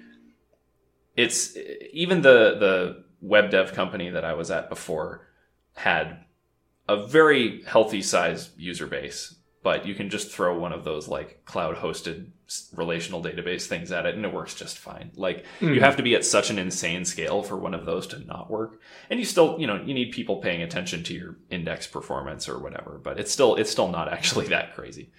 it's 1.15 1.55
even 1.91 2.21
the 2.21 2.57
the 2.59 3.03
web 3.21 3.51
dev 3.51 3.73
company 3.73 4.09
that 4.09 4.25
I 4.25 4.33
was 4.33 4.51
at 4.51 4.69
before 4.69 5.27
had 5.75 6.25
a 6.89 7.07
very 7.07 7.63
healthy 7.63 8.01
size 8.01 8.51
user 8.57 8.87
base 8.87 9.35
but 9.63 9.85
you 9.85 9.95
can 9.95 10.09
just 10.09 10.29
throw 10.29 10.59
one 10.59 10.73
of 10.73 10.83
those 10.83 11.07
like 11.07 11.43
cloud 11.45 11.77
hosted 11.77 12.27
relational 12.75 13.23
database 13.23 13.65
things 13.65 13.91
at 13.91 14.05
it 14.05 14.15
and 14.15 14.25
it 14.25 14.33
works 14.33 14.53
just 14.53 14.77
fine. 14.77 15.11
Like 15.15 15.45
mm. 15.61 15.73
you 15.73 15.79
have 15.79 15.95
to 15.97 16.03
be 16.03 16.13
at 16.15 16.25
such 16.25 16.49
an 16.49 16.59
insane 16.59 17.05
scale 17.05 17.41
for 17.41 17.57
one 17.57 17.73
of 17.73 17.85
those 17.85 18.05
to 18.07 18.19
not 18.19 18.51
work. 18.51 18.81
And 19.09 19.19
you 19.19 19.25
still, 19.25 19.57
you 19.57 19.65
know, 19.65 19.81
you 19.81 19.93
need 19.93 20.11
people 20.11 20.37
paying 20.37 20.61
attention 20.61 21.01
to 21.03 21.13
your 21.13 21.37
index 21.49 21.87
performance 21.87 22.49
or 22.49 22.59
whatever, 22.59 22.99
but 23.01 23.17
it's 23.19 23.31
still 23.31 23.55
it's 23.55 23.71
still 23.71 23.89
not 23.89 24.11
actually 24.13 24.47
that 24.47 24.75
crazy. 24.75 25.11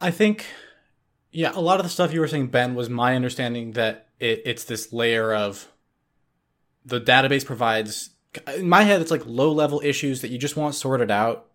I 0.00 0.10
think 0.10 0.46
yeah, 1.34 1.52
a 1.54 1.60
lot 1.60 1.80
of 1.80 1.84
the 1.84 1.90
stuff 1.90 2.12
you 2.12 2.20
were 2.20 2.28
saying 2.28 2.46
Ben 2.46 2.74
was 2.74 2.88
my 2.88 3.16
understanding 3.16 3.72
that 3.72 4.08
it, 4.20 4.42
it's 4.44 4.64
this 4.64 4.92
layer 4.92 5.34
of 5.34 5.68
the 6.84 7.00
database 7.00 7.44
provides 7.44 8.10
in 8.54 8.68
my 8.68 8.82
head 8.82 9.00
it's 9.00 9.10
like 9.10 9.22
low 9.26 9.52
level 9.52 9.80
issues 9.84 10.20
that 10.20 10.30
you 10.30 10.38
just 10.38 10.56
want 10.56 10.74
sorted 10.74 11.10
out 11.10 11.46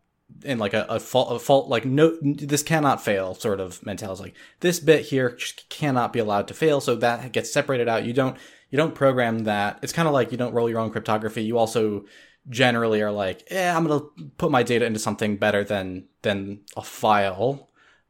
in 0.44 0.60
like 0.60 0.74
a, 0.74 0.86
a 0.90 1.00
fault, 1.00 1.32
a 1.32 1.40
fault, 1.40 1.70
like 1.70 1.86
no, 1.86 2.18
this 2.22 2.64
cannot 2.64 3.04
fail 3.04 3.34
sort 3.34 3.60
of 3.60 3.84
mentality. 3.86 4.24
Like 4.24 4.36
this 4.60 4.80
bit 4.80 5.06
here 5.06 5.38
cannot 5.70 6.14
be 6.14 6.20
allowed 6.20 6.48
to 6.50 6.54
fail, 6.54 6.82
so 6.82 6.96
that 6.96 7.32
gets 7.32 7.52
separated 7.52 7.88
out. 7.88 8.06
You 8.06 8.14
don't, 8.14 8.38
you 8.70 8.78
don't 8.78 8.96
program 8.96 9.46
that. 9.46 9.80
It's 9.82 9.94
kind 9.94 10.08
of 10.08 10.14
like 10.14 10.32
you 10.32 10.38
don't 10.38 10.54
roll 10.54 10.70
your 10.70 10.80
own 10.80 10.92
cryptography. 10.92 11.44
You 11.44 11.58
also 11.58 12.06
generally 12.48 13.02
are 13.02 13.12
like, 13.12 13.44
eh, 13.50 13.72
I'm 13.72 13.88
gonna 13.88 14.06
put 14.38 14.52
my 14.52 14.64
data 14.64 14.86
into 14.86 15.00
something 15.00 15.38
better 15.38 15.64
than 15.64 16.08
than 16.22 16.62
a 16.78 16.82
file 16.82 17.69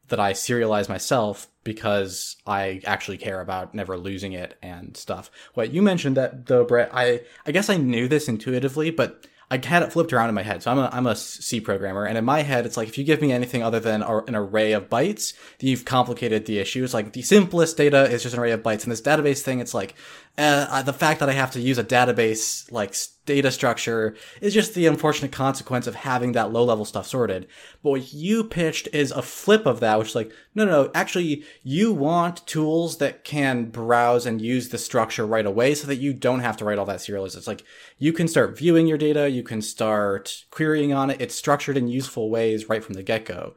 that 0.09 0.19
I 0.19 0.33
serialize 0.33 0.89
myself 0.89 1.47
because 1.63 2.35
I 2.45 2.81
actually 2.85 3.17
care 3.17 3.41
about 3.41 3.73
never 3.73 3.97
losing 3.97 4.33
it 4.33 4.57
and 4.61 4.95
stuff. 4.97 5.29
What 5.53 5.73
you 5.73 5.81
mentioned 5.81 6.17
that 6.17 6.45
though, 6.47 6.65
Bret, 6.65 6.89
I 6.93 7.21
I 7.45 7.51
guess 7.51 7.69
I 7.69 7.77
knew 7.77 8.07
this 8.07 8.27
intuitively, 8.27 8.91
but 8.91 9.25
I 9.51 9.59
had 9.65 9.81
it 9.81 9.91
flipped 9.91 10.13
around 10.13 10.29
in 10.29 10.35
my 10.35 10.43
head. 10.43 10.61
So 10.61 10.71
I'm 10.71 10.77
a, 10.77 10.89
I'm 10.93 11.07
a 11.07 11.15
C 11.15 11.59
programmer. 11.59 12.05
And 12.05 12.17
in 12.17 12.23
my 12.25 12.43
head, 12.43 12.67
it's 12.67 12.77
like, 12.77 12.87
if 12.87 12.99
you 12.99 13.03
give 13.03 13.19
me 13.21 13.31
anything 13.31 13.63
other 13.63 13.79
than 13.79 14.03
an 14.03 14.35
array 14.35 14.73
of 14.73 14.89
bytes, 14.89 15.33
you've 15.59 15.85
complicated 15.85 16.45
the 16.45 16.59
issue. 16.59 16.83
It's 16.83 16.93
like 16.93 17.13
the 17.13 17.23
simplest 17.23 17.75
data 17.75 18.03
is 18.03 18.21
just 18.21 18.35
an 18.35 18.41
array 18.41 18.51
of 18.51 18.61
bytes. 18.61 18.83
And 18.83 18.91
this 18.91 19.01
database 19.01 19.41
thing, 19.41 19.59
it's 19.59 19.73
like, 19.73 19.95
uh, 20.37 20.81
the 20.83 20.93
fact 20.93 21.19
that 21.19 21.29
I 21.29 21.33
have 21.33 21.51
to 21.51 21.59
use 21.59 21.77
a 21.77 21.83
database 21.83 22.71
like 22.71 22.95
data 23.25 23.51
structure 23.51 24.15
is 24.41 24.53
just 24.53 24.73
the 24.73 24.87
unfortunate 24.87 25.31
consequence 25.31 25.85
of 25.85 25.95
having 25.95 26.31
that 26.31 26.51
low 26.51 26.63
level 26.63 26.85
stuff 26.85 27.07
sorted. 27.07 27.47
But 27.83 27.89
what 27.89 28.13
you 28.13 28.43
pitched 28.43 28.87
is 28.93 29.11
a 29.11 29.21
flip 29.21 29.65
of 29.65 29.81
that, 29.81 29.99
which 29.99 30.09
is 30.09 30.15
like, 30.15 30.31
no, 30.55 30.65
no, 30.65 30.83
no, 30.83 30.91
actually, 30.95 31.43
you 31.61 31.91
want 31.93 32.47
tools 32.47 32.97
that 32.97 33.23
can 33.23 33.65
browse 33.65 34.25
and 34.25 34.41
use 34.41 34.69
the 34.69 34.77
structure 34.77 35.27
right 35.27 35.45
away 35.45 35.75
so 35.75 35.87
that 35.87 35.97
you 35.97 36.13
don't 36.13 36.39
have 36.39 36.57
to 36.57 36.65
write 36.65 36.79
all 36.79 36.85
that 36.85 37.01
serialized. 37.01 37.37
It's 37.37 37.45
like 37.45 37.63
you 37.97 38.13
can 38.13 38.27
start 38.27 38.57
viewing 38.57 38.87
your 38.87 38.97
data, 38.97 39.29
you 39.29 39.43
can 39.43 39.61
start 39.61 40.45
querying 40.51 40.93
on 40.93 41.09
it. 41.09 41.21
It's 41.21 41.35
structured 41.35 41.77
in 41.77 41.87
useful 41.87 42.29
ways 42.29 42.69
right 42.69 42.83
from 42.83 42.93
the 42.93 43.03
get 43.03 43.25
go. 43.25 43.55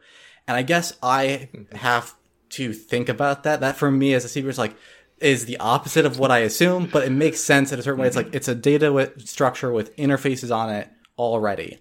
And 0.48 0.56
I 0.56 0.62
guess 0.62 0.92
I 1.02 1.48
have 1.72 2.14
to 2.50 2.72
think 2.72 3.08
about 3.08 3.44
that. 3.44 3.60
That 3.60 3.76
for 3.76 3.90
me 3.90 4.14
as 4.14 4.24
a 4.24 4.28
secret 4.28 4.50
is 4.50 4.58
like, 4.58 4.74
is 5.22 5.46
the 5.46 5.58
opposite 5.58 6.04
of 6.04 6.18
what 6.18 6.30
I 6.30 6.38
assume, 6.38 6.88
but 6.92 7.04
it 7.04 7.10
makes 7.10 7.40
sense 7.40 7.72
in 7.72 7.78
a 7.78 7.82
certain 7.82 8.00
way. 8.00 8.06
It's 8.06 8.16
like 8.16 8.34
it's 8.34 8.48
a 8.48 8.54
data 8.54 8.92
with 8.92 9.26
structure 9.26 9.72
with 9.72 9.94
interfaces 9.96 10.54
on 10.54 10.70
it 10.70 10.88
already. 11.18 11.80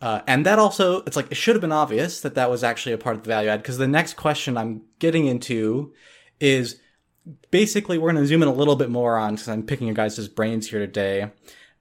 Uh, 0.00 0.20
and 0.26 0.44
that 0.44 0.58
also, 0.58 1.02
it's 1.02 1.16
like 1.16 1.30
it 1.30 1.36
should 1.36 1.54
have 1.54 1.60
been 1.60 1.72
obvious 1.72 2.20
that 2.22 2.34
that 2.34 2.50
was 2.50 2.64
actually 2.64 2.92
a 2.92 2.98
part 2.98 3.16
of 3.16 3.22
the 3.22 3.28
value 3.28 3.48
add 3.48 3.62
because 3.62 3.78
the 3.78 3.86
next 3.86 4.14
question 4.14 4.58
I'm 4.58 4.82
getting 4.98 5.26
into 5.26 5.92
is 6.40 6.80
basically 7.52 7.98
we're 7.98 8.10
going 8.10 8.22
to 8.22 8.26
zoom 8.26 8.42
in 8.42 8.48
a 8.48 8.52
little 8.52 8.74
bit 8.74 8.90
more 8.90 9.16
on 9.16 9.34
because 9.34 9.48
I'm 9.48 9.62
picking 9.62 9.86
your 9.86 9.94
guys' 9.94 10.26
brains 10.26 10.68
here 10.68 10.80
today 10.80 11.30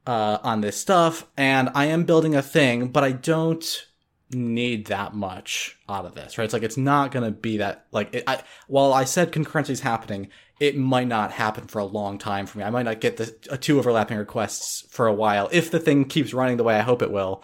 uh, 0.06 0.38
on 0.44 0.62
this 0.62 0.78
stuff, 0.78 1.28
and 1.36 1.70
I 1.74 1.86
am 1.86 2.04
building 2.04 2.36
a 2.36 2.44
thing, 2.44 2.90
but 2.90 3.04
I 3.04 3.12
don't 3.12 3.88
need 4.34 4.86
that 4.88 5.14
much 5.14 5.78
out 5.90 6.06
of 6.06 6.16
this, 6.16 6.38
right? 6.38 6.46
It's 6.46 6.54
like 6.54 6.64
it's 6.64 6.78
not 6.78 7.12
going 7.12 7.26
to 7.26 7.32
be 7.32 7.58
that 7.58 7.88
like 7.92 8.14
it, 8.14 8.24
I, 8.28 8.44
while 8.68 8.94
I 8.94 9.04
said 9.04 9.32
concurrency 9.32 9.72
is 9.72 9.82
happening, 9.82 10.30
it 10.62 10.78
might 10.78 11.08
not 11.08 11.32
happen 11.32 11.66
for 11.66 11.80
a 11.80 11.86
long 11.86 12.20
time 12.20 12.46
for 12.46 12.60
me. 12.60 12.64
I 12.64 12.70
might 12.70 12.86
not 12.86 13.02
get 13.02 13.18
the 13.18 13.36
uh, 13.50 13.58
two 13.60 13.80
overlapping 13.80 14.20
requests 14.20 14.86
for 14.92 15.08
a 15.08 15.14
while 15.14 15.50
if 15.52 15.72
the 15.72 15.80
thing 15.80 16.06
keeps 16.06 16.36
running 16.36 16.58
the 16.58 16.64
way 16.64 16.76
I 16.76 16.82
hope 16.82 17.02
it 17.02 17.12
will. 17.12 17.44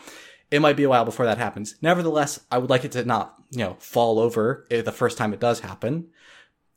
It 0.52 0.62
might 0.62 0.78
be 0.78 0.84
a 0.84 0.90
while 0.90 1.04
before 1.04 1.26
that 1.26 1.40
happens. 1.40 1.76
Nevertheless, 1.82 2.40
I 2.52 2.60
would 2.60 2.70
like 2.70 2.86
it 2.86 2.92
to 2.92 3.04
not, 3.06 3.34
you 3.50 3.58
know, 3.58 3.76
fall 3.80 4.20
over 4.20 4.68
the 4.70 4.92
first 4.92 5.18
time 5.18 5.34
it 5.34 5.40
does 5.40 5.62
happen. 5.62 6.10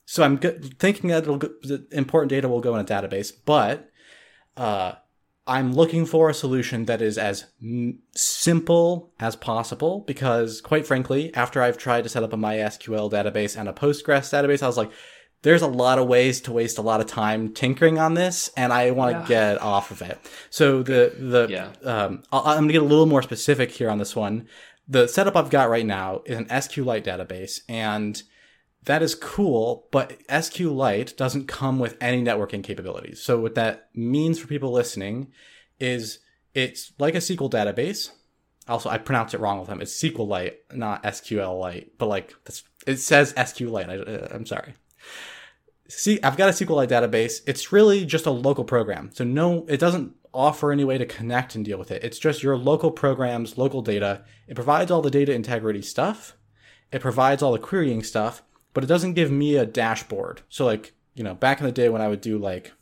So 0.07 0.23
I'm 0.25 0.39
thinking 0.39 1.11
that 1.11 1.27
go, 1.27 1.41
important 1.93 2.31
data 2.31 2.49
will 2.49 2.63
go 2.63 2.75
in 2.75 2.81
a 2.81 2.85
database, 2.85 3.33
but 3.45 3.91
uh, 4.57 4.93
I'm 5.47 5.75
looking 5.75 6.07
for 6.07 6.31
a 6.31 6.35
solution 6.35 6.87
that 6.87 7.03
is 7.03 7.19
as 7.19 7.45
m- 7.63 7.99
simple 8.17 9.13
as 9.21 9.37
possible 9.37 10.05
because, 10.07 10.63
quite 10.63 10.87
frankly, 10.87 11.35
after 11.35 11.61
I've 11.61 11.77
tried 11.77 12.05
to 12.05 12.09
set 12.09 12.23
up 12.23 12.33
a 12.33 12.37
MySQL 12.37 13.13
database 13.13 13.61
and 13.61 13.69
a 13.69 13.75
Postgres 13.75 14.33
database, 14.33 14.63
I 14.63 14.67
was 14.67 14.79
like, 14.79 14.91
there's 15.43 15.63
a 15.63 15.67
lot 15.67 15.99
of 15.99 16.07
ways 16.07 16.41
to 16.43 16.53
waste 16.53 16.77
a 16.79 16.83
lot 16.83 17.01
of 17.01 17.07
time 17.07 17.53
tinkering 17.55 17.99
on 17.99 18.15
this, 18.15 18.51
and 18.57 18.73
I 18.73 18.91
want 18.91 19.13
to 19.27 19.33
Yeah. 19.33 19.53
get 19.53 19.63
off 19.63 19.91
of 19.91 20.03
it. 20.03 20.19
So 20.51 20.83
the 20.83 21.13
the 21.19 21.47
Yeah. 21.51 21.71
um, 21.85 22.23
I'll, 22.33 22.43
I'm 22.47 22.63
gonna 22.65 22.73
get 22.73 22.83
a 22.83 22.85
little 22.85 23.07
more 23.07 23.23
specific 23.23 23.71
here 23.71 23.89
on 23.91 23.99
this 23.99 24.15
one. 24.15 24.47
The 24.89 25.07
setup 25.07 25.37
I've 25.37 25.51
got 25.51 25.71
right 25.71 25.87
now 25.87 26.23
is 26.27 26.37
an 26.37 26.47
SQLite 26.47 27.05
database, 27.05 27.61
and 27.69 28.23
that 28.85 29.03
is 29.03 29.15
cool, 29.15 29.87
but 29.93 30.19
SQLite 30.29 31.17
doesn't 31.17 31.47
come 31.47 31.79
with 31.79 31.97
any 32.01 32.23
networking 32.23 32.63
capabilities. 32.65 33.23
So 33.23 33.39
what 33.41 33.55
that 33.55 33.89
means 33.95 34.39
for 34.39 34.47
people 34.47 34.73
listening 34.73 35.29
is 35.79 36.19
it's 36.55 36.93
like 36.99 37.15
a 37.15 37.19
SQL 37.19 37.51
database. 37.51 38.11
Also, 38.69 38.89
I 38.89 38.99
pronounce 38.99 39.33
it 39.35 39.41
wrong 39.41 39.59
with 39.61 39.69
them. 39.69 39.81
It's 39.81 39.93
SQLite, 40.03 40.55
not 40.75 41.03
SQLite, 41.03 41.91
but 41.99 42.07
like 42.07 42.35
that's, 42.45 42.63
it 42.87 42.97
says 42.97 43.33
SQLite. 43.35 43.89
I, 43.89 43.97
uh, 43.99 44.29
I'm 44.33 44.47
sorry. 44.47 44.75
See, 45.91 46.21
I've 46.23 46.37
got 46.37 46.49
a 46.49 46.53
SQLite 46.53 46.89
database. 46.89 47.41
It's 47.47 47.73
really 47.73 48.05
just 48.07 48.27
a 48.27 48.31
local 48.31 48.65
program. 48.65 49.11
So 49.13 49.25
no, 49.25 49.67
it 49.69 49.79
doesn't 49.81 50.15
offer 50.33 50.71
any 50.71 50.85
way 50.85 50.97
to 50.99 51.07
connect 51.07 51.55
and 51.55 51.65
deal 51.65 51.79
with 51.79 51.91
it. 51.91 52.05
It's 52.05 52.19
just 52.19 52.43
your 52.43 52.57
local 52.57 52.91
programs, 52.91 53.59
local 53.59 53.83
data. 53.83 54.25
It 54.47 54.55
provides 54.55 54.91
all 54.91 55.03
the 55.03 55.11
data 55.11 55.33
integrity 55.33 55.83
stuff. 55.83 56.37
It 56.93 57.01
provides 57.01 57.43
all 57.43 57.53
the 57.53 57.59
querying 57.59 58.03
stuff, 58.03 58.43
but 58.73 58.85
it 58.85 58.89
doesn't 58.89 59.15
give 59.15 59.31
me 59.31 59.57
a 59.57 59.67
dashboard. 59.67 60.43
So 60.49 60.65
like, 60.65 60.93
you 61.15 61.25
know, 61.25 61.35
back 61.35 61.61
in 61.61 61.67
the 61.67 61.73
day 61.73 61.89
when 61.89 62.03
I 62.03 62.09
would 62.09 62.21
do 62.21 62.39
like 62.39 62.73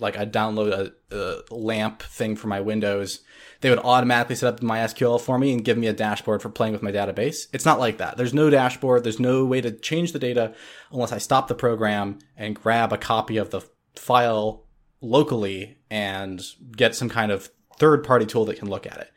like 0.00 0.16
I'd 0.16 0.32
download 0.32 0.92
a, 1.10 1.16
a 1.16 1.54
LAMP 1.54 2.02
thing 2.02 2.36
for 2.36 2.48
my 2.48 2.60
Windows, 2.60 3.20
they 3.60 3.70
would 3.70 3.78
automatically 3.78 4.36
set 4.36 4.54
up 4.54 4.60
MySQL 4.60 5.20
for 5.20 5.38
me 5.38 5.52
and 5.52 5.64
give 5.64 5.78
me 5.78 5.86
a 5.86 5.92
dashboard 5.92 6.42
for 6.42 6.48
playing 6.48 6.72
with 6.72 6.82
my 6.82 6.92
database. 6.92 7.46
It's 7.52 7.64
not 7.64 7.78
like 7.78 7.98
that. 7.98 8.16
There's 8.16 8.34
no 8.34 8.50
dashboard. 8.50 9.04
There's 9.04 9.20
no 9.20 9.44
way 9.44 9.60
to 9.60 9.70
change 9.70 10.12
the 10.12 10.18
data 10.18 10.54
unless 10.90 11.12
I 11.12 11.18
stop 11.18 11.48
the 11.48 11.54
program 11.54 12.18
and 12.36 12.54
grab 12.54 12.92
a 12.92 12.98
copy 12.98 13.36
of 13.36 13.50
the 13.50 13.62
file 13.94 14.64
locally 15.00 15.78
and 15.90 16.42
get 16.76 16.94
some 16.94 17.08
kind 17.08 17.32
of 17.32 17.50
third 17.78 18.04
party 18.04 18.26
tool 18.26 18.44
that 18.46 18.58
can 18.58 18.68
look 18.68 18.86
at 18.86 18.98
it. 18.98 19.10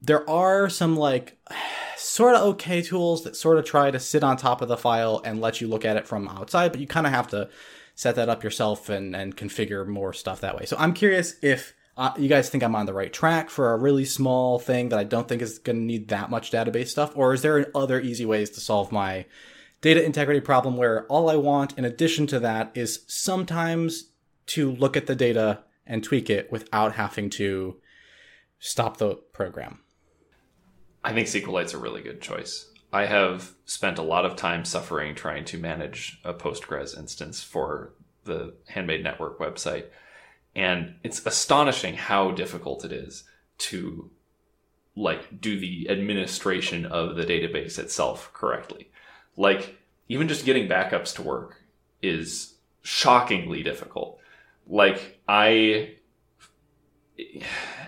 There 0.00 0.28
are 0.28 0.68
some 0.68 0.96
like 0.96 1.38
sort 1.96 2.34
of 2.34 2.42
okay 2.42 2.82
tools 2.82 3.24
that 3.24 3.36
sort 3.36 3.58
of 3.58 3.64
try 3.64 3.90
to 3.90 4.00
sit 4.00 4.24
on 4.24 4.36
top 4.36 4.62
of 4.62 4.68
the 4.68 4.76
file 4.76 5.20
and 5.24 5.40
let 5.40 5.60
you 5.60 5.68
look 5.68 5.84
at 5.84 5.96
it 5.96 6.06
from 6.06 6.28
outside, 6.28 6.72
but 6.72 6.80
you 6.80 6.86
kind 6.86 7.06
of 7.06 7.12
have 7.12 7.28
to 7.28 7.48
set 7.98 8.14
that 8.14 8.28
up 8.28 8.44
yourself 8.44 8.88
and, 8.88 9.16
and 9.16 9.36
configure 9.36 9.84
more 9.84 10.12
stuff 10.12 10.40
that 10.40 10.56
way. 10.56 10.64
So 10.66 10.76
I'm 10.78 10.92
curious 10.94 11.34
if 11.42 11.74
uh, 11.96 12.12
you 12.16 12.28
guys 12.28 12.48
think 12.48 12.62
I'm 12.62 12.76
on 12.76 12.86
the 12.86 12.94
right 12.94 13.12
track 13.12 13.50
for 13.50 13.72
a 13.72 13.76
really 13.76 14.04
small 14.04 14.60
thing 14.60 14.90
that 14.90 15.00
I 15.00 15.02
don't 15.02 15.26
think 15.26 15.42
is 15.42 15.58
going 15.58 15.80
to 15.80 15.82
need 15.82 16.06
that 16.06 16.30
much 16.30 16.52
database 16.52 16.90
stuff, 16.90 17.16
or 17.16 17.34
is 17.34 17.42
there 17.42 17.66
other 17.74 18.00
easy 18.00 18.24
ways 18.24 18.50
to 18.50 18.60
solve 18.60 18.92
my 18.92 19.26
data 19.80 20.04
integrity 20.04 20.38
problem 20.38 20.76
where 20.76 21.06
all 21.06 21.28
I 21.28 21.34
want 21.34 21.76
in 21.76 21.84
addition 21.84 22.28
to 22.28 22.38
that 22.38 22.70
is 22.76 23.00
sometimes 23.08 24.10
to 24.46 24.70
look 24.70 24.96
at 24.96 25.06
the 25.06 25.16
data 25.16 25.64
and 25.84 26.04
tweak 26.04 26.30
it 26.30 26.52
without 26.52 26.92
having 26.92 27.28
to 27.30 27.80
stop 28.60 28.98
the 28.98 29.16
program? 29.32 29.80
I 31.02 31.12
think 31.12 31.26
SQLite's 31.26 31.74
a 31.74 31.78
really 31.78 32.02
good 32.02 32.20
choice. 32.20 32.70
I 32.92 33.06
have 33.06 33.52
spent 33.64 33.98
a 33.98 34.02
lot 34.02 34.24
of 34.24 34.36
time 34.36 34.64
suffering 34.64 35.14
trying 35.14 35.44
to 35.46 35.58
manage 35.58 36.20
a 36.24 36.32
Postgres 36.32 36.96
instance 36.96 37.42
for 37.42 37.92
the 38.24 38.54
Handmade 38.68 39.04
Network 39.04 39.38
website. 39.38 39.86
And 40.54 40.94
it's 41.02 41.24
astonishing 41.26 41.94
how 41.94 42.30
difficult 42.30 42.84
it 42.84 42.92
is 42.92 43.24
to 43.58 44.10
like 44.96 45.40
do 45.40 45.60
the 45.60 45.88
administration 45.90 46.86
of 46.86 47.16
the 47.16 47.24
database 47.24 47.78
itself 47.78 48.32
correctly. 48.32 48.90
Like 49.36 49.78
even 50.08 50.26
just 50.28 50.44
getting 50.44 50.68
backups 50.68 51.14
to 51.16 51.22
work 51.22 51.62
is 52.02 52.54
shockingly 52.82 53.62
difficult. 53.62 54.18
Like 54.66 55.20
I 55.28 55.94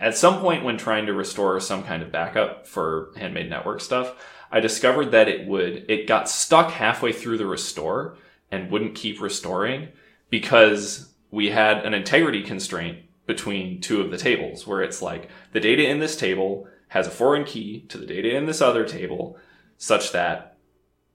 at 0.00 0.16
some 0.16 0.40
point 0.40 0.64
when 0.64 0.76
trying 0.76 1.06
to 1.06 1.14
restore 1.14 1.58
some 1.60 1.82
kind 1.84 2.02
of 2.02 2.12
backup 2.12 2.66
for 2.66 3.12
handmade 3.16 3.48
network 3.48 3.80
stuff, 3.80 4.14
I 4.50 4.60
discovered 4.60 5.12
that 5.12 5.28
it 5.28 5.46
would 5.46 5.84
it 5.88 6.06
got 6.06 6.28
stuck 6.28 6.72
halfway 6.72 7.12
through 7.12 7.38
the 7.38 7.46
restore 7.46 8.16
and 8.50 8.70
wouldn't 8.70 8.94
keep 8.94 9.20
restoring 9.20 9.88
because 10.28 11.12
we 11.30 11.50
had 11.50 11.84
an 11.84 11.94
integrity 11.94 12.42
constraint 12.42 12.98
between 13.26 13.80
two 13.80 14.00
of 14.00 14.10
the 14.10 14.18
tables 14.18 14.66
where 14.66 14.82
it's 14.82 15.00
like 15.00 15.28
the 15.52 15.60
data 15.60 15.88
in 15.88 16.00
this 16.00 16.16
table 16.16 16.66
has 16.88 17.06
a 17.06 17.10
foreign 17.10 17.44
key 17.44 17.82
to 17.88 17.96
the 17.96 18.06
data 18.06 18.34
in 18.34 18.46
this 18.46 18.60
other 18.60 18.84
table 18.84 19.38
such 19.78 20.10
that 20.12 20.49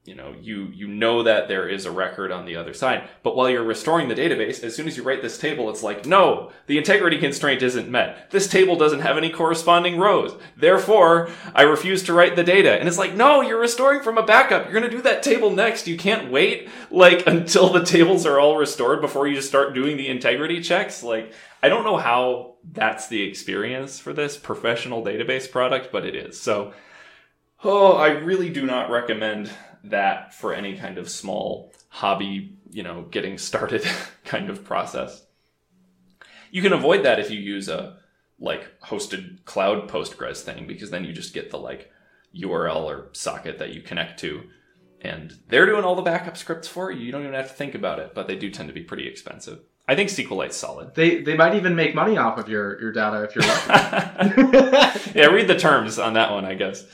you 0.05 0.13
know 0.13 0.35
you 0.39 0.69
you 0.73 0.87
know 0.87 1.23
that 1.23 1.47
there 1.47 1.67
is 1.67 1.85
a 1.85 1.91
record 1.91 2.31
on 2.31 2.45
the 2.45 2.55
other 2.55 2.73
side. 2.73 3.09
But 3.23 3.35
while 3.35 3.49
you're 3.49 3.63
restoring 3.63 4.07
the 4.07 4.15
database 4.15 4.63
as 4.63 4.75
soon 4.75 4.87
as 4.87 4.95
you 4.95 5.03
write 5.03 5.23
this 5.23 5.37
table 5.37 5.69
it's 5.69 5.81
like 5.81 6.05
no 6.05 6.51
the 6.67 6.77
integrity 6.77 7.17
constraint 7.17 7.63
isn't 7.63 7.89
met. 7.89 8.29
This 8.29 8.47
table 8.47 8.75
doesn't 8.75 8.99
have 8.99 9.17
any 9.17 9.31
corresponding 9.31 9.97
rows. 9.97 10.35
Therefore 10.55 11.29
i 11.55 11.63
refuse 11.63 12.03
to 12.03 12.13
write 12.13 12.35
the 12.35 12.43
data. 12.43 12.77
And 12.77 12.87
it's 12.87 12.99
like 12.99 13.15
no 13.15 13.41
you're 13.41 13.59
restoring 13.59 14.01
from 14.01 14.17
a 14.17 14.25
backup. 14.25 14.65
You're 14.65 14.79
going 14.79 14.89
to 14.89 14.95
do 14.95 15.01
that 15.01 15.23
table 15.23 15.49
next. 15.49 15.87
You 15.87 15.97
can't 15.97 16.31
wait 16.31 16.69
like 16.91 17.25
until 17.27 17.73
the 17.73 17.83
tables 17.83 18.25
are 18.25 18.39
all 18.39 18.57
restored 18.57 19.01
before 19.01 19.27
you 19.27 19.35
just 19.35 19.47
start 19.47 19.73
doing 19.73 19.97
the 19.97 20.07
integrity 20.07 20.61
checks. 20.61 21.03
Like 21.03 21.33
i 21.63 21.69
don't 21.69 21.83
know 21.83 21.97
how 21.97 22.55
that's 22.71 23.07
the 23.07 23.23
experience 23.23 23.99
for 23.99 24.13
this 24.13 24.37
professional 24.37 25.03
database 25.03 25.49
product 25.49 25.91
but 25.91 26.05
it 26.05 26.15
is. 26.15 26.39
So 26.39 26.73
Oh, 27.67 27.93
I 27.93 28.09
really 28.09 28.49
do 28.49 28.65
not 28.65 28.91
recommend 28.91 29.49
that 29.89 30.33
for 30.33 30.53
any 30.53 30.77
kind 30.77 30.97
of 30.97 31.09
small 31.09 31.73
hobby, 31.89 32.57
you 32.71 32.83
know, 32.83 33.03
getting 33.03 33.37
started 33.49 33.85
kind 34.23 34.49
of 34.49 34.63
process. 34.63 35.23
You 36.51 36.61
can 36.61 36.73
avoid 36.73 37.03
that 37.03 37.19
if 37.19 37.29
you 37.29 37.39
use 37.39 37.67
a 37.67 37.97
like 38.39 38.79
hosted 38.81 39.43
cloud 39.45 39.89
Postgres 39.89 40.41
thing 40.41 40.67
because 40.67 40.89
then 40.89 41.05
you 41.05 41.13
just 41.13 41.33
get 41.33 41.51
the 41.51 41.57
like 41.57 41.91
URL 42.35 42.83
or 42.83 43.09
socket 43.13 43.59
that 43.59 43.73
you 43.73 43.81
connect 43.81 44.19
to 44.19 44.43
and 45.01 45.37
they're 45.49 45.65
doing 45.65 45.83
all 45.83 45.95
the 45.95 46.01
backup 46.01 46.35
scripts 46.35 46.67
for 46.67 46.91
you. 46.91 47.05
You 47.05 47.11
don't 47.11 47.21
even 47.21 47.33
have 47.33 47.49
to 47.49 47.53
think 47.53 47.75
about 47.75 47.99
it, 47.99 48.13
but 48.13 48.27
they 48.27 48.35
do 48.35 48.49
tend 48.49 48.69
to 48.69 48.73
be 48.73 48.81
pretty 48.81 49.07
expensive. 49.07 49.59
I 49.87 49.95
think 49.95 50.09
SQLite's 50.09 50.57
solid. 50.57 50.95
They 50.95 51.21
they 51.21 51.35
might 51.35 51.53
even 51.55 51.75
make 51.75 51.93
money 51.93 52.17
off 52.17 52.39
of 52.39 52.49
your 52.49 52.81
your 52.81 52.91
data 52.91 53.23
if 53.23 53.35
you're 53.35 53.45
lucky. 53.45 55.11
yeah, 55.19 55.27
read 55.27 55.47
the 55.47 55.59
terms 55.59 55.99
on 55.99 56.13
that 56.13 56.31
one, 56.31 56.43
I 56.43 56.55
guess. 56.55 56.85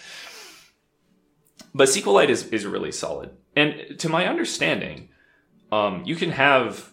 But 1.73 1.87
SQLite 1.87 2.29
is, 2.29 2.47
is 2.47 2.65
really 2.65 2.91
solid. 2.91 3.31
And 3.55 3.97
to 3.99 4.09
my 4.09 4.27
understanding, 4.27 5.09
um, 5.71 6.03
you 6.05 6.15
can 6.15 6.31
have 6.31 6.91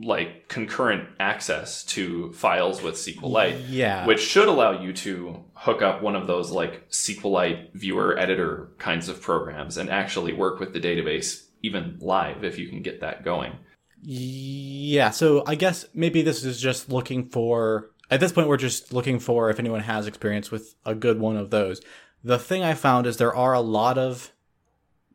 like 0.00 0.48
concurrent 0.48 1.08
access 1.18 1.82
to 1.82 2.32
files 2.32 2.82
with 2.82 2.94
SQLite, 2.94 3.64
Yeah. 3.68 4.06
which 4.06 4.20
should 4.20 4.46
allow 4.46 4.80
you 4.80 4.92
to 4.92 5.44
hook 5.54 5.82
up 5.82 6.02
one 6.02 6.14
of 6.14 6.26
those 6.28 6.52
like 6.52 6.88
SQLite 6.90 7.72
viewer 7.74 8.16
editor 8.16 8.70
kinds 8.78 9.08
of 9.08 9.20
programs 9.20 9.76
and 9.76 9.90
actually 9.90 10.32
work 10.32 10.60
with 10.60 10.72
the 10.72 10.80
database 10.80 11.46
even 11.62 11.98
live 12.00 12.44
if 12.44 12.58
you 12.58 12.68
can 12.68 12.82
get 12.82 13.00
that 13.00 13.24
going. 13.24 13.52
Yeah, 14.00 15.10
so 15.10 15.42
I 15.46 15.56
guess 15.56 15.84
maybe 15.92 16.22
this 16.22 16.44
is 16.44 16.60
just 16.60 16.88
looking 16.88 17.28
for 17.28 17.90
at 18.10 18.20
this 18.20 18.30
point 18.30 18.46
we're 18.48 18.56
just 18.56 18.92
looking 18.92 19.18
for 19.18 19.50
if 19.50 19.58
anyone 19.58 19.80
has 19.80 20.06
experience 20.06 20.50
with 20.52 20.76
a 20.86 20.94
good 20.94 21.18
one 21.18 21.36
of 21.36 21.50
those. 21.50 21.80
The 22.24 22.38
thing 22.38 22.62
I 22.62 22.74
found 22.74 23.06
is 23.06 23.16
there 23.16 23.34
are 23.34 23.54
a 23.54 23.60
lot 23.60 23.96
of 23.98 24.32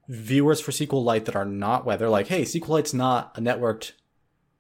viewers 0.08 0.62
for 0.62 0.72
SQLite 0.72 1.26
that 1.26 1.36
are 1.36 1.46
not 1.46 1.86
web. 1.86 2.00
They're 2.00 2.10
like, 2.10 2.28
hey, 2.28 2.44
SQLite's 2.44 2.94
not 2.94 3.38
a 3.38 3.42
networked 3.42 3.94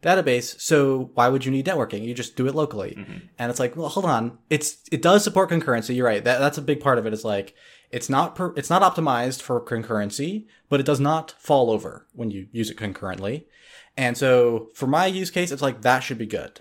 database, 0.01 0.59
so 0.59 1.11
why 1.13 1.29
would 1.29 1.45
you 1.45 1.51
need 1.51 1.65
networking? 1.65 2.03
You 2.03 2.13
just 2.13 2.35
do 2.35 2.47
it 2.47 2.55
locally. 2.55 2.95
Mm-hmm. 2.97 3.17
And 3.39 3.49
it's 3.49 3.59
like, 3.59 3.75
well, 3.75 3.89
hold 3.89 4.05
on. 4.05 4.37
It's 4.49 4.77
it 4.91 5.01
does 5.01 5.23
support 5.23 5.49
concurrency. 5.49 5.95
You're 5.95 6.05
right. 6.05 6.23
That 6.23 6.39
that's 6.39 6.57
a 6.57 6.61
big 6.61 6.81
part 6.81 6.97
of 6.97 7.05
it. 7.05 7.13
Is 7.13 7.23
like 7.23 7.55
it's 7.89 8.09
not 8.09 8.35
per, 8.35 8.53
it's 8.55 8.69
not 8.69 8.81
optimized 8.81 9.41
for 9.41 9.63
concurrency, 9.63 10.45
but 10.69 10.79
it 10.79 10.85
does 10.85 10.99
not 10.99 11.35
fall 11.39 11.71
over 11.71 12.07
when 12.13 12.31
you 12.31 12.47
use 12.51 12.69
it 12.69 12.77
concurrently. 12.77 13.47
And 13.95 14.17
so 14.17 14.69
for 14.73 14.87
my 14.87 15.05
use 15.05 15.31
case, 15.31 15.51
it's 15.51 15.61
like 15.61 15.81
that 15.81 16.01
should 16.01 16.17
be 16.17 16.25
good. 16.25 16.59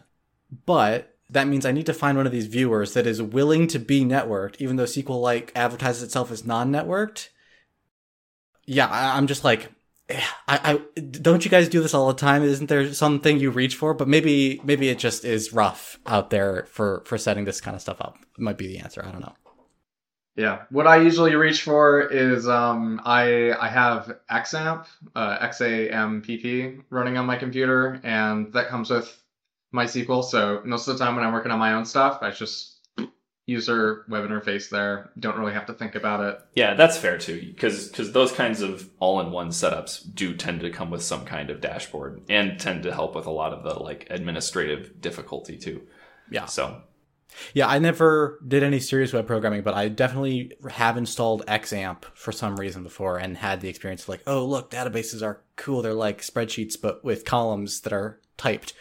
But 0.67 1.12
that 1.33 1.49
means 1.49 1.65
I 1.65 1.73
need 1.73 1.87
to 1.87 1.95
find 1.95 2.17
one 2.17 2.27
of 2.27 2.33
these 2.33 2.47
viewers 2.47 2.93
that 2.95 3.07
is 3.07 3.21
willing 3.23 3.67
to 3.69 3.79
be 3.79 4.05
networked, 4.05 4.57
even 4.59 4.77
though 4.77 4.85
SQLite 4.85 5.51
advertises 5.55 6.03
itself 6.03 6.31
as 6.31 6.45
non-networked. 6.45 7.29
Yeah, 8.67 8.87
I, 8.87 9.17
I'm 9.17 9.27
just 9.27 9.43
like, 9.43 9.73
eh, 10.09 10.23
I, 10.47 10.81
I 10.97 11.01
don't 11.01 11.45
you 11.45 11.51
guys 11.51 11.69
do 11.69 11.83
this 11.83 11.95
all 11.95 12.09
the 12.09 12.15
time? 12.15 12.43
Isn't 12.43 12.69
there 12.69 12.93
something 12.93 13.39
you 13.39 13.51
reach 13.51 13.77
for? 13.77 13.95
But 13.95 14.09
maybe 14.09 14.61
maybe 14.63 14.91
it 14.91 14.99
just 14.99 15.25
is 15.25 15.53
rough 15.53 15.99
out 16.07 16.31
there 16.31 16.67
for 16.71 17.03
for 17.07 17.17
setting 17.19 17.45
this 17.45 17.61
kind 17.61 17.75
of 17.75 17.81
stuff 17.81 18.01
up. 18.01 18.19
Might 18.39 18.59
be 18.59 18.67
the 18.67 18.79
answer. 18.79 19.03
I 19.05 19.11
don't 19.11 19.23
know. 19.23 19.35
Yeah, 20.37 20.63
what 20.71 20.87
I 20.87 20.97
usually 20.97 21.35
reach 21.35 21.63
for 21.63 22.01
is 22.03 22.49
um, 22.49 23.01
I 23.05 23.53
I 23.53 23.69
have 23.69 24.19
XAMPP, 24.31 24.87
uh, 25.15 25.39
XAMPP 25.47 26.85
running 26.91 27.17
on 27.19 27.27
my 27.27 27.37
computer, 27.37 28.01
and 28.03 28.53
that 28.53 28.69
comes 28.69 28.91
with 28.91 29.22
MySQL. 29.73 30.25
So 30.25 30.63
most 30.65 30.89
of 30.89 30.99
the 30.99 31.05
time 31.05 31.17
when 31.17 31.25
I'm 31.25 31.33
working 31.33 31.53
on 31.53 31.59
my 31.59 31.75
own 31.75 31.85
stuff, 31.85 32.19
I 32.23 32.31
just 32.31 32.79
user 33.47 34.05
web 34.09 34.25
interface 34.25 34.71
there. 34.71 35.11
Don't 35.19 35.37
really 35.37 35.53
have 35.53 35.67
to 35.67 35.75
think 35.75 35.95
about 35.95 36.21
it. 36.21 36.41
Yeah, 36.55 36.75
that's 36.75 36.97
fair 36.97 37.19
too, 37.19 37.41
because 37.41 37.89
because 37.89 38.13
those 38.13 38.33
kinds 38.33 38.61
of 38.61 38.89
all-in-one 39.01 39.49
setups 39.49 40.15
do 40.15 40.35
tend 40.35 40.61
to 40.61 40.71
come 40.71 40.91
with 40.91 41.03
some 41.03 41.25
kind 41.25 41.51
of 41.51 41.61
dashboard 41.61 42.23
and 42.29 42.59
tend 42.59 42.85
to 42.85 42.95
help 42.95 43.15
with 43.15 43.27
a 43.27 43.31
lot 43.31 43.53
of 43.53 43.65
the 43.65 43.75
like 43.83 44.07
administrative 44.11 45.01
difficulty 45.01 45.57
too. 45.57 45.83
Yeah. 46.31 46.47
So 46.47 46.83
Yeah, 47.55 47.69
I 47.69 47.79
never 47.79 48.39
did 48.47 48.63
any 48.63 48.81
serious 48.81 49.13
web 49.13 49.27
programming, 49.27 49.63
but 49.63 49.75
I 49.75 49.89
definitely 49.89 50.53
have 50.71 50.97
installed 50.97 51.47
XAMPP 51.47 52.05
for 52.15 52.33
some 52.33 52.57
reason 52.57 52.83
before 52.83 53.19
and 53.19 53.37
had 53.37 53.61
the 53.61 53.69
experience 53.69 54.03
of 54.03 54.09
like, 54.11 54.23
oh, 54.27 54.45
look, 54.45 54.71
databases 54.71 55.23
are 55.23 55.43
cool. 55.57 55.83
They're 55.83 55.95
like 55.95 56.21
spreadsheets, 56.21 56.77
but 56.81 57.05
with 57.05 57.25
columns 57.25 57.81
that 57.83 57.93
are 57.93 58.21
typed. 58.37 58.75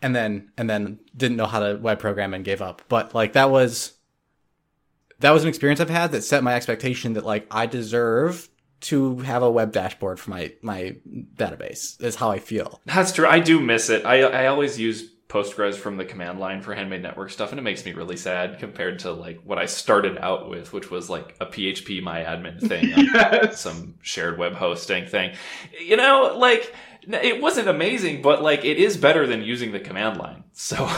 And 0.00 0.14
then, 0.14 0.52
and 0.56 0.70
then 0.70 1.00
didn't 1.16 1.36
know 1.36 1.46
how 1.46 1.60
to 1.60 1.76
web 1.76 1.98
program 1.98 2.32
and 2.34 2.44
gave 2.44 2.62
up. 2.62 2.82
But 2.88 3.14
like, 3.14 3.32
that 3.32 3.50
was, 3.50 3.94
that 5.20 5.32
was 5.32 5.42
an 5.42 5.48
experience 5.48 5.80
I've 5.80 5.90
had 5.90 6.12
that 6.12 6.22
set 6.22 6.44
my 6.44 6.54
expectation 6.54 7.14
that 7.14 7.24
like, 7.24 7.46
I 7.50 7.66
deserve 7.66 8.48
to 8.80 9.18
have 9.18 9.42
a 9.42 9.50
web 9.50 9.72
dashboard 9.72 10.20
for 10.20 10.30
my, 10.30 10.52
my 10.62 10.94
database 11.34 12.00
is 12.00 12.14
how 12.14 12.30
I 12.30 12.38
feel. 12.38 12.80
that's 12.86 13.12
true. 13.12 13.26
I 13.26 13.40
do 13.40 13.58
miss 13.60 13.90
it. 13.90 14.04
I 14.06 14.20
I 14.22 14.46
always 14.46 14.78
use 14.78 15.10
Postgres 15.28 15.74
from 15.74 15.96
the 15.96 16.04
command 16.04 16.38
line 16.40 16.62
for 16.62 16.74
handmade 16.74 17.02
network 17.02 17.30
stuff, 17.30 17.50
and 17.50 17.58
it 17.58 17.62
makes 17.62 17.84
me 17.84 17.92
really 17.92 18.16
sad 18.16 18.58
compared 18.60 19.00
to 19.00 19.10
like 19.12 19.40
what 19.44 19.58
I 19.58 19.66
started 19.66 20.16
out 20.18 20.48
with, 20.48 20.72
which 20.72 20.90
was 20.90 21.10
like 21.10 21.34
a 21.40 21.46
phpMyAdmin 21.46 22.66
thing. 22.68 22.88
Yes. 22.96 23.60
some 23.60 23.96
shared 24.00 24.38
web 24.38 24.54
hosting 24.54 25.06
thing. 25.06 25.34
You 25.84 25.96
know, 25.96 26.34
like 26.38 26.72
it 27.08 27.40
wasn't 27.40 27.68
amazing, 27.68 28.22
but 28.22 28.42
like 28.42 28.64
it 28.64 28.76
is 28.76 28.96
better 28.96 29.26
than 29.26 29.42
using 29.42 29.72
the 29.72 29.80
command 29.80 30.18
line. 30.18 30.44
So 30.52 30.88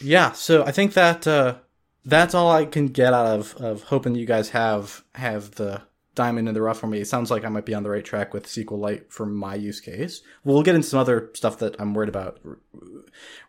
Yeah, 0.00 0.32
so 0.32 0.64
I 0.64 0.72
think 0.72 0.94
that 0.94 1.26
uh, 1.26 1.56
that's 2.04 2.34
all 2.34 2.50
I 2.50 2.66
can 2.66 2.88
get 2.88 3.14
out 3.14 3.26
of, 3.26 3.54
of 3.56 3.82
hoping 3.84 4.14
you 4.14 4.26
guys 4.26 4.50
have 4.50 5.04
have 5.14 5.52
the 5.52 5.82
diamond 6.14 6.48
in 6.48 6.54
the 6.54 6.62
rough 6.62 6.78
for 6.78 6.86
me. 6.86 7.00
It 7.00 7.08
sounds 7.08 7.30
like 7.30 7.44
I 7.44 7.48
might 7.48 7.64
be 7.64 7.74
on 7.74 7.82
the 7.82 7.90
right 7.90 8.04
track 8.04 8.32
with 8.32 8.46
SQLite 8.46 9.10
for 9.10 9.26
my 9.26 9.54
use 9.54 9.80
case. 9.80 10.22
We'll 10.44 10.62
get 10.62 10.74
into 10.74 10.86
some 10.86 11.00
other 11.00 11.30
stuff 11.34 11.58
that 11.58 11.76
I'm 11.80 11.94
worried 11.94 12.08
about 12.08 12.40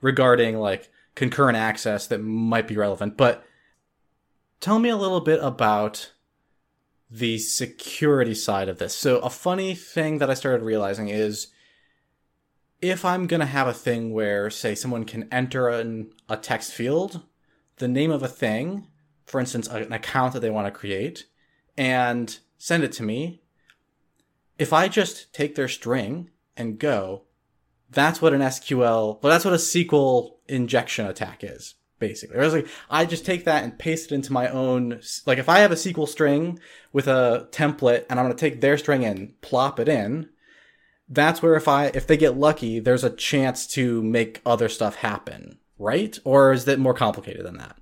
regarding 0.01 0.57
like 0.57 0.89
concurrent 1.13 1.57
access 1.57 2.07
that 2.07 2.23
might 2.23 2.67
be 2.67 2.77
relevant. 2.77 3.17
But 3.17 3.43
tell 4.59 4.79
me 4.79 4.89
a 4.89 4.97
little 4.97 5.21
bit 5.21 5.39
about 5.43 6.13
the 7.09 7.37
security 7.37 8.33
side 8.33 8.67
of 8.67 8.79
this. 8.79 8.95
So 8.95 9.19
a 9.19 9.29
funny 9.29 9.75
thing 9.75 10.17
that 10.17 10.29
I 10.29 10.33
started 10.33 10.63
realizing 10.63 11.09
is 11.09 11.47
if 12.81 13.05
I'm 13.05 13.27
going 13.27 13.39
to 13.39 13.45
have 13.45 13.67
a 13.67 13.73
thing 13.73 14.13
where, 14.13 14.49
say, 14.49 14.75
someone 14.75 15.05
can 15.05 15.27
enter 15.31 15.69
an, 15.69 16.11
a 16.29 16.37
text 16.37 16.73
field, 16.73 17.21
the 17.77 17.87
name 17.87 18.11
of 18.11 18.23
a 18.23 18.27
thing, 18.27 18.87
for 19.25 19.39
instance, 19.39 19.67
an 19.67 19.91
account 19.91 20.33
that 20.33 20.41
they 20.41 20.49
want 20.49 20.67
to 20.67 20.71
create, 20.71 21.25
and 21.77 22.37
send 22.57 22.83
it 22.83 22.91
to 22.93 23.03
me, 23.03 23.41
if 24.57 24.71
I 24.71 24.87
just 24.87 25.33
take 25.33 25.55
their 25.55 25.67
string 25.67 26.29
and 26.55 26.79
go, 26.79 27.23
that's 27.89 28.21
what 28.21 28.33
an 28.33 28.41
SQL, 28.41 29.21
well, 29.21 29.31
that's 29.31 29.45
what 29.45 29.53
a 29.53 29.57
SQL 29.57 30.35
injection 30.47 31.05
attack 31.05 31.43
is, 31.43 31.75
basically. 31.99 32.37
Whereas, 32.37 32.53
like, 32.53 32.67
I 32.89 33.05
just 33.05 33.25
take 33.25 33.45
that 33.45 33.63
and 33.63 33.77
paste 33.77 34.11
it 34.11 34.15
into 34.15 34.33
my 34.33 34.47
own, 34.47 35.01
like, 35.25 35.37
if 35.37 35.49
I 35.49 35.59
have 35.59 35.71
a 35.71 35.75
SQL 35.75 36.07
string 36.07 36.59
with 36.93 37.07
a 37.07 37.47
template 37.51 38.05
and 38.09 38.19
I'm 38.19 38.25
going 38.25 38.35
to 38.35 38.39
take 38.39 38.61
their 38.61 38.77
string 38.77 39.03
and 39.05 39.39
plop 39.41 39.79
it 39.79 39.89
in, 39.89 40.29
that's 41.09 41.41
where 41.41 41.55
if 41.55 41.67
I 41.67 41.87
if 41.87 42.07
they 42.07 42.17
get 42.17 42.37
lucky, 42.37 42.79
there's 42.79 43.03
a 43.03 43.09
chance 43.09 43.67
to 43.67 44.01
make 44.01 44.41
other 44.45 44.69
stuff 44.69 44.95
happen, 44.95 45.59
right? 45.77 46.17
Or 46.23 46.51
is 46.51 46.67
it 46.67 46.79
more 46.79 46.93
complicated 46.93 47.45
than 47.45 47.57
that? 47.57 47.77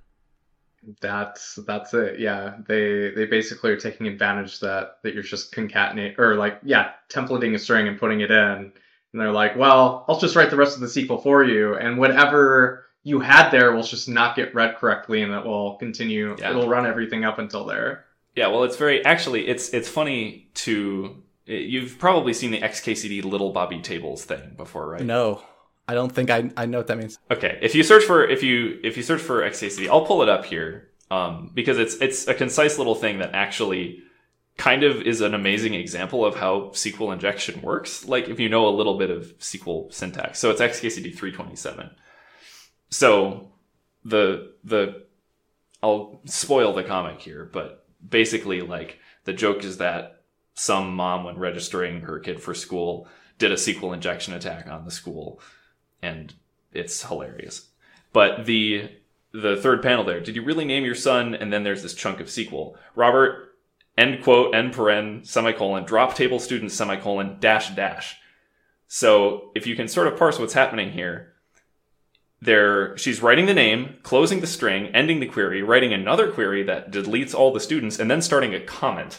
That's 1.00 1.58
that's 1.66 1.94
it. 1.94 2.20
Yeah, 2.20 2.56
they 2.68 3.10
they 3.10 3.24
basically 3.24 3.70
are 3.70 3.80
taking 3.80 4.06
advantage 4.06 4.60
that 4.60 4.98
that 5.02 5.14
you're 5.14 5.22
just 5.22 5.52
concatenate 5.54 6.18
or 6.18 6.36
like 6.36 6.58
yeah, 6.62 6.90
templating 7.08 7.54
a 7.54 7.58
string 7.58 7.88
and 7.88 7.98
putting 7.98 8.20
it 8.20 8.30
in, 8.30 8.36
and 8.36 8.72
they're 9.14 9.32
like, 9.32 9.56
well, 9.56 10.04
I'll 10.08 10.18
just 10.20 10.36
write 10.36 10.50
the 10.50 10.56
rest 10.56 10.74
of 10.74 10.80
the 10.82 10.86
SQL 10.88 11.22
for 11.22 11.42
you, 11.42 11.74
and 11.76 11.96
whatever 11.98 12.84
you 13.02 13.20
had 13.20 13.50
there 13.50 13.72
will 13.72 13.82
just 13.82 14.08
not 14.08 14.36
get 14.36 14.54
read 14.54 14.76
correctly, 14.76 15.22
and 15.22 15.32
it 15.32 15.44
will 15.44 15.76
continue. 15.76 16.36
Yeah. 16.38 16.50
It'll 16.50 16.68
run 16.68 16.86
everything 16.86 17.24
up 17.24 17.38
until 17.38 17.64
there. 17.64 18.04
yeah, 18.36 18.48
well, 18.48 18.64
it's 18.64 18.76
very 18.76 19.02
actually 19.06 19.46
it's 19.46 19.70
it's 19.70 19.88
funny 19.88 20.50
to 20.54 21.22
you've 21.46 21.98
probably 21.98 22.32
seen 22.32 22.50
the 22.50 22.60
XKCD 22.60 23.24
little 23.24 23.52
Bobby 23.52 23.80
tables 23.80 24.24
thing 24.24 24.54
before, 24.56 24.88
right? 24.88 25.02
No, 25.02 25.42
I 25.86 25.94
don't 25.94 26.10
think 26.10 26.30
I 26.30 26.50
I 26.56 26.66
know 26.66 26.78
what 26.78 26.86
that 26.88 26.98
means. 26.98 27.18
Okay, 27.30 27.58
if 27.62 27.74
you 27.74 27.82
search 27.82 28.04
for 28.04 28.26
if 28.26 28.42
you 28.42 28.80
if 28.82 28.96
you 28.96 29.02
search 29.02 29.20
for 29.20 29.42
XKCD, 29.42 29.88
I'll 29.88 30.06
pull 30.06 30.22
it 30.22 30.28
up 30.28 30.44
here 30.44 30.90
um, 31.10 31.50
because 31.54 31.78
it's 31.78 31.96
it's 31.96 32.26
a 32.26 32.34
concise 32.34 32.78
little 32.78 32.94
thing 32.94 33.18
that 33.18 33.34
actually 33.34 34.02
kind 34.56 34.84
of 34.84 35.02
is 35.02 35.20
an 35.20 35.34
amazing 35.34 35.74
example 35.74 36.24
of 36.24 36.36
how 36.36 36.70
SQL 36.72 37.12
injection 37.12 37.60
works. 37.60 38.06
Like 38.06 38.28
if 38.28 38.40
you 38.40 38.48
know 38.48 38.68
a 38.68 38.70
little 38.70 38.98
bit 38.98 39.10
of 39.10 39.36
SQL 39.38 39.92
syntax, 39.92 40.38
so 40.38 40.50
it's 40.50 40.60
XKCD 40.60 41.14
three 41.14 41.32
twenty 41.32 41.56
seven. 41.56 41.90
So 42.90 43.52
the 44.04 44.54
the 44.62 45.04
I'll 45.82 46.22
spoil 46.24 46.72
the 46.72 46.84
comic 46.84 47.20
here, 47.20 47.50
but 47.52 47.86
basically 48.06 48.62
like 48.62 48.98
the 49.24 49.34
joke 49.34 49.64
is 49.64 49.78
that 49.78 50.23
some 50.54 50.94
mom 50.94 51.24
when 51.24 51.36
registering 51.36 52.02
her 52.02 52.18
kid 52.18 52.40
for 52.40 52.54
school 52.54 53.08
did 53.38 53.50
a 53.50 53.56
SQL 53.56 53.92
injection 53.92 54.32
attack 54.32 54.68
on 54.68 54.84
the 54.84 54.90
school 54.90 55.40
and 56.00 56.34
it's 56.72 57.02
hilarious. 57.02 57.68
But 58.12 58.46
the 58.46 58.90
the 59.32 59.56
third 59.56 59.82
panel 59.82 60.04
there, 60.04 60.20
did 60.20 60.36
you 60.36 60.44
really 60.44 60.64
name 60.64 60.84
your 60.84 60.94
son? 60.94 61.34
And 61.34 61.52
then 61.52 61.64
there's 61.64 61.82
this 61.82 61.94
chunk 61.94 62.20
of 62.20 62.28
SQL. 62.28 62.76
Robert, 62.94 63.56
end 63.98 64.22
quote, 64.22 64.54
end 64.54 64.72
paren, 64.72 65.26
semicolon, 65.26 65.84
drop 65.84 66.14
table 66.14 66.38
student, 66.38 66.70
semicolon, 66.70 67.38
dash 67.40 67.70
dash. 67.70 68.16
So 68.86 69.50
if 69.56 69.66
you 69.66 69.74
can 69.74 69.88
sort 69.88 70.06
of 70.06 70.16
parse 70.16 70.38
what's 70.38 70.52
happening 70.52 70.92
here, 70.92 71.32
there 72.40 72.96
she's 72.96 73.22
writing 73.22 73.46
the 73.46 73.54
name, 73.54 73.96
closing 74.02 74.40
the 74.40 74.46
string, 74.46 74.86
ending 74.88 75.18
the 75.18 75.26
query, 75.26 75.62
writing 75.62 75.92
another 75.92 76.30
query 76.30 76.62
that 76.62 76.92
deletes 76.92 77.34
all 77.34 77.52
the 77.52 77.60
students, 77.60 77.98
and 77.98 78.08
then 78.08 78.22
starting 78.22 78.54
a 78.54 78.60
comment. 78.60 79.18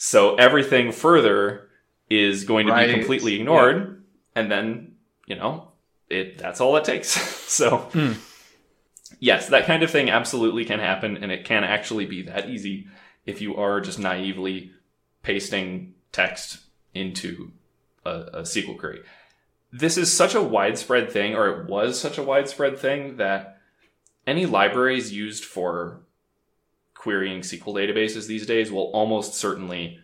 So 0.00 0.36
everything 0.36 0.92
further 0.92 1.68
is 2.08 2.44
going 2.44 2.66
to 2.68 2.72
Right. 2.72 2.86
be 2.86 2.94
completely 2.94 3.34
ignored, 3.40 4.02
and 4.34 4.50
then 4.50 4.92
you 5.26 5.36
know 5.36 5.72
it 6.08 6.38
that's 6.38 6.60
all 6.60 6.76
it 6.76 6.84
takes. 6.84 7.08
so 7.52 7.78
Hmm. 7.92 8.12
yes, 9.20 9.48
that 9.48 9.66
kind 9.66 9.82
of 9.82 9.90
thing 9.90 10.08
absolutely 10.08 10.64
can 10.64 10.78
happen, 10.80 11.16
and 11.18 11.30
it 11.32 11.44
can 11.44 11.64
actually 11.64 12.06
be 12.06 12.22
that 12.22 12.48
easy 12.48 12.86
if 13.26 13.40
you 13.42 13.56
are 13.56 13.80
just 13.80 13.98
naively 13.98 14.72
pasting 15.22 15.94
text 16.12 16.60
into 16.94 17.50
a, 18.06 18.10
a 18.10 18.42
SQL 18.42 18.78
query. 18.78 19.00
This 19.72 19.98
is 19.98 20.10
such 20.10 20.34
a 20.34 20.40
widespread 20.42 21.10
thing, 21.12 21.34
or 21.34 21.48
it 21.60 21.68
was 21.68 22.00
such 22.00 22.16
a 22.16 22.22
widespread 22.22 22.78
thing 22.78 23.16
that 23.18 23.58
any 24.26 24.46
libraries 24.46 25.12
used 25.12 25.44
for 25.44 26.00
querying 27.08 27.40
SQL 27.40 27.74
databases 27.74 28.26
these 28.26 28.44
days 28.44 28.70
will 28.70 28.90
almost 28.92 29.32
certainly 29.32 29.98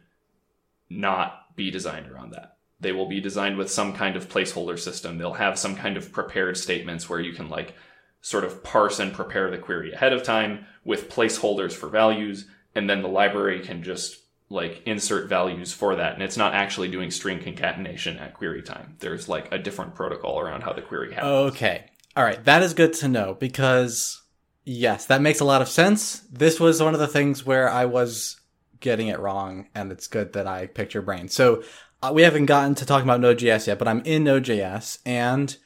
not 0.88 1.54
be 1.54 1.70
designed 1.70 2.10
around 2.10 2.32
that. 2.32 2.56
They 2.80 2.92
will 2.92 3.04
be 3.06 3.20
designed 3.20 3.58
with 3.58 3.70
some 3.70 3.92
kind 3.92 4.16
of 4.16 4.30
placeholder 4.30 4.78
system. 4.78 5.18
They'll 5.18 5.34
have 5.34 5.58
some 5.58 5.76
kind 5.76 5.98
of 5.98 6.12
prepared 6.12 6.56
statements 6.56 7.06
where 7.06 7.20
you 7.20 7.34
can 7.34 7.50
like 7.50 7.74
sort 8.22 8.42
of 8.42 8.64
parse 8.64 9.00
and 9.00 9.12
prepare 9.12 9.50
the 9.50 9.58
query 9.58 9.92
ahead 9.92 10.14
of 10.14 10.22
time 10.22 10.64
with 10.82 11.10
placeholders 11.10 11.72
for 11.72 11.90
values, 11.90 12.46
and 12.74 12.88
then 12.88 13.02
the 13.02 13.08
library 13.08 13.60
can 13.60 13.82
just 13.82 14.16
like 14.48 14.80
insert 14.86 15.28
values 15.28 15.74
for 15.74 15.96
that. 15.96 16.14
And 16.14 16.22
it's 16.22 16.38
not 16.38 16.54
actually 16.54 16.88
doing 16.88 17.10
string 17.10 17.38
concatenation 17.38 18.16
at 18.16 18.32
query 18.32 18.62
time. 18.62 18.96
There's 19.00 19.28
like 19.28 19.52
a 19.52 19.58
different 19.58 19.94
protocol 19.94 20.40
around 20.40 20.62
how 20.62 20.72
the 20.72 20.80
query 20.80 21.12
happens. 21.12 21.52
Okay. 21.52 21.84
All 22.16 22.24
right. 22.24 22.42
That 22.46 22.62
is 22.62 22.72
good 22.72 22.94
to 22.94 23.08
know 23.08 23.34
because, 23.34 24.22
yes, 24.64 25.06
that 25.06 25.22
makes 25.22 25.40
a 25.40 25.44
lot 25.44 25.62
of 25.62 25.68
sense. 25.68 26.20
This 26.30 26.60
was 26.60 26.82
one 26.82 26.94
of 26.94 27.00
the 27.00 27.08
things 27.08 27.44
where 27.44 27.68
I 27.68 27.84
was 27.84 28.40
getting 28.80 29.08
it 29.08 29.18
wrong, 29.18 29.68
and 29.74 29.90
it's 29.90 30.06
good 30.06 30.32
that 30.34 30.46
I 30.46 30.66
picked 30.66 30.94
your 30.94 31.02
brain. 31.02 31.28
So, 31.28 31.62
uh, 32.02 32.12
we 32.12 32.22
haven't 32.22 32.46
gotten 32.46 32.74
to 32.74 32.84
talking 32.84 33.08
about 33.08 33.20
Node.js 33.20 33.66
yet, 33.66 33.78
but 33.78 33.88
I'm 33.88 34.02
in 34.04 34.24
Node.js, 34.24 34.98
and 35.06 35.56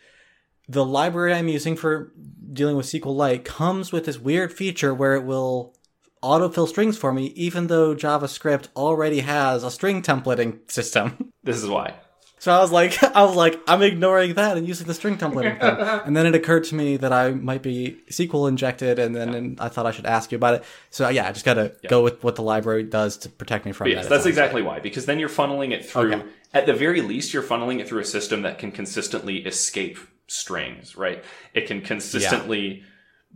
the 0.68 0.84
library 0.84 1.32
I'm 1.32 1.48
using 1.48 1.74
for 1.74 2.12
dealing 2.52 2.76
with 2.76 2.86
SQLite 2.86 3.44
comes 3.44 3.90
with 3.90 4.04
this 4.04 4.18
weird 4.18 4.52
feature 4.52 4.94
where 4.94 5.14
it 5.14 5.24
will 5.24 5.74
autofill 6.22 6.68
strings 6.68 6.96
for 6.96 7.12
me, 7.12 7.26
even 7.28 7.68
though 7.68 7.94
JavaScript 7.94 8.68
already 8.76 9.20
has 9.20 9.64
a 9.64 9.70
string 9.70 10.02
templating 10.02 10.70
system. 10.70 11.32
This 11.44 11.62
is 11.62 11.68
why. 11.68 11.94
So 12.40 12.52
I 12.52 12.60
was 12.60 12.70
like, 12.70 13.02
I 13.16 13.24
was 13.24 13.34
like, 13.34 13.60
I'm 13.66 13.82
ignoring 13.82 14.34
that 14.34 14.56
and 14.56 14.66
using 14.66 14.86
the 14.86 14.94
string 14.94 15.16
templating 15.16 15.60
thing. 15.60 16.00
And 16.06 16.16
then 16.16 16.26
it 16.26 16.34
occurred 16.34 16.64
to 16.64 16.74
me 16.74 16.96
that 16.98 17.12
I 17.12 17.30
might 17.32 17.62
be 17.62 17.98
SQL 18.10 18.48
injected, 18.48 18.98
and 18.98 19.14
then 19.14 19.34
and 19.34 19.60
I 19.60 19.68
thought 19.68 19.86
I 19.86 19.90
should 19.90 20.06
ask 20.06 20.30
you 20.32 20.36
about 20.36 20.54
it. 20.54 20.64
So 20.90 21.08
yeah, 21.08 21.28
I 21.28 21.32
just 21.32 21.44
gotta 21.44 21.74
go 21.88 22.02
with 22.02 22.22
what 22.22 22.36
the 22.36 22.42
library 22.42 22.84
does 22.84 23.16
to 23.18 23.28
protect 23.28 23.64
me 23.66 23.72
from 23.72 23.86
But 23.86 23.90
that. 23.90 23.96
yes, 23.96 24.06
It 24.06 24.10
that's 24.10 24.26
exactly 24.26 24.62
why. 24.62 24.78
Because 24.80 25.06
then 25.06 25.18
you're 25.18 25.28
funneling 25.28 25.72
it 25.72 25.84
through. 25.84 26.14
Okay. 26.14 26.22
At 26.54 26.66
the 26.66 26.72
very 26.74 27.02
least, 27.02 27.34
you're 27.34 27.42
funneling 27.42 27.80
it 27.80 27.88
through 27.88 28.00
a 28.00 28.04
system 28.04 28.42
that 28.42 28.58
can 28.58 28.72
consistently 28.72 29.38
escape 29.44 29.98
strings. 30.28 30.96
Right? 30.96 31.24
It 31.54 31.66
can 31.66 31.80
consistently 31.82 32.84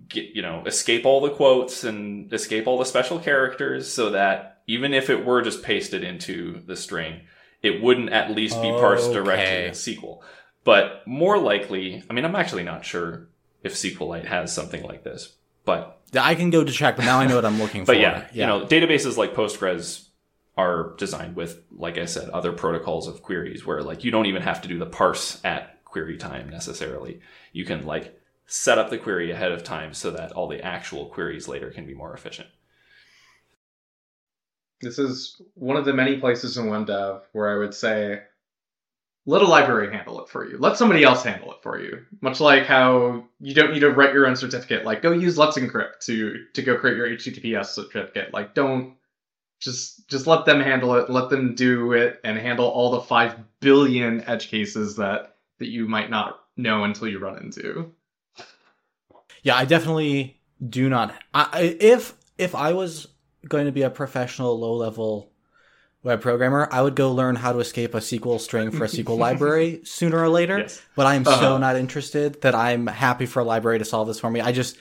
get, 0.09 0.35
you 0.35 0.43
know, 0.43 0.63
escape 0.67 1.05
all 1.05 1.21
the 1.21 1.31
quotes 1.31 1.85
and 1.85 2.33
escape 2.33 2.67
all 2.67 2.79
the 2.79 2.85
special 2.87 3.19
characters 3.19 3.93
so 3.93 4.11
that 4.11 4.63
even 4.67 4.95
if 4.95 5.11
it 5.11 5.25
were 5.27 5.43
just 5.43 5.63
pasted 5.63 6.03
into 6.05 6.63
the 6.67 6.77
string, 6.77 7.23
it 7.63 7.83
wouldn't 7.83 8.11
at 8.11 8.31
least 8.33 8.61
be 8.61 8.71
parsed 8.71 9.13
directly 9.13 9.45
Okay. 9.45 9.69
as 9.69 9.79
SQL. 9.79 10.21
But 10.65 11.07
more 11.07 11.39
likely, 11.39 12.03
I 12.09 12.13
mean, 12.13 12.25
I'm 12.25 12.37
actually 12.37 12.63
not 12.65 12.85
sure 12.85 13.29
if 13.63 13.75
SQLite 13.75 14.27
has 14.27 14.53
something 14.55 14.83
like 14.83 15.03
this, 15.05 15.35
but 15.65 16.01
I 16.19 16.35
can 16.35 16.51
go 16.51 16.63
to 16.65 16.73
check, 16.73 16.97
but 16.97 17.05
now 17.05 17.19
I 17.21 17.27
know 17.27 17.37
what 17.37 17.45
I'm 17.45 17.59
looking 17.59 17.83
for. 17.87 17.93
but 17.93 18.01
yeah, 18.01 18.27
you 18.33 18.47
know, 18.47 18.67
databases 18.67 19.17
like 19.17 19.35
Postgres 19.35 20.09
are 20.57 20.95
designed 20.99 21.35
with, 21.37 21.63
like 21.77 21.97
I 21.99 22.05
said, 22.05 22.29
other 22.29 22.53
protocols 22.53 23.07
of 23.09 23.23
queries 23.23 23.65
where 23.65 23.83
like 23.83 24.05
you 24.05 24.11
don't 24.11 24.27
even 24.27 24.43
have 24.43 24.61
to 24.63 24.69
do 24.69 24.79
the 24.79 24.87
parse 24.87 25.41
at 25.45 25.83
query 25.85 26.17
time 26.17 26.49
necessarily. 26.51 27.21
You 27.53 27.65
can 27.65 27.87
like 27.87 28.19
set 28.47 28.79
up 28.79 28.91
the 28.91 28.99
query 28.99 29.31
ahead 29.31 29.51
of 29.53 29.65
time 29.65 29.95
so 29.95 30.11
that 30.11 30.33
all 30.33 30.49
the 30.49 30.61
actual 30.65 31.07
queries 31.07 31.49
later 31.49 31.71
can 31.71 31.87
be 31.87 31.95
more 31.95 32.13
efficient. 32.13 32.49
This 34.83 34.99
is 34.99 35.41
one 35.55 35.77
of 35.77 35.85
the 35.85 35.93
many 35.93 36.19
places 36.19 36.57
in 36.57 36.67
web 36.67 36.87
dev 36.87 37.23
where 37.33 37.49
I 37.49 37.57
would 37.57 37.73
say, 37.73 38.23
let 39.25 39.43
a 39.43 39.47
library 39.47 39.95
handle 39.95 40.21
it 40.21 40.29
for 40.29 40.49
you. 40.49 40.59
Let 40.59 40.77
somebody 40.77 41.05
else 41.05 41.23
handle 41.23 41.53
it 41.53 41.63
for 41.63 41.81
you. 41.81 42.05
Much 42.21 42.41
like 42.41 42.67
how 42.67 43.25
you 43.39 43.55
don't 43.55 43.73
need 43.73 43.81
to 43.81 43.91
write 43.91 44.13
your 44.13 44.27
own 44.27 44.35
certificate. 44.35 44.85
Like, 44.85 45.01
go 45.01 45.13
use 45.13 45.39
Let's 45.39 45.57
Encrypt 45.57 46.01
to 46.07 46.45
to 46.53 46.63
go 46.63 46.77
create 46.77 46.97
your 46.97 47.09
HTTPS 47.09 47.67
certificate. 47.67 48.35
Like, 48.35 48.55
don't 48.55 48.97
just 49.61 50.09
just 50.09 50.27
let 50.27 50.45
them 50.45 50.61
handle 50.61 50.95
it. 50.97 51.09
Let 51.09 51.31
them 51.31 51.55
do 51.55 51.93
it 51.93 52.21
and 52.25 52.37
handle 52.37 52.67
all 52.67 52.91
the 52.91 53.03
five 53.03 53.37
billion 53.61 54.23
edge 54.23 54.49
cases 54.49 54.97
that 54.97 55.37
that 55.59 55.69
you 55.69 55.87
might 55.87 56.11
not 56.11 56.41
know 56.57 56.83
until 56.83 57.07
you 57.07 57.21
run 57.21 57.39
into. 57.39 57.93
Yeah, 59.45 59.55
I 59.55 59.65
definitely 59.65 60.41
do 60.69 60.89
not. 60.89 61.15
I, 61.33 61.77
if 61.81 62.15
if 62.39 62.57
I 62.57 62.73
was 62.73 63.07
going 63.49 63.67
to 63.67 63.73
be 63.73 63.83
a 63.83 63.91
professional 63.91 64.59
low 64.59 64.75
level 64.75 65.31
web 66.03 66.21
programmer, 66.21 66.69
I 66.73 66.83
would 66.83 66.97
go 66.97 67.13
learn 67.13 67.37
how 67.37 67.53
to 67.53 67.61
escape 67.61 67.95
a 67.95 67.99
SQL 67.99 68.41
string 68.41 68.71
for 68.73 68.85
a 68.85 68.89
SQL 68.89 69.17
library 69.27 69.81
sooner 69.85 70.19
or 70.19 70.29
later. 70.29 70.59
Yes. 70.59 70.83
But 70.97 71.07
I'm 71.07 71.25
so 71.25 71.31
Uh-huh. 71.33 71.59
not 71.59 71.77
interested 71.77 72.41
that 72.43 72.55
I'm 72.55 72.87
happy 72.89 73.27
for 73.27 73.41
a 73.41 73.45
library 73.45 73.79
to 73.79 73.85
solve 73.85 74.09
this 74.09 74.19
for 74.21 74.31
me. 74.31 74.41
I 74.41 74.53
just 74.53 74.77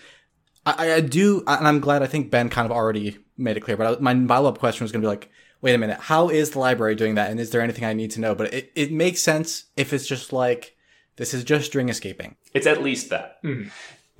I, 0.66 0.94
I 0.94 1.00
do, 1.02 1.44
and 1.48 1.68
I'm 1.68 1.80
glad. 1.80 2.04
I 2.04 2.08
think 2.08 2.30
Ben 2.30 2.50
kind 2.50 2.66
of 2.66 2.72
already 2.72 3.18
made 3.38 3.58
it 3.58 3.62
clear. 3.62 3.78
But 3.78 3.98
I, 3.98 4.00
my 4.02 4.28
follow 4.28 4.50
up 4.50 4.60
question 4.60 4.84
was 4.84 4.92
going 4.92 5.02
to 5.02 5.06
be 5.06 5.10
like, 5.10 5.30
wait 5.62 5.74
a 5.74 5.78
minute, 5.80 6.00
how 6.00 6.30
is 6.30 6.52
the 6.52 6.60
library 6.60 6.94
doing 6.96 7.16
that? 7.16 7.32
And 7.32 7.40
is 7.40 7.50
there 7.50 7.62
anything 7.62 7.84
I 7.86 7.94
need 7.94 8.12
to 8.12 8.20
know? 8.20 8.36
But 8.36 8.54
it, 8.54 8.72
it 8.76 8.92
makes 8.92 9.22
sense 9.22 9.66
if 9.76 9.92
it's 9.92 10.06
just 10.06 10.32
like 10.34 10.76
this 11.16 11.34
is 11.34 11.44
just 11.44 11.66
string 11.66 11.90
escaping. 11.90 12.36
It's 12.54 12.68
at 12.68 12.82
least 12.84 13.10
that. 13.10 13.42
Mhm. 13.44 13.72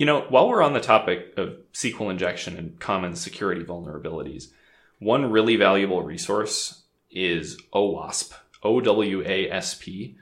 You 0.02 0.06
know, 0.06 0.22
while 0.30 0.48
we're 0.48 0.64
on 0.64 0.72
the 0.72 0.80
topic 0.80 1.32
of 1.36 1.58
SQL 1.72 2.10
injection 2.10 2.56
and 2.56 2.76
common 2.80 3.14
security 3.14 3.62
vulnerabilities, 3.62 4.48
one 4.98 5.30
really 5.30 5.54
valuable 5.54 6.02
resource 6.02 6.82
is 7.12 7.56
OWASP, 7.72 8.32
O 8.64 8.80
W 8.80 9.22
A 9.24 9.48
S 9.48 9.74
P. 9.74 10.16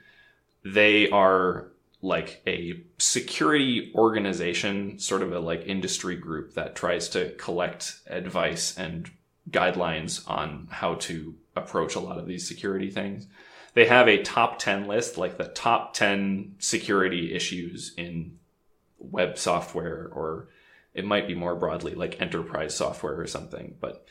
They 0.63 1.09
are 1.09 1.71
like 2.03 2.43
a 2.45 2.83
security 2.99 3.91
organization, 3.95 4.99
sort 4.99 5.23
of 5.23 5.33
a 5.33 5.39
like 5.39 5.65
industry 5.65 6.15
group 6.15 6.53
that 6.53 6.75
tries 6.75 7.09
to 7.09 7.31
collect 7.39 8.01
advice 8.05 8.77
and 8.77 9.09
guidelines 9.49 10.29
on 10.29 10.67
how 10.69 10.93
to 10.93 11.33
approach 11.55 11.95
a 11.95 11.99
lot 11.99 12.19
of 12.19 12.27
these 12.27 12.47
security 12.47 12.91
things. 12.91 13.25
They 13.73 13.87
have 13.87 14.07
a 14.07 14.21
top 14.21 14.59
10 14.59 14.85
list, 14.85 15.17
like 15.17 15.39
the 15.39 15.45
top 15.45 15.95
10 15.95 16.57
security 16.59 17.33
issues 17.33 17.95
in 17.97 18.37
web 19.01 19.37
software, 19.37 20.09
or 20.13 20.49
it 20.93 21.05
might 21.05 21.27
be 21.27 21.35
more 21.35 21.55
broadly 21.55 21.95
like 21.95 22.21
enterprise 22.21 22.75
software 22.75 23.19
or 23.19 23.27
something. 23.27 23.75
But 23.79 24.05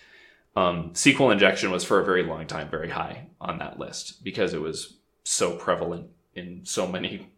um, 0.57 0.91
SQL 0.95 1.33
injection 1.33 1.71
was 1.71 1.85
for 1.85 2.01
a 2.01 2.05
very 2.05 2.23
long 2.23 2.47
time 2.47 2.69
very 2.69 2.91
high 2.91 3.29
on 3.41 3.59
that 3.59 3.79
list 3.79 4.25
because 4.25 4.55
it 4.55 4.61
was 4.61 4.97
so 5.25 5.57
prevalent 5.57 6.09
in 6.35 6.65
so 6.65 6.87
many 6.87 7.29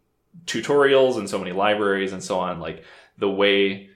tutorials 0.45 1.17
and 1.17 1.29
so 1.29 1.37
many 1.37 1.51
libraries 1.51 2.13
and 2.13 2.23
so 2.23 2.39
on. 2.39 2.59
Like 2.59 2.83
the 3.17 3.29
way 3.29 3.89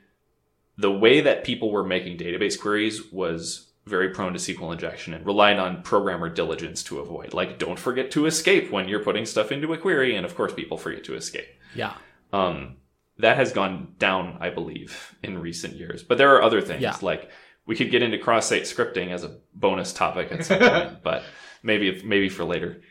the 0.77 0.91
way 0.91 1.21
that 1.21 1.43
people 1.43 1.71
were 1.71 1.83
making 1.83 2.17
database 2.17 2.59
queries 2.59 3.11
was 3.11 3.67
very 3.87 4.09
prone 4.09 4.33
to 4.33 4.39
SQL 4.39 4.71
injection 4.71 5.13
and 5.13 5.25
relied 5.25 5.57
on 5.57 5.81
programmer 5.81 6.29
diligence 6.29 6.83
to 6.83 6.99
avoid. 6.99 7.33
Like, 7.33 7.57
don't 7.57 7.79
forget 7.79 8.11
to 8.11 8.25
escape 8.25 8.71
when 8.71 8.87
you're 8.87 9.03
putting 9.03 9.25
stuff 9.25 9.51
into 9.51 9.73
a 9.73 9.77
query, 9.77 10.15
and 10.15 10.25
of 10.25 10.35
course, 10.35 10.53
people 10.53 10.77
forget 10.77 11.03
to 11.05 11.15
escape. 11.15 11.47
Yeah. 11.73 11.93
Um, 12.33 12.75
that 13.19 13.37
has 13.37 13.51
gone 13.51 13.93
down, 13.97 14.37
I 14.39 14.49
believe, 14.49 15.15
in 15.23 15.39
recent 15.39 15.75
years. 15.75 16.03
But 16.03 16.17
there 16.17 16.35
are 16.35 16.41
other 16.43 16.61
things 16.61 16.81
Yeah. 16.81 16.95
like 17.01 17.29
we 17.65 17.75
could 17.75 17.91
get 17.91 18.01
into 18.03 18.17
cross-site 18.17 18.63
scripting 18.63 19.11
as 19.11 19.23
a 19.23 19.37
bonus 19.53 19.91
topic 19.93 20.31
at 20.31 20.45
some 20.45 20.59
point, 20.59 21.03
but 21.03 21.23
maybe 21.63 22.01
maybe 22.03 22.29
for 22.29 22.45
later. 22.45 22.81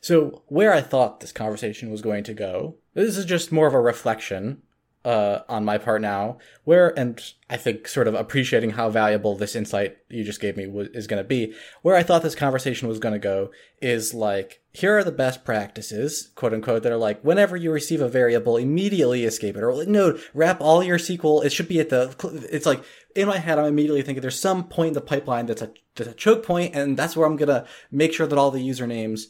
So 0.00 0.42
where 0.46 0.72
I 0.72 0.80
thought 0.80 1.20
this 1.20 1.32
conversation 1.32 1.90
was 1.90 2.02
going 2.02 2.24
to 2.24 2.34
go, 2.34 2.76
this 2.94 3.16
is 3.16 3.24
just 3.24 3.52
more 3.52 3.66
of 3.66 3.74
a 3.74 3.80
reflection 3.80 4.62
uh, 5.06 5.44
on 5.48 5.64
my 5.64 5.78
part 5.78 6.02
now. 6.02 6.36
Where 6.64 6.98
and 6.98 7.22
I 7.48 7.56
think 7.56 7.86
sort 7.86 8.08
of 8.08 8.14
appreciating 8.14 8.70
how 8.70 8.90
valuable 8.90 9.36
this 9.36 9.54
insight 9.54 9.96
you 10.08 10.24
just 10.24 10.40
gave 10.40 10.56
me 10.56 10.66
was, 10.66 10.88
is 10.88 11.06
going 11.06 11.22
to 11.22 11.28
be. 11.28 11.54
Where 11.82 11.94
I 11.94 12.02
thought 12.02 12.22
this 12.22 12.34
conversation 12.34 12.88
was 12.88 12.98
going 12.98 13.12
to 13.12 13.20
go 13.20 13.52
is 13.80 14.12
like 14.12 14.62
here 14.72 14.98
are 14.98 15.04
the 15.04 15.12
best 15.12 15.44
practices, 15.44 16.32
quote 16.34 16.52
unquote, 16.52 16.82
that 16.82 16.90
are 16.90 16.96
like 16.96 17.22
whenever 17.22 17.56
you 17.56 17.70
receive 17.70 18.00
a 18.00 18.08
variable, 18.08 18.56
immediately 18.56 19.22
escape 19.24 19.56
it, 19.56 19.62
or 19.62 19.86
no, 19.86 20.18
wrap 20.34 20.60
all 20.60 20.82
your 20.82 20.98
SQL. 20.98 21.44
It 21.44 21.52
should 21.52 21.68
be 21.68 21.78
at 21.78 21.90
the. 21.90 22.12
It's 22.50 22.66
like 22.66 22.82
in 23.14 23.28
my 23.28 23.38
head, 23.38 23.60
I'm 23.60 23.66
immediately 23.66 24.02
thinking 24.02 24.22
there's 24.22 24.40
some 24.40 24.64
point 24.64 24.88
in 24.88 24.94
the 24.94 25.00
pipeline 25.00 25.46
that's 25.46 25.62
a 25.62 25.70
that's 25.94 26.10
a 26.10 26.14
choke 26.14 26.44
point, 26.44 26.74
and 26.74 26.96
that's 26.96 27.16
where 27.16 27.28
I'm 27.28 27.36
gonna 27.36 27.64
make 27.92 28.12
sure 28.12 28.26
that 28.26 28.38
all 28.38 28.50
the 28.50 28.68
usernames 28.68 29.26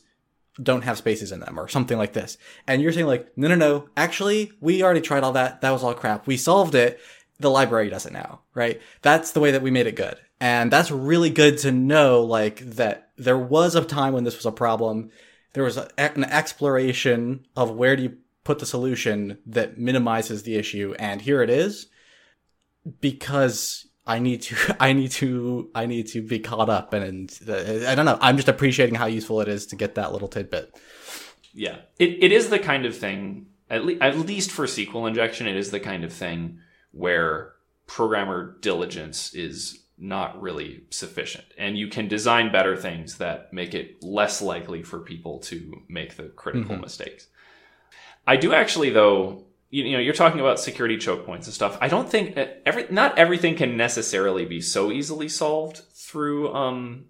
don't 0.63 0.85
have 0.85 0.99
spaces 0.99 1.33
in 1.33 1.41
them 1.41 1.59
or 1.59 1.69
something 1.69 1.99
like 1.99 2.13
this. 2.13 2.39
And 2.67 2.81
you're 2.81 2.93
saying 2.93 3.07
like, 3.07 3.37
no, 3.37 3.49
no, 3.49 3.55
no, 3.55 3.89
actually, 3.97 4.53
we 4.61 4.83
already 4.83 5.01
tried 5.01 5.23
all 5.23 5.33
that. 5.33 5.61
That 5.61 5.71
was 5.71 5.83
all 5.83 5.95
crap. 5.95 6.27
We 6.27 6.37
solved 6.37 6.75
it. 6.75 6.99
The 7.39 7.51
library 7.51 7.91
does 7.91 8.07
it 8.07 8.13
now, 8.13 8.41
right? 8.55 8.81
That's 9.03 9.33
the 9.33 9.41
way 9.41 9.51
that 9.51 9.63
we 9.63 9.71
made 9.71 9.87
it 9.87 9.97
good. 9.97 10.17
And 10.41 10.71
that's 10.71 10.91
really 10.91 11.31
good 11.31 11.59
to 11.59 11.73
know, 11.73 12.23
like, 12.23 12.61
that 12.61 13.11
there 13.17 13.39
was 13.39 13.75
a 13.75 13.85
time 13.85 14.13
when 14.15 14.25
this 14.25 14.37
was 14.37 14.47
a 14.47 14.53
problem. 14.53 15.11
There 15.53 15.65
was 15.65 15.77
a, 15.77 15.89
an 15.99 16.25
exploration 16.25 17.47
of 17.55 17.71
where 17.71 17.97
do 17.97 18.03
you 18.03 18.17
put 18.45 18.59
the 18.61 18.67
solution 18.67 19.39
that 19.45 19.77
minimizes 19.77 20.45
the 20.45 20.57
issue. 20.57 20.95
And 20.99 21.21
here 21.21 21.43
it 21.43 21.51
is 21.51 21.89
because 23.01 23.86
I 24.07 24.19
need 24.19 24.43
to, 24.43 24.77
I 24.81 24.93
need 24.93 25.11
to, 25.13 25.71
I 25.75 25.87
need 25.87 26.07
to 26.09 26.23
be 26.23 26.39
caught 26.39 26.69
up, 26.69 26.93
and, 26.93 27.05
and 27.49 27.87
I 27.87 27.95
don't 27.95 28.07
know. 28.07 28.19
I'm 28.21 28.37
just 28.37 28.49
appreciating 28.49 28.95
how 28.95 29.07
useful 29.07 29.41
it 29.41 29.49
is 29.49 29.67
to 29.67 29.77
get 29.77 29.95
that 29.97 30.13
little 30.13 30.29
tidbit. 30.29 30.79
Yeah, 31.53 31.79
it, 31.99 32.23
it 32.23 32.33
is 32.33 32.51
the 32.51 32.59
kind 32.59 32.85
of 32.87 32.97
thing. 32.97 33.47
At, 33.69 33.85
le- 33.85 33.99
at 34.01 34.17
least 34.19 34.53
for 34.53 34.67
SQL 34.67 35.09
injection, 35.09 35.47
it 35.49 35.57
is 35.57 35.71
the 35.71 35.81
kind 35.81 36.05
of 36.05 36.13
thing 36.13 36.61
where 36.93 37.53
programmer 37.87 38.57
diligence 38.61 39.35
is 39.35 39.83
not 39.99 40.41
really 40.41 40.85
sufficient, 40.91 41.47
and 41.57 41.77
you 41.79 41.89
can 41.89 42.07
design 42.07 42.53
better 42.53 42.77
things 42.77 43.17
that 43.19 43.53
make 43.53 43.75
it 43.75 44.03
less 44.03 44.43
likely 44.43 44.83
for 44.83 45.01
people 45.01 45.39
to 45.41 45.83
make 45.89 46.17
the 46.17 46.25
critical 46.25 46.77
Mhm. 46.77 46.83
mistakes. 46.83 47.27
I 48.27 48.37
do 48.37 48.53
actually, 48.53 48.91
though. 48.91 49.46
You, 49.71 49.85
you 49.85 49.93
know, 49.93 49.99
you're 49.99 50.15
talking 50.15 50.41
about 50.41 50.61
security 50.61 50.97
choke 50.97 51.27
points 51.27 51.47
and 51.47 51.55
stuff. 51.55 51.77
I 51.81 51.89
don't 51.89 52.09
think 52.09 52.37
uh, 52.37 52.47
every 52.65 52.87
not 52.91 53.19
everything 53.19 53.57
can 53.57 53.77
necessarily 53.77 54.45
be 54.45 54.61
so 54.61 54.93
easily 54.93 55.29
solved 55.29 55.83
through. 55.95 56.55
Um, 56.55 57.07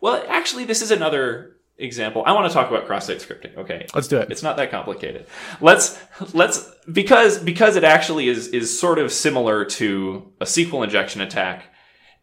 well, 0.00 0.24
actually, 0.28 0.64
this 0.64 0.82
is 0.82 0.90
another 0.90 1.56
example. 1.76 2.22
I 2.24 2.32
want 2.32 2.46
to 2.48 2.54
talk 2.54 2.70
about 2.70 2.86
cross-site 2.86 3.18
scripting. 3.18 3.56
Okay, 3.56 3.86
Let's 3.94 4.06
do 4.06 4.18
it. 4.18 4.30
it's 4.30 4.42
not 4.42 4.56
that 4.58 4.70
complicated. 4.70 5.26
Let's 5.60 5.98
let's 6.32 6.70
because 6.90 7.38
because 7.38 7.76
it 7.76 7.84
actually 7.84 8.28
is 8.28 8.48
is 8.48 8.78
sort 8.78 8.98
of 8.98 9.10
similar 9.12 9.64
to 9.64 10.32
a 10.40 10.44
SQL 10.44 10.84
injection 10.84 11.20
attack, 11.20 11.64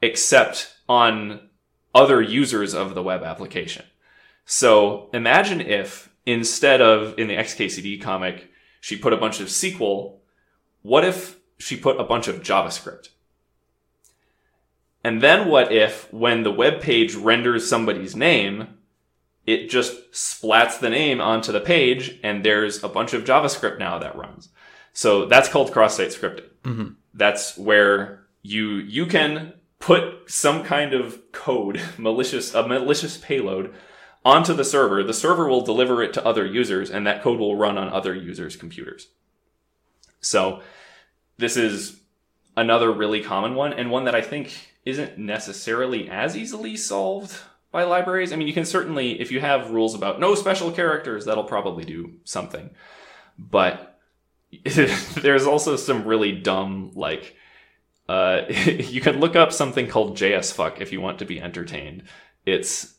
except 0.02 0.74
on 0.88 1.49
other 1.93 2.22
users 2.22 2.74
of 2.74 2.95
the 2.95 3.04
web 3.04 3.24
application. 3.24 3.86
So 4.45 5.10
imagine 5.14 5.60
if 5.62 6.10
instead 6.26 6.82
of 6.82 7.18
in 7.20 7.28
the 7.28 7.36
XKCD 7.36 8.02
comic, 8.02 8.49
she 8.82 8.98
put 8.98 9.14
a 9.14 9.18
bunch 9.18 9.40
of 9.40 9.48
SQL, 9.48 10.18
what 10.82 11.06
if 11.06 11.38
she 11.58 11.78
put 11.78 12.00
a 12.00 12.04
bunch 12.04 12.28
of 12.28 12.42
JavaScript? 12.42 13.10
And 15.04 15.22
then 15.22 15.48
what 15.48 15.72
if 15.72 16.12
when 16.12 16.44
the 16.44 16.52
web 16.52 16.82
page 16.82 17.16
renders 17.16 17.70
somebody's 17.70 18.16
name, 18.16 18.68
it 19.46 19.70
just 19.70 20.12
splats 20.12 20.80
the 20.80 20.90
name 20.90 21.22
onto 21.22 21.52
the 21.52 21.62
page 21.62 22.20
and 22.24 22.44
there's 22.44 22.84
a 22.84 22.90
bunch 22.90 23.14
of 23.14 23.24
JavaScript 23.24 23.80
now 23.80 23.98
that 24.00 24.16
runs. 24.16 24.50
So 24.94 25.26
that's 25.26 25.50
called 25.50 25.72
cross-site 25.72 26.10
scripting. 26.10 26.50
Mhm. 26.64 26.96
That's 27.14 27.58
where 27.58 28.24
you 28.42 28.66
you 28.78 29.06
can 29.06 29.54
put 29.80 30.04
some 30.28 30.64
kind 30.64 30.94
of 30.94 31.32
code, 31.32 31.80
malicious 31.98 32.54
a 32.54 32.68
malicious 32.68 33.18
payload 33.18 33.74
onto 34.24 34.54
the 34.54 34.66
server. 34.66 35.04
The 35.04 35.14
server 35.14 35.48
will 35.48 35.62
deliver 35.62 36.04
it 36.04 36.14
to 36.14 36.26
other 36.26 36.46
users 36.46 36.90
and 36.90 37.06
that 37.08 37.22
code 37.22 37.40
will 37.40 37.56
run 37.56 37.78
on 37.78 37.90
other 37.90 38.14
users' 38.14 38.56
computers. 38.56 39.08
So 40.20 40.62
this 41.38 41.58
is 41.58 42.00
another 42.56 42.92
really 42.92 43.22
common 43.22 43.56
one 43.56 43.74
and 43.74 43.90
one 43.90 44.06
that 44.06 44.16
I 44.16 44.22
think 44.22 44.54
isn't 44.86 45.18
necessarily 45.18 46.10
as 46.10 46.36
easily 46.36 46.76
solved 46.76 47.40
by 47.72 47.84
libraries. 47.84 48.34
I 48.34 48.36
mean, 48.36 48.48
you 48.48 48.54
can 48.54 48.66
certainly, 48.66 49.20
if 49.20 49.32
you 49.32 49.40
have 49.40 49.72
rules 49.72 49.96
about 49.96 50.20
no 50.20 50.36
special 50.36 50.72
characters, 50.72 51.26
that'll 51.26 51.44
probably 51.44 51.86
do 51.86 52.14
something. 52.24 52.72
But 53.38 54.00
there's 54.64 55.46
also 55.46 55.76
some 55.76 56.06
really 56.06 56.34
dumb, 56.34 56.92
like, 56.94 57.36
uh, 58.10 58.42
you 58.50 59.02
can 59.02 59.20
look 59.20 59.36
up 59.36 59.54
something 59.54 59.88
called 59.88 60.18
JSFuck 60.18 60.82
if 60.82 60.92
you 60.92 61.00
want 61.00 61.20
to 61.20 61.26
be 61.26 61.42
entertained. 61.42 62.04
It's, 62.46 62.96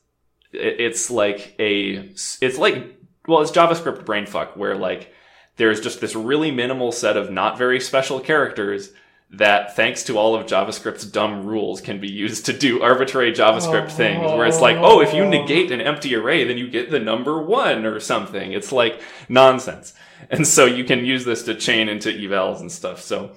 it's 0.53 1.11
like 1.11 1.55
a, 1.59 1.94
it's 1.96 2.59
like, 2.59 2.98
well, 3.26 3.40
it's 3.40 3.53
JavaScript 3.53 4.05
brainfuck 4.05 4.57
where 4.57 4.76
like, 4.76 5.12
there's 5.57 5.80
just 5.80 6.00
this 6.00 6.14
really 6.14 6.50
minimal 6.50 6.92
set 6.92 7.16
of 7.16 7.30
not 7.30 7.59
very 7.59 7.80
special 7.80 8.20
characters 8.20 8.92
that 9.32 9.74
thanks 9.74 10.05
to 10.05 10.18
all 10.18 10.34
of 10.34 10.46
JavaScript's 10.46 11.07
dumb 11.07 11.46
rules 11.46 11.80
can 11.80 12.00
be 12.00 12.11
used 12.11 12.46
to 12.46 12.53
do 12.53 12.82
arbitrary 12.82 13.32
JavaScript 13.32 13.86
oh. 13.86 13.88
things 13.88 14.20
where 14.20 14.46
it's 14.46 14.61
like, 14.61 14.76
oh, 14.76 15.00
if 15.00 15.14
you 15.14 15.24
negate 15.24 15.70
an 15.72 15.80
empty 15.80 16.14
array, 16.14 16.44
then 16.44 16.59
you 16.59 16.68
get 16.68 16.90
the 16.90 16.98
number 16.98 17.42
one 17.42 17.86
or 17.86 17.98
something. 17.98 18.53
It's 18.53 18.72
like 18.72 19.00
nonsense. 19.28 19.94
And 20.30 20.46
so 20.46 20.66
you 20.66 20.84
can 20.84 21.05
use 21.05 21.24
this 21.24 21.44
to 21.44 21.55
chain 21.55 21.88
into 21.88 22.11
evals 22.11 22.61
and 22.61 22.70
stuff. 22.70 23.00
So, 23.00 23.32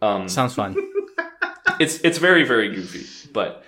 um, 0.00 0.28
sounds 0.28 0.54
fun. 0.54 0.76
it's, 1.80 1.98
it's 2.00 2.18
very, 2.18 2.44
very 2.44 2.72
goofy, 2.72 3.28
but 3.32 3.64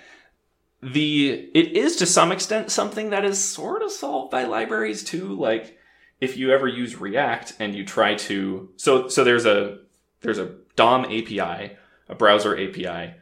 the, 0.81 1.49
it 1.53 1.71
is 1.75 1.95
to 1.97 2.05
some 2.05 2.31
extent 2.31 2.71
something 2.71 3.09
that 3.09 3.25
is 3.25 3.43
sort 3.43 3.81
of 3.81 3.91
solved 3.91 4.31
by 4.31 4.43
libraries 4.43 5.03
too. 5.03 5.35
Like 5.35 5.77
if 6.21 6.37
you 6.37 6.51
ever 6.51 6.67
use 6.67 6.99
React 6.99 7.53
and 7.59 7.75
you 7.75 7.85
try 7.85 8.15
to, 8.15 8.69
so, 8.77 9.07
so 9.07 9.23
there's 9.23 9.45
a, 9.45 9.79
there's 10.21 10.37
a 10.37 10.55
DOM 10.75 11.05
API, 11.05 11.77
a 12.09 12.15
browser 12.15 12.57
API 12.57 13.15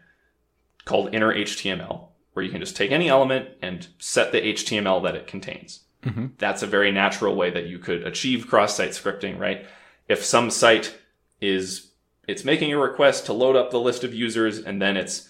called 0.86 1.14
inner 1.14 1.34
HTML, 1.34 2.08
where 2.34 2.44
you 2.44 2.52
can 2.52 2.60
just 2.60 2.76
take 2.76 2.92
any 2.92 3.10
element 3.10 3.50
and 3.62 3.88
set 4.00 4.32
the 4.32 4.42
HTML 4.42 5.04
that 5.04 5.16
it 5.16 5.28
contains. 5.28 5.82
Mm-hmm. 6.04 6.28
That's 6.38 6.64
a 6.64 6.68
very 6.68 6.92
natural 6.92 7.36
way 7.36 7.50
that 7.52 7.68
you 7.68 7.80
could 7.80 8.06
achieve 8.06 8.48
cross-site 8.48 8.90
scripting, 8.90 9.40
right? 9.40 9.66
If 10.10 10.26
some 10.26 10.50
site 10.50 10.98
is 11.40 11.92
it's 12.28 12.46
making 12.46 12.72
a 12.72 12.78
request 12.78 13.26
to 13.26 13.34
load 13.34 13.56
up 13.56 13.72
the 13.72 13.80
list 13.80 14.04
of 14.04 14.14
users 14.14 14.60
and 14.60 14.82
then 14.82 14.96
it's 14.98 15.30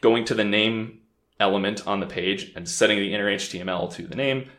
going 0.00 0.24
to 0.24 0.34
the 0.34 0.44
name 0.44 1.00
element 1.38 1.86
on 1.86 2.00
the 2.00 2.06
page 2.06 2.52
and 2.56 2.68
setting 2.68 2.98
the 2.98 3.14
inner 3.14 3.30
HTML 3.30 3.92
to 3.94 4.06
the 4.06 4.16
name. 4.16 4.50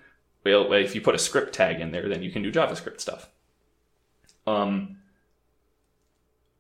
Well, 0.44 0.72
if 0.74 0.96
you 0.96 1.02
put 1.02 1.16
a 1.16 1.20
script 1.20 1.54
tag 1.54 1.80
in 1.80 1.92
there, 1.92 2.08
then 2.08 2.24
you 2.24 2.32
can 2.32 2.44
do 2.44 2.52
JavaScript 2.52 3.02
stuff. 3.02 3.30
Um, 4.46 4.98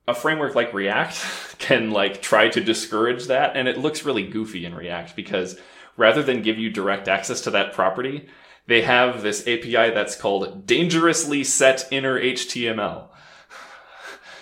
a 0.08 0.14
framework 0.14 0.56
like 0.56 0.74
React 0.74 1.58
can 1.60 1.92
like 1.92 2.22
try 2.22 2.50
to 2.50 2.64
discourage 2.64 3.28
that 3.28 3.56
and 3.56 3.68
it 3.68 3.78
looks 3.78 4.06
really 4.06 4.28
goofy 4.28 4.66
in 4.66 4.76
React 4.76 5.16
because 5.16 5.60
rather 5.96 6.24
than 6.24 6.42
give 6.42 6.58
you 6.58 6.70
direct 6.70 7.08
access 7.08 7.42
to 7.42 7.52
that 7.52 7.74
property, 7.74 8.28
they 8.68 8.82
have 8.82 9.22
this 9.22 9.42
API 9.48 9.92
that's 9.92 10.16
called 10.16 10.66
dangerously 10.66 11.44
set 11.44 11.88
inner 11.92 12.20
HTML. 12.20 13.08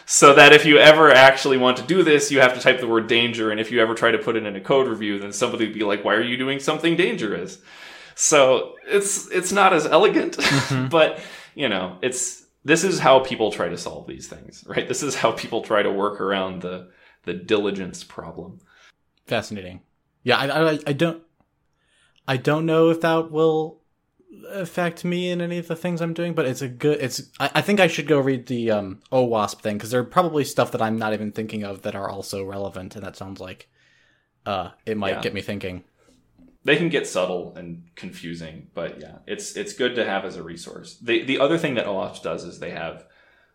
So 0.06 0.36
that 0.36 0.54
if 0.54 0.66
you 0.66 0.78
ever 0.78 1.12
actually 1.12 1.58
want 1.58 1.78
to 1.78 1.84
do 1.84 2.04
this, 2.04 2.32
you 2.32 2.40
have 2.40 2.54
to 2.54 2.60
type 2.60 2.80
the 2.80 2.88
word 2.88 3.08
danger. 3.08 3.50
And 3.50 3.60
if 3.60 3.72
you 3.72 3.82
ever 3.82 3.96
try 3.96 4.12
to 4.12 4.20
put 4.20 4.36
it 4.36 4.46
in 4.46 4.56
a 4.56 4.62
code 4.62 4.88
review, 4.88 5.18
then 5.18 5.34
somebody 5.34 5.66
would 5.66 5.74
be 5.74 5.84
like, 5.84 6.06
why 6.06 6.14
are 6.14 6.22
you 6.22 6.38
doing 6.38 6.60
something 6.60 6.96
dangerous? 6.96 7.58
So 8.14 8.76
it's, 8.88 9.30
it's 9.32 9.52
not 9.52 9.74
as 9.74 9.88
elegant, 9.88 10.38
mm-hmm. 10.38 10.90
but 10.90 11.20
you 11.56 11.70
know, 11.70 11.98
it's, 12.02 12.46
this 12.66 12.84
is 12.84 13.00
how 13.00 13.20
people 13.20 13.52
try 13.52 13.70
to 13.70 13.78
solve 13.78 14.08
these 14.08 14.28
things, 14.28 14.64
right? 14.68 14.88
This 14.88 15.04
is 15.04 15.16
how 15.16 15.32
people 15.32 15.62
try 15.62 15.84
to 15.84 15.92
work 15.92 16.20
around 16.20 16.62
the 16.62 16.90
the 17.24 17.34
diligence 17.34 18.04
problem. 18.04 18.60
Fascinating. 19.26 19.82
Yeah, 20.24 20.38
I, 20.38 20.74
I, 20.74 20.80
I 20.88 20.94
don't 20.94 21.24
I 22.28 22.38
don't 22.38 22.66
know 22.66 22.90
if 22.90 23.02
that 23.02 23.32
will 23.32 23.82
affect 24.50 25.06
me 25.06 25.30
in 25.30 25.42
any 25.42 25.58
of 25.58 25.68
the 25.68 25.76
things 25.76 26.02
I'm 26.02 26.14
doing, 26.14 26.34
but 26.34 26.46
it's 26.46 26.62
a 26.62 26.68
good. 26.68 27.00
It's. 27.02 27.30
I, 27.40 27.52
I 27.56 27.62
think 27.62 27.80
I 27.80 27.88
should 27.88 28.08
go 28.08 28.20
read 28.20 28.48
the 28.48 28.72
um, 28.72 29.00
Wasp 29.12 29.62
thing 29.62 29.78
because 29.78 29.92
there 29.92 30.02
are 30.02 30.06
probably 30.06 30.44
stuff 30.44 30.72
that 30.72 30.82
I'm 30.82 30.98
not 30.98 31.14
even 31.14 31.32
thinking 31.32 31.64
of 31.64 31.82
that 31.84 31.96
are 31.96 32.10
also 32.10 32.44
relevant, 32.44 32.96
and 32.96 33.06
that 33.06 33.16
sounds 33.16 33.40
like 33.40 33.70
uh, 34.46 34.72
it 34.86 34.98
might 34.98 35.16
yeah. 35.16 35.22
get 35.22 35.34
me 35.34 35.42
thinking 35.42 35.84
they 36.66 36.76
can 36.76 36.90
get 36.90 37.08
subtle 37.08 37.54
and 37.56 37.84
confusing, 37.96 38.68
but 38.74 39.00
yeah, 39.00 39.20
it's 39.28 39.56
it's 39.56 39.74
good 39.74 39.96
to 39.96 40.06
have 40.06 40.26
as 40.26 40.36
a 40.36 40.44
resource. 40.44 40.98
The 40.98 41.24
the 41.24 41.40
other 41.40 41.60
thing 41.60 41.76
that 41.76 41.86
OWASP 41.86 42.24
does 42.24 42.44
is 42.44 42.60
they 42.60 42.72
have 42.72 43.06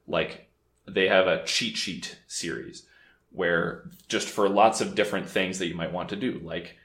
like 0.07 0.49
they 0.87 1.09
have 1.09 1.27
a 1.27 1.45
cheat 1.45 1.77
sheet 1.77 2.19
series 2.29 2.87
where 3.33 3.91
just 4.09 4.29
for 4.29 4.49
lots 4.49 4.81
of 4.81 4.95
different 4.95 5.29
things 5.29 5.59
that 5.59 5.67
you 5.67 5.75
might 5.75 5.93
want 5.93 6.09
to 6.11 6.17
do, 6.17 6.41
like 6.45 6.77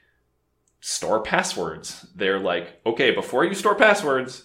store 0.86 1.20
passwords. 1.20 2.06
They're 2.14 2.38
like, 2.38 2.80
okay, 2.86 3.10
before 3.10 3.44
you 3.44 3.54
store 3.54 3.74
passwords, 3.74 4.44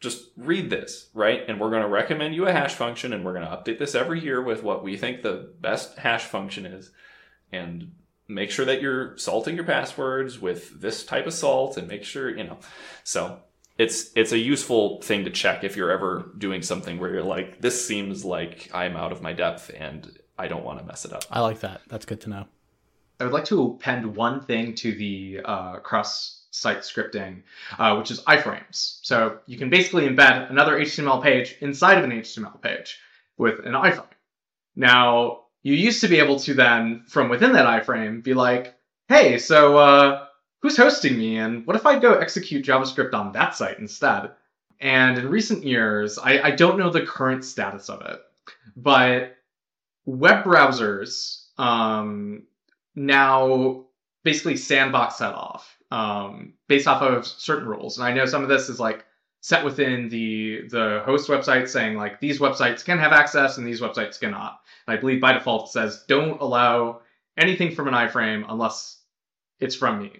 just 0.00 0.24
read 0.36 0.70
this, 0.70 1.08
right? 1.14 1.44
And 1.46 1.60
we're 1.60 1.70
going 1.70 1.84
to 1.84 1.88
recommend 1.88 2.34
you 2.34 2.48
a 2.48 2.52
hash 2.52 2.74
function 2.74 3.12
and 3.12 3.24
we're 3.24 3.32
going 3.32 3.46
to 3.46 3.56
update 3.56 3.78
this 3.78 3.94
every 3.94 4.18
year 4.18 4.42
with 4.42 4.64
what 4.64 4.82
we 4.82 4.96
think 4.96 5.22
the 5.22 5.52
best 5.60 5.96
hash 5.96 6.24
function 6.24 6.66
is. 6.66 6.90
And 7.52 7.92
make 8.26 8.50
sure 8.50 8.64
that 8.64 8.82
you're 8.82 9.16
salting 9.18 9.54
your 9.54 9.64
passwords 9.64 10.40
with 10.40 10.80
this 10.80 11.04
type 11.04 11.28
of 11.28 11.32
salt 11.32 11.76
and 11.76 11.86
make 11.86 12.02
sure, 12.02 12.36
you 12.36 12.42
know. 12.42 12.58
So 13.04 13.38
it's 13.78 14.10
it's 14.16 14.32
a 14.32 14.38
useful 14.38 15.00
thing 15.02 15.26
to 15.26 15.30
check 15.30 15.62
if 15.62 15.76
you're 15.76 15.92
ever 15.92 16.32
doing 16.36 16.62
something 16.62 16.98
where 16.98 17.12
you're 17.12 17.22
like, 17.22 17.60
this 17.60 17.86
seems 17.86 18.24
like 18.24 18.68
I'm 18.74 18.96
out 18.96 19.12
of 19.12 19.22
my 19.22 19.32
depth 19.32 19.70
and 19.78 20.10
I 20.36 20.48
don't 20.48 20.64
want 20.64 20.80
to 20.80 20.84
mess 20.84 21.04
it 21.04 21.12
up. 21.12 21.22
I 21.30 21.38
like 21.38 21.60
that. 21.60 21.82
That's 21.86 22.04
good 22.04 22.20
to 22.22 22.30
know. 22.30 22.46
I 23.20 23.24
would 23.24 23.32
like 23.32 23.46
to 23.46 23.62
append 23.62 24.16
one 24.16 24.40
thing 24.40 24.74
to 24.76 24.92
the 24.92 25.40
uh, 25.44 25.76
cross 25.78 26.46
site 26.50 26.78
scripting, 26.78 27.42
uh, 27.78 27.96
which 27.96 28.10
is 28.10 28.20
iframes. 28.22 29.00
So 29.02 29.38
you 29.46 29.58
can 29.58 29.70
basically 29.70 30.08
embed 30.08 30.50
another 30.50 30.78
HTML 30.78 31.22
page 31.22 31.56
inside 31.60 31.98
of 31.98 32.04
an 32.04 32.12
HTML 32.12 32.60
page 32.62 32.98
with 33.36 33.64
an 33.66 33.72
iframe. 33.72 34.06
Now, 34.76 35.40
you 35.62 35.74
used 35.74 36.00
to 36.02 36.08
be 36.08 36.18
able 36.18 36.38
to 36.40 36.54
then, 36.54 37.04
from 37.08 37.28
within 37.28 37.52
that 37.52 37.66
iframe, 37.66 38.22
be 38.22 38.34
like, 38.34 38.76
hey, 39.08 39.38
so 39.38 39.76
uh, 39.76 40.26
who's 40.62 40.76
hosting 40.76 41.18
me? 41.18 41.38
And 41.38 41.66
what 41.66 41.76
if 41.76 41.86
I 41.86 41.98
go 41.98 42.14
execute 42.14 42.64
JavaScript 42.64 43.14
on 43.14 43.32
that 43.32 43.56
site 43.56 43.78
instead? 43.78 44.30
And 44.80 45.18
in 45.18 45.28
recent 45.28 45.64
years, 45.64 46.18
I, 46.18 46.40
I 46.40 46.50
don't 46.52 46.78
know 46.78 46.90
the 46.90 47.04
current 47.04 47.44
status 47.44 47.88
of 47.88 48.02
it, 48.02 48.20
but 48.76 49.36
web 50.06 50.44
browsers 50.44 51.46
um, 51.58 52.44
now 52.94 53.84
basically 54.24 54.56
sandbox 54.56 55.18
that 55.18 55.34
off 55.34 55.78
um, 55.90 56.54
based 56.68 56.86
off 56.86 57.02
of 57.02 57.26
certain 57.26 57.68
rules. 57.68 57.98
And 57.98 58.06
I 58.06 58.12
know 58.12 58.26
some 58.26 58.42
of 58.42 58.48
this 58.48 58.68
is 58.68 58.80
like 58.80 59.04
set 59.40 59.64
within 59.64 60.08
the 60.08 60.68
the 60.68 61.02
host 61.04 61.28
website 61.28 61.68
saying 61.68 61.96
like 61.96 62.20
these 62.20 62.40
websites 62.40 62.84
can 62.84 62.98
have 62.98 63.12
access 63.12 63.58
and 63.58 63.66
these 63.66 63.80
websites 63.80 64.18
cannot. 64.20 64.60
And 64.86 64.96
I 64.96 65.00
believe 65.00 65.20
by 65.20 65.32
default 65.32 65.68
it 65.68 65.72
says 65.72 66.04
don't 66.08 66.40
allow 66.40 67.00
anything 67.36 67.74
from 67.74 67.88
an 67.88 67.94
iframe 67.94 68.44
unless 68.48 69.00
it's 69.60 69.74
from 69.74 70.00
me. 70.00 70.12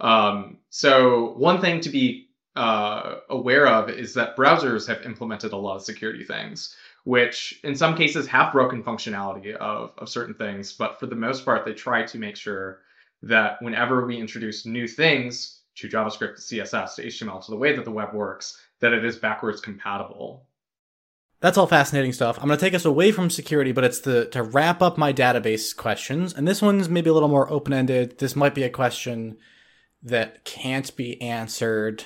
Um, 0.00 0.58
so 0.70 1.32
one 1.36 1.60
thing 1.60 1.80
to 1.80 1.88
be 1.88 2.28
uh, 2.56 3.20
aware 3.30 3.66
of 3.66 3.88
is 3.88 4.14
that 4.14 4.36
browsers 4.36 4.86
have 4.88 5.06
implemented 5.06 5.52
a 5.52 5.56
lot 5.56 5.76
of 5.76 5.82
security 5.82 6.24
things, 6.24 6.74
which 7.04 7.60
in 7.64 7.74
some 7.74 7.96
cases 7.96 8.26
have 8.26 8.52
broken 8.52 8.82
functionality 8.82 9.54
of, 9.54 9.92
of 9.98 10.08
certain 10.08 10.34
things, 10.34 10.72
but 10.72 10.98
for 10.98 11.06
the 11.06 11.16
most 11.16 11.44
part, 11.44 11.64
they 11.64 11.72
try 11.72 12.04
to 12.04 12.18
make 12.18 12.36
sure 12.36 12.80
that 13.22 13.60
whenever 13.62 14.06
we 14.06 14.18
introduce 14.18 14.66
new 14.66 14.86
things 14.86 15.60
to 15.76 15.88
JavaScript, 15.88 16.36
to 16.36 16.56
CSS, 16.56 16.96
to 16.96 17.06
HTML, 17.06 17.44
to 17.44 17.50
the 17.50 17.56
way 17.56 17.74
that 17.74 17.84
the 17.84 17.90
web 17.90 18.12
works, 18.12 18.60
that 18.80 18.92
it 18.92 19.04
is 19.04 19.16
backwards 19.16 19.60
compatible 19.60 20.48
that's 21.40 21.56
all 21.56 21.66
fascinating 21.66 22.12
stuff. 22.12 22.38
I'm 22.38 22.48
going 22.48 22.58
to 22.58 22.64
take 22.64 22.74
us 22.74 22.84
away 22.84 23.12
from 23.12 23.30
security, 23.30 23.72
but 23.72 23.84
it's 23.84 24.00
the 24.00 24.26
to 24.26 24.42
wrap 24.42 24.82
up 24.82 24.98
my 24.98 25.12
database 25.12 25.76
questions. 25.76 26.34
And 26.34 26.48
this 26.48 26.60
one's 26.60 26.88
maybe 26.88 27.10
a 27.10 27.12
little 27.12 27.28
more 27.28 27.50
open 27.50 27.72
ended. 27.72 28.18
This 28.18 28.34
might 28.34 28.54
be 28.54 28.64
a 28.64 28.70
question 28.70 29.38
that 30.02 30.44
can't 30.44 30.94
be 30.96 31.20
answered. 31.22 32.04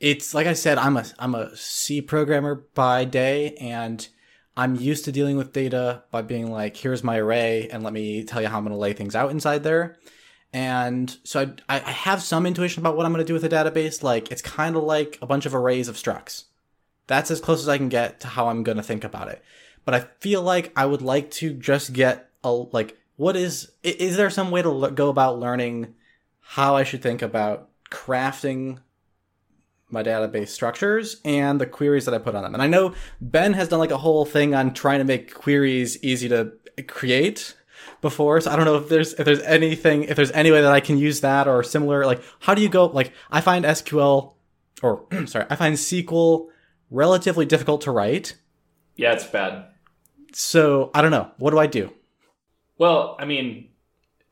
It's 0.00 0.34
like 0.34 0.46
I 0.46 0.54
said, 0.54 0.78
I'm 0.78 0.96
a 0.96 1.04
I'm 1.18 1.34
a 1.34 1.54
C 1.56 2.00
programmer 2.00 2.64
by 2.74 3.04
day, 3.04 3.54
and 3.60 4.06
I'm 4.56 4.76
used 4.76 5.04
to 5.04 5.12
dealing 5.12 5.36
with 5.36 5.52
data 5.52 6.02
by 6.10 6.22
being 6.22 6.50
like, 6.50 6.76
here's 6.76 7.04
my 7.04 7.18
array, 7.18 7.68
and 7.70 7.82
let 7.82 7.92
me 7.92 8.24
tell 8.24 8.42
you 8.42 8.48
how 8.48 8.58
I'm 8.58 8.64
going 8.64 8.72
to 8.72 8.78
lay 8.78 8.94
things 8.94 9.14
out 9.14 9.30
inside 9.30 9.62
there. 9.62 9.96
And 10.52 11.16
so 11.22 11.54
I, 11.68 11.76
I 11.76 11.92
have 11.92 12.22
some 12.22 12.44
intuition 12.44 12.82
about 12.82 12.96
what 12.96 13.06
I'm 13.06 13.12
going 13.12 13.24
to 13.24 13.28
do 13.28 13.34
with 13.34 13.44
a 13.44 13.48
database. 13.48 14.02
Like 14.02 14.32
it's 14.32 14.42
kind 14.42 14.74
of 14.74 14.82
like 14.82 15.18
a 15.22 15.26
bunch 15.26 15.46
of 15.46 15.54
arrays 15.54 15.86
of 15.86 15.96
structs 15.96 16.44
that's 17.10 17.32
as 17.32 17.40
close 17.40 17.60
as 17.60 17.68
I 17.68 17.76
can 17.76 17.88
get 17.88 18.20
to 18.20 18.28
how 18.28 18.46
I'm 18.46 18.62
going 18.62 18.76
to 18.76 18.84
think 18.84 19.02
about 19.02 19.28
it. 19.28 19.42
But 19.84 19.94
I 19.94 20.00
feel 20.20 20.42
like 20.42 20.72
I 20.76 20.86
would 20.86 21.02
like 21.02 21.32
to 21.32 21.52
just 21.52 21.92
get 21.92 22.30
a 22.44 22.52
like 22.52 22.96
what 23.16 23.34
is 23.34 23.72
is 23.82 24.16
there 24.16 24.30
some 24.30 24.52
way 24.52 24.62
to 24.62 24.92
go 24.94 25.08
about 25.08 25.40
learning 25.40 25.94
how 26.38 26.76
I 26.76 26.84
should 26.84 27.02
think 27.02 27.20
about 27.20 27.68
crafting 27.90 28.78
my 29.92 30.02
database 30.02 30.48
structures 30.48 31.20
and 31.24 31.60
the 31.60 31.66
queries 31.66 32.04
that 32.04 32.14
I 32.14 32.18
put 32.18 32.34
on 32.34 32.42
them. 32.42 32.54
And 32.54 32.62
I 32.62 32.66
know 32.66 32.94
Ben 33.20 33.52
has 33.54 33.68
done 33.68 33.78
like 33.78 33.90
a 33.90 33.98
whole 33.98 34.24
thing 34.24 34.54
on 34.54 34.72
trying 34.72 34.98
to 34.98 35.04
make 35.04 35.34
queries 35.34 36.02
easy 36.02 36.28
to 36.28 36.52
create 36.86 37.56
before. 38.00 38.40
So 38.40 38.50
I 38.50 38.56
don't 38.56 38.64
know 38.64 38.76
if 38.76 38.88
there's 38.88 39.14
if 39.14 39.24
there's 39.24 39.42
anything 39.42 40.04
if 40.04 40.16
there's 40.16 40.32
any 40.32 40.50
way 40.50 40.60
that 40.60 40.72
I 40.72 40.80
can 40.80 40.98
use 40.98 41.20
that 41.20 41.48
or 41.48 41.62
similar. 41.62 42.06
Like 42.06 42.22
how 42.40 42.54
do 42.54 42.62
you 42.62 42.68
go 42.68 42.86
like 42.86 43.12
I 43.30 43.40
find 43.40 43.64
SQL 43.64 44.34
or 44.82 45.06
sorry, 45.26 45.46
I 45.50 45.56
find 45.56 45.76
SQL 45.76 46.48
relatively 46.90 47.46
difficult 47.46 47.82
to 47.82 47.90
write. 47.90 48.36
Yeah, 48.96 49.12
it's 49.12 49.26
bad. 49.26 49.66
So 50.32 50.90
I 50.94 51.02
don't 51.02 51.10
know. 51.10 51.30
What 51.38 51.50
do 51.50 51.58
I 51.58 51.66
do? 51.66 51.92
Well, 52.78 53.16
I 53.18 53.24
mean, 53.24 53.69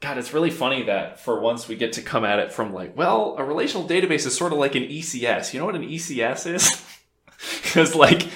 God, 0.01 0.17
it's 0.17 0.33
really 0.33 0.51
funny 0.51 0.85
that 0.85 1.19
for 1.19 1.41
once 1.41 1.67
we 1.67 1.75
get 1.75 1.95
to 1.95 2.03
come 2.03 2.25
at 2.25 2.39
it 2.39 2.53
from 2.53 2.73
like, 2.73 2.97
well, 2.97 3.35
a 3.37 3.45
relational 3.45 3.89
database 3.89 4.27
is 4.27 4.37
sort 4.37 4.53
of 4.53 4.59
like 4.59 4.77
an 4.77 4.85
ECS. 4.85 5.53
You 5.53 5.61
know 5.61 5.67
what 5.67 5.75
an 5.75 5.89
ECS 5.89 6.55
is? 6.55 6.85
Because 7.63 7.95
like 7.95 8.27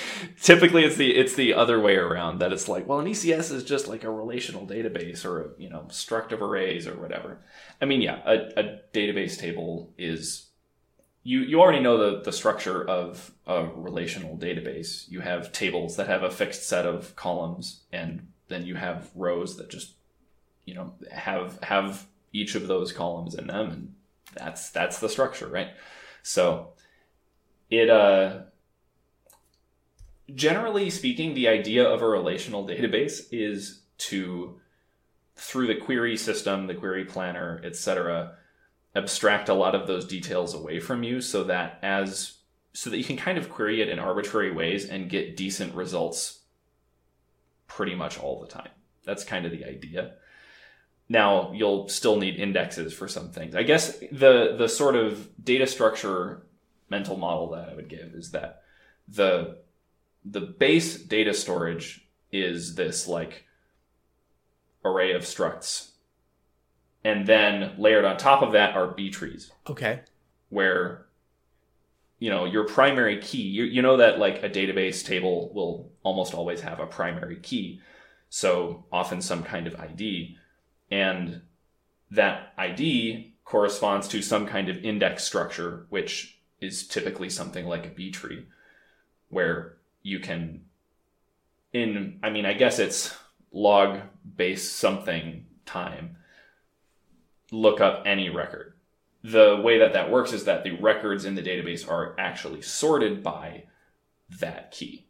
typically 0.40 0.84
it's 0.84 0.94
the 0.94 1.16
it's 1.16 1.34
the 1.34 1.54
other 1.54 1.80
way 1.80 1.96
around 1.96 2.38
that 2.38 2.52
it's 2.52 2.68
like, 2.68 2.86
well, 2.86 3.00
an 3.00 3.06
ECS 3.06 3.50
is 3.50 3.64
just 3.64 3.88
like 3.88 4.04
a 4.04 4.10
relational 4.10 4.64
database 4.64 5.24
or 5.24 5.40
a, 5.40 5.48
you 5.58 5.68
know 5.68 5.86
struct 5.88 6.30
of 6.30 6.40
arrays 6.40 6.86
or 6.86 6.94
whatever. 7.00 7.38
I 7.80 7.86
mean, 7.86 8.00
yeah, 8.00 8.20
a, 8.24 8.60
a 8.60 8.80
database 8.94 9.36
table 9.36 9.92
is 9.98 10.50
you 11.24 11.40
you 11.40 11.60
already 11.60 11.80
know 11.80 11.98
the 11.98 12.22
the 12.22 12.30
structure 12.30 12.88
of 12.88 13.32
a 13.46 13.64
relational 13.64 14.36
database. 14.36 15.10
You 15.10 15.20
have 15.20 15.50
tables 15.50 15.96
that 15.96 16.06
have 16.06 16.22
a 16.22 16.30
fixed 16.30 16.68
set 16.68 16.86
of 16.86 17.16
columns, 17.16 17.82
and 17.90 18.28
then 18.48 18.66
you 18.66 18.76
have 18.76 19.10
rows 19.16 19.56
that 19.56 19.68
just 19.68 19.94
you 20.64 20.74
know 20.74 20.94
have 21.10 21.58
have 21.62 22.06
each 22.32 22.54
of 22.54 22.66
those 22.66 22.92
columns 22.92 23.34
in 23.34 23.46
them, 23.46 23.70
and 23.70 23.94
that's 24.34 24.70
that's 24.70 25.00
the 25.00 25.08
structure, 25.08 25.48
right? 25.48 25.70
So 26.22 26.72
it 27.70 27.90
uh 27.90 28.40
generally 30.34 30.90
speaking, 30.90 31.34
the 31.34 31.48
idea 31.48 31.84
of 31.88 32.02
a 32.02 32.08
relational 32.08 32.66
database 32.66 33.26
is 33.30 33.82
to 33.98 34.58
through 35.36 35.66
the 35.66 35.76
query 35.76 36.16
system, 36.16 36.66
the 36.66 36.74
query 36.74 37.04
planner, 37.04 37.60
etc 37.64 38.36
abstract 38.94 39.48
a 39.48 39.54
lot 39.54 39.74
of 39.74 39.86
those 39.86 40.06
details 40.06 40.54
away 40.54 40.78
from 40.78 41.02
you 41.02 41.20
so 41.20 41.44
that 41.44 41.78
as 41.82 42.38
so 42.74 42.88
that 42.88 42.98
you 42.98 43.04
can 43.04 43.16
kind 43.16 43.36
of 43.36 43.50
query 43.50 43.82
it 43.82 43.88
in 43.88 43.98
arbitrary 43.98 44.50
ways 44.50 44.88
and 44.88 45.10
get 45.10 45.36
decent 45.36 45.74
results 45.74 46.40
pretty 47.66 47.94
much 47.94 48.18
all 48.18 48.40
the 48.40 48.46
time. 48.46 48.70
That's 49.04 49.24
kind 49.24 49.44
of 49.44 49.52
the 49.52 49.64
idea. 49.66 50.14
Now, 51.12 51.52
you'll 51.52 51.88
still 51.88 52.16
need 52.16 52.36
indexes 52.36 52.94
for 52.94 53.06
some 53.06 53.28
things. 53.28 53.54
I 53.54 53.64
guess 53.64 53.98
the 54.10 54.54
the 54.56 54.66
sort 54.66 54.96
of 54.96 55.28
data 55.44 55.66
structure 55.66 56.46
mental 56.88 57.18
model 57.18 57.50
that 57.50 57.68
I 57.68 57.74
would 57.74 57.88
give 57.88 58.14
is 58.14 58.30
that 58.30 58.62
the 59.06 59.58
the 60.24 60.40
base 60.40 60.96
data 60.96 61.34
storage 61.34 62.08
is 62.32 62.76
this 62.76 63.06
like 63.06 63.44
array 64.86 65.12
of 65.12 65.20
structs 65.24 65.90
and 67.04 67.26
then 67.26 67.74
layered 67.76 68.06
on 68.06 68.16
top 68.16 68.40
of 68.40 68.52
that 68.52 68.74
are 68.74 68.86
B 68.86 69.10
trees. 69.10 69.52
Okay. 69.68 70.00
Where 70.48 71.04
you 72.20 72.30
know 72.30 72.46
your 72.46 72.64
primary 72.64 73.20
key 73.20 73.42
you, 73.42 73.64
you 73.64 73.82
know 73.82 73.98
that 73.98 74.18
like 74.18 74.42
a 74.42 74.48
database 74.48 75.04
table 75.04 75.52
will 75.52 75.90
almost 76.04 76.32
always 76.32 76.62
have 76.62 76.80
a 76.80 76.86
primary 76.86 77.36
key 77.36 77.82
so 78.30 78.86
often 78.90 79.20
some 79.20 79.42
kind 79.42 79.66
of 79.66 79.74
id 79.78 80.38
and 80.92 81.40
that 82.10 82.52
id 82.58 83.34
corresponds 83.44 84.06
to 84.06 84.22
some 84.22 84.46
kind 84.46 84.68
of 84.68 84.76
index 84.84 85.24
structure 85.24 85.86
which 85.88 86.38
is 86.60 86.86
typically 86.86 87.28
something 87.28 87.66
like 87.66 87.86
a 87.86 87.90
b 87.90 88.10
tree 88.12 88.46
where 89.28 89.76
you 90.02 90.20
can 90.20 90.60
in 91.72 92.20
i 92.22 92.30
mean 92.30 92.46
i 92.46 92.52
guess 92.52 92.78
it's 92.78 93.12
log 93.50 93.98
base 94.36 94.70
something 94.70 95.44
time 95.66 96.16
look 97.52 97.80
up 97.80 98.02
any 98.06 98.30
record. 98.30 98.72
The 99.22 99.60
way 99.62 99.78
that 99.78 99.92
that 99.92 100.10
works 100.10 100.32
is 100.32 100.44
that 100.46 100.64
the 100.64 100.72
records 100.72 101.24
in 101.24 101.36
the 101.36 101.42
database 101.42 101.88
are 101.88 102.16
actually 102.18 102.62
sorted 102.62 103.22
by 103.22 103.64
that 104.40 104.72
key. 104.72 105.06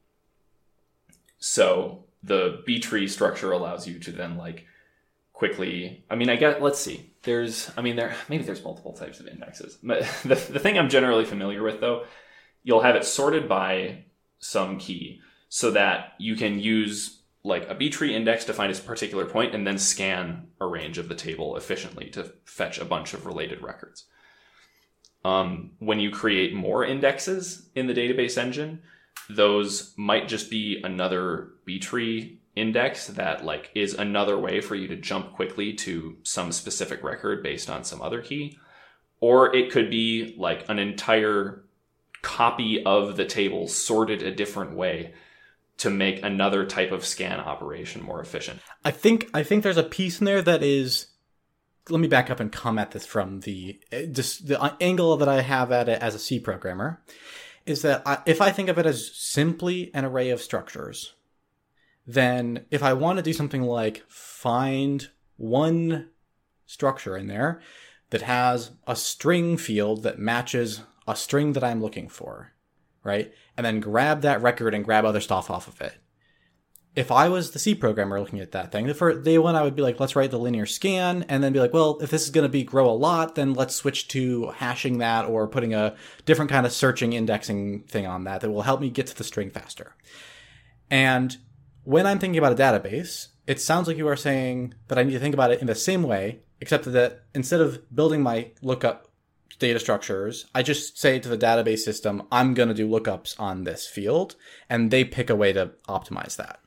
So 1.39 2.05
the 2.23 2.63
B 2.67 2.79
tree 2.79 3.09
structure 3.09 3.53
allows 3.53 3.87
you 3.87 3.99
to 4.01 4.13
then 4.13 4.37
like 4.37 4.67
quickly. 5.43 6.05
I 6.09 6.15
mean, 6.15 6.31
I 6.31 6.37
get. 6.37 6.63
Let's 6.63 6.79
see. 6.79 7.11
There's. 7.25 7.69
I 7.77 7.81
mean, 7.83 7.97
there 7.97 8.15
maybe 8.29 8.45
there's 8.45 8.63
multiple 8.63 8.93
types 8.93 9.19
of 9.19 9.27
indexes. 9.27 9.77
But 9.83 10.03
the 10.23 10.37
the 10.37 10.61
thing 10.61 10.79
I'm 10.79 10.89
generally 10.89 11.25
familiar 11.25 11.65
with 11.65 11.81
though, 11.81 12.05
you'll 12.63 12.83
have 12.83 12.95
it 12.95 13.05
sorted 13.05 13.49
by 13.49 14.05
some 14.39 14.79
key 14.79 15.21
so 15.49 15.73
that 15.73 16.13
you 16.19 16.37
can 16.37 16.61
use 16.61 17.23
like 17.43 17.69
a 17.69 17.75
B 17.75 17.91
tree 17.91 18.15
index 18.15 18.45
to 18.45 18.55
find 18.55 18.73
a 18.73 18.77
particular 18.81 19.27
point 19.27 19.53
and 19.53 19.67
then 19.67 19.79
scan 19.79 20.47
a 20.61 20.67
range 20.67 20.97
of 20.97 21.09
the 21.09 21.17
table 21.17 21.57
efficiently 21.57 22.09
to 22.11 22.33
fetch 22.45 22.79
a 22.79 22.85
bunch 22.85 23.13
of 23.13 23.27
related 23.27 23.63
records. 23.63 24.05
Um, 25.25 25.73
when 25.81 25.99
you 25.99 26.13
create 26.13 26.55
more 26.55 26.85
indexes 26.85 27.69
in 27.75 27.89
the 27.89 27.95
database 27.95 28.39
engine, 28.39 28.83
those 29.29 29.93
might 29.97 30.29
just 30.29 30.51
be 30.51 30.81
another 30.85 31.49
B 31.65 31.81
tree 31.81 32.42
index 32.55 33.07
that 33.09 33.45
like 33.45 33.71
is 33.75 33.95
another 33.95 34.39
way 34.39 34.61
for 34.61 34.75
you 34.75 34.89
to 34.89 34.97
jump 34.97 35.35
quickly 35.35 35.73
to 35.73 36.17
some 36.23 36.53
specific 36.53 37.03
record 37.03 37.43
based 37.43 37.71
on 37.71 37.85
some 37.85 38.03
other 38.03 38.21
key. 38.21 38.59
Or 39.21 39.55
it 39.55 39.71
could 39.71 39.91
be 39.91 40.35
like 40.37 40.69
an 40.69 40.79
entire 40.79 41.65
copy 42.23 42.83
of 42.85 43.17
the 43.17 43.25
table 43.25 43.69
sorted 43.69 44.23
a 44.23 44.35
different 44.35 44.77
way 44.77 45.15
to 45.79 45.91
make 45.91 46.23
another 46.23 46.65
type 46.67 46.93
of 46.93 47.05
scan 47.05 47.41
operation 47.41 48.03
more 48.03 48.21
efficient. 48.21 48.61
I 48.85 48.91
think 48.91 49.29
I 49.35 49.43
think 49.43 49.63
there's 49.63 49.77
a 49.77 49.83
piece 49.83 50.21
in 50.21 50.27
there 50.27 50.43
that 50.43 50.63
is 50.63 51.07
let 51.89 52.01
me 52.01 52.09
back 52.09 52.31
up 52.31 52.39
and 52.39 52.53
come 52.53 52.79
at 52.79 52.93
this 52.93 53.07
from 53.07 53.41
the 53.41 53.81
eh, 53.91 54.07
just 54.07 54.47
the 54.47 54.77
angle 54.81 55.17
that 55.17 55.29
I 55.29 55.41
have 55.41 55.73
at 55.73 55.89
it 55.89 56.01
as 56.01 56.15
a 56.15 56.19
C 56.19 56.39
programmer 56.39 57.03
is 57.67 57.83
that 57.83 58.03
I, 58.07 58.19
if 58.27 58.41
I 58.41 58.51
think 58.51 58.69
of 58.69 58.79
it 58.79 58.87
as 58.87 59.15
simply 59.15 59.91
an 59.95 60.05
array 60.05 60.31
of 60.31 60.41
structures, 60.41 61.15
then 62.07 62.67
if 62.71 62.83
I 62.83 62.93
want 62.93 63.19
to 63.19 63.23
do 63.23 63.33
something 63.33 63.63
like 63.63 64.05
find 64.09 65.09
one 65.37 66.11
structure 66.67 67.17
in 67.17 67.27
there 67.27 67.61
that 68.11 68.23
has 68.23 68.73
a 68.87 68.97
string 68.97 69.57
field 69.57 70.03
that 70.03 70.19
matches 70.19 70.83
a 71.07 71.17
string 71.17 71.53
that 71.53 71.65
I'm 71.65 71.83
looking 71.83 72.09
for, 72.09 72.53
right? 73.05 73.33
And 73.57 73.65
then 73.65 73.81
grab 73.81 74.23
that 74.23 74.43
record 74.43 74.75
and 74.75 74.85
grab 74.85 75.05
other 75.05 75.21
stuff 75.21 75.51
off 75.51 75.69
of 75.69 75.81
it. 75.81 75.95
If 76.95 77.11
I 77.11 77.31
was 77.31 77.53
the 77.53 77.59
C 77.59 77.75
programmer 77.75 78.21
looking 78.21 78.41
at 78.41 78.53
that 78.53 78.71
thing, 78.71 78.87
the 78.87 78.93
first 78.93 79.25
day 79.25 79.39
one 79.39 79.57
I 79.57 79.63
would 79.63 79.75
be 79.75 79.81
like, 79.81 79.99
let's 79.99 80.15
write 80.15 80.31
the 80.31 80.39
linear 80.39 80.67
scan, 80.67 81.25
and 81.27 81.43
then 81.43 81.55
be 81.55 81.59
like, 81.59 81.73
well, 81.73 81.99
if 82.03 82.11
this 82.11 82.25
is 82.25 82.31
going 82.31 82.43
to 82.43 82.51
be 82.51 82.65
grow 82.65 82.91
a 82.91 82.93
lot, 82.93 83.35
then 83.35 83.55
let's 83.55 83.75
switch 83.75 84.09
to 84.09 84.51
hashing 84.51 84.99
that 84.99 85.25
or 85.25 85.49
putting 85.49 85.73
a 85.73 85.97
different 86.27 86.51
kind 86.51 86.67
of 86.67 86.73
searching 86.73 87.15
indexing 87.15 87.85
thing 87.85 88.07
on 88.07 88.25
that 88.25 88.43
that 88.43 88.51
will 88.51 88.63
help 88.63 88.83
me 88.83 88.91
get 88.91 89.07
to 89.07 89.17
the 89.17 89.25
string 89.25 89.49
faster. 89.49 89.95
And 90.91 91.39
when 91.85 92.07
I'm 92.07 92.19
thinking 92.19 92.39
about 92.39 92.53
a 92.53 92.57
database, 92.57 93.29
it 93.47 93.61
sounds 93.61 93.89
like 93.89 93.97
you 93.97 94.09
are 94.09 94.17
saying 94.17 94.75
that 94.89 94.99
I 94.99 95.03
need 95.03 95.13
to 95.13 95.19
think 95.19 95.35
about 95.35 95.51
it 95.51 95.61
in 95.61 95.67
the 95.67 95.75
same 95.75 96.03
way, 96.03 96.41
except 96.61 96.85
that 96.93 97.25
instead 97.35 97.61
of 97.61 97.95
building 97.95 98.23
my 98.23 98.53
lookup 98.63 99.09
data 99.59 99.79
structures, 99.79 100.47
I 100.55 100.63
just 100.63 100.99
say 100.99 101.19
to 101.19 101.29
the 101.29 101.39
database 101.39 101.81
system, 101.81 102.23
I'm 102.31 102.55
going 102.55 102.69
to 102.69 102.75
do 102.75 102.89
lookups 102.89 103.39
on 103.41 103.65
this 103.65 103.87
field, 103.87 104.37
and 104.69 104.91
they 104.91 105.05
pick 105.05 105.31
a 105.31 105.37
way 105.37 105.53
to 105.53 105.73
optimize 105.89 106.37
that. 106.37 106.61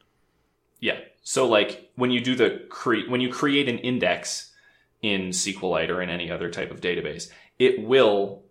Yeah. 0.79 0.99
So 1.23 1.47
like 1.47 1.91
when 1.95 2.11
you 2.11 2.21
do 2.21 2.35
the 2.35 2.65
create 2.69 3.09
when 3.09 3.21
you 3.21 3.29
create 3.29 3.67
an 3.67 3.79
index 3.79 4.51
in 5.01 5.29
SQLite 5.29 5.89
or 5.89 6.01
in 6.01 6.09
any 6.09 6.29
other 6.29 6.49
type 6.49 6.71
of 6.71 6.81
database, 6.81 7.29
it 7.57 7.81
will 7.81 8.43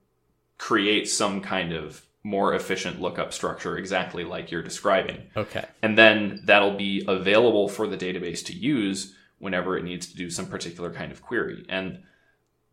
create 0.58 1.08
some 1.08 1.40
kind 1.40 1.72
of 1.72 2.04
more 2.24 2.54
efficient 2.54 3.00
lookup 3.00 3.32
structure 3.32 3.76
exactly 3.76 4.24
like 4.24 4.50
you're 4.50 4.62
describing. 4.62 5.22
Okay. 5.36 5.64
And 5.82 5.96
then 5.96 6.40
that'll 6.44 6.76
be 6.76 7.04
available 7.06 7.68
for 7.68 7.86
the 7.86 7.98
database 7.98 8.44
to 8.46 8.54
use 8.54 9.14
whenever 9.38 9.76
it 9.76 9.84
needs 9.84 10.06
to 10.06 10.16
do 10.16 10.30
some 10.30 10.46
particular 10.46 10.90
kind 10.90 11.12
of 11.12 11.22
query. 11.22 11.66
And 11.68 12.02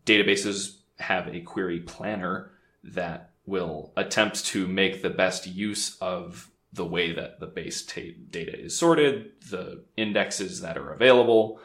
databases 0.05 0.77
have 0.99 1.27
a 1.27 1.41
query 1.41 1.81
planner 1.81 2.51
that 2.83 3.31
will 3.45 3.91
attempt 3.97 4.45
to 4.45 4.67
make 4.67 5.01
the 5.01 5.09
best 5.09 5.45
use 5.45 5.97
of 5.99 6.49
the 6.73 6.85
way 6.85 7.11
that 7.11 7.41
the 7.41 7.47
base 7.47 7.85
t- 7.85 8.15
data 8.29 8.57
is 8.57 8.77
sorted, 8.77 9.31
the 9.49 9.83
indexes 9.97 10.61
that 10.61 10.77
are 10.77 10.93
available, 10.93 11.59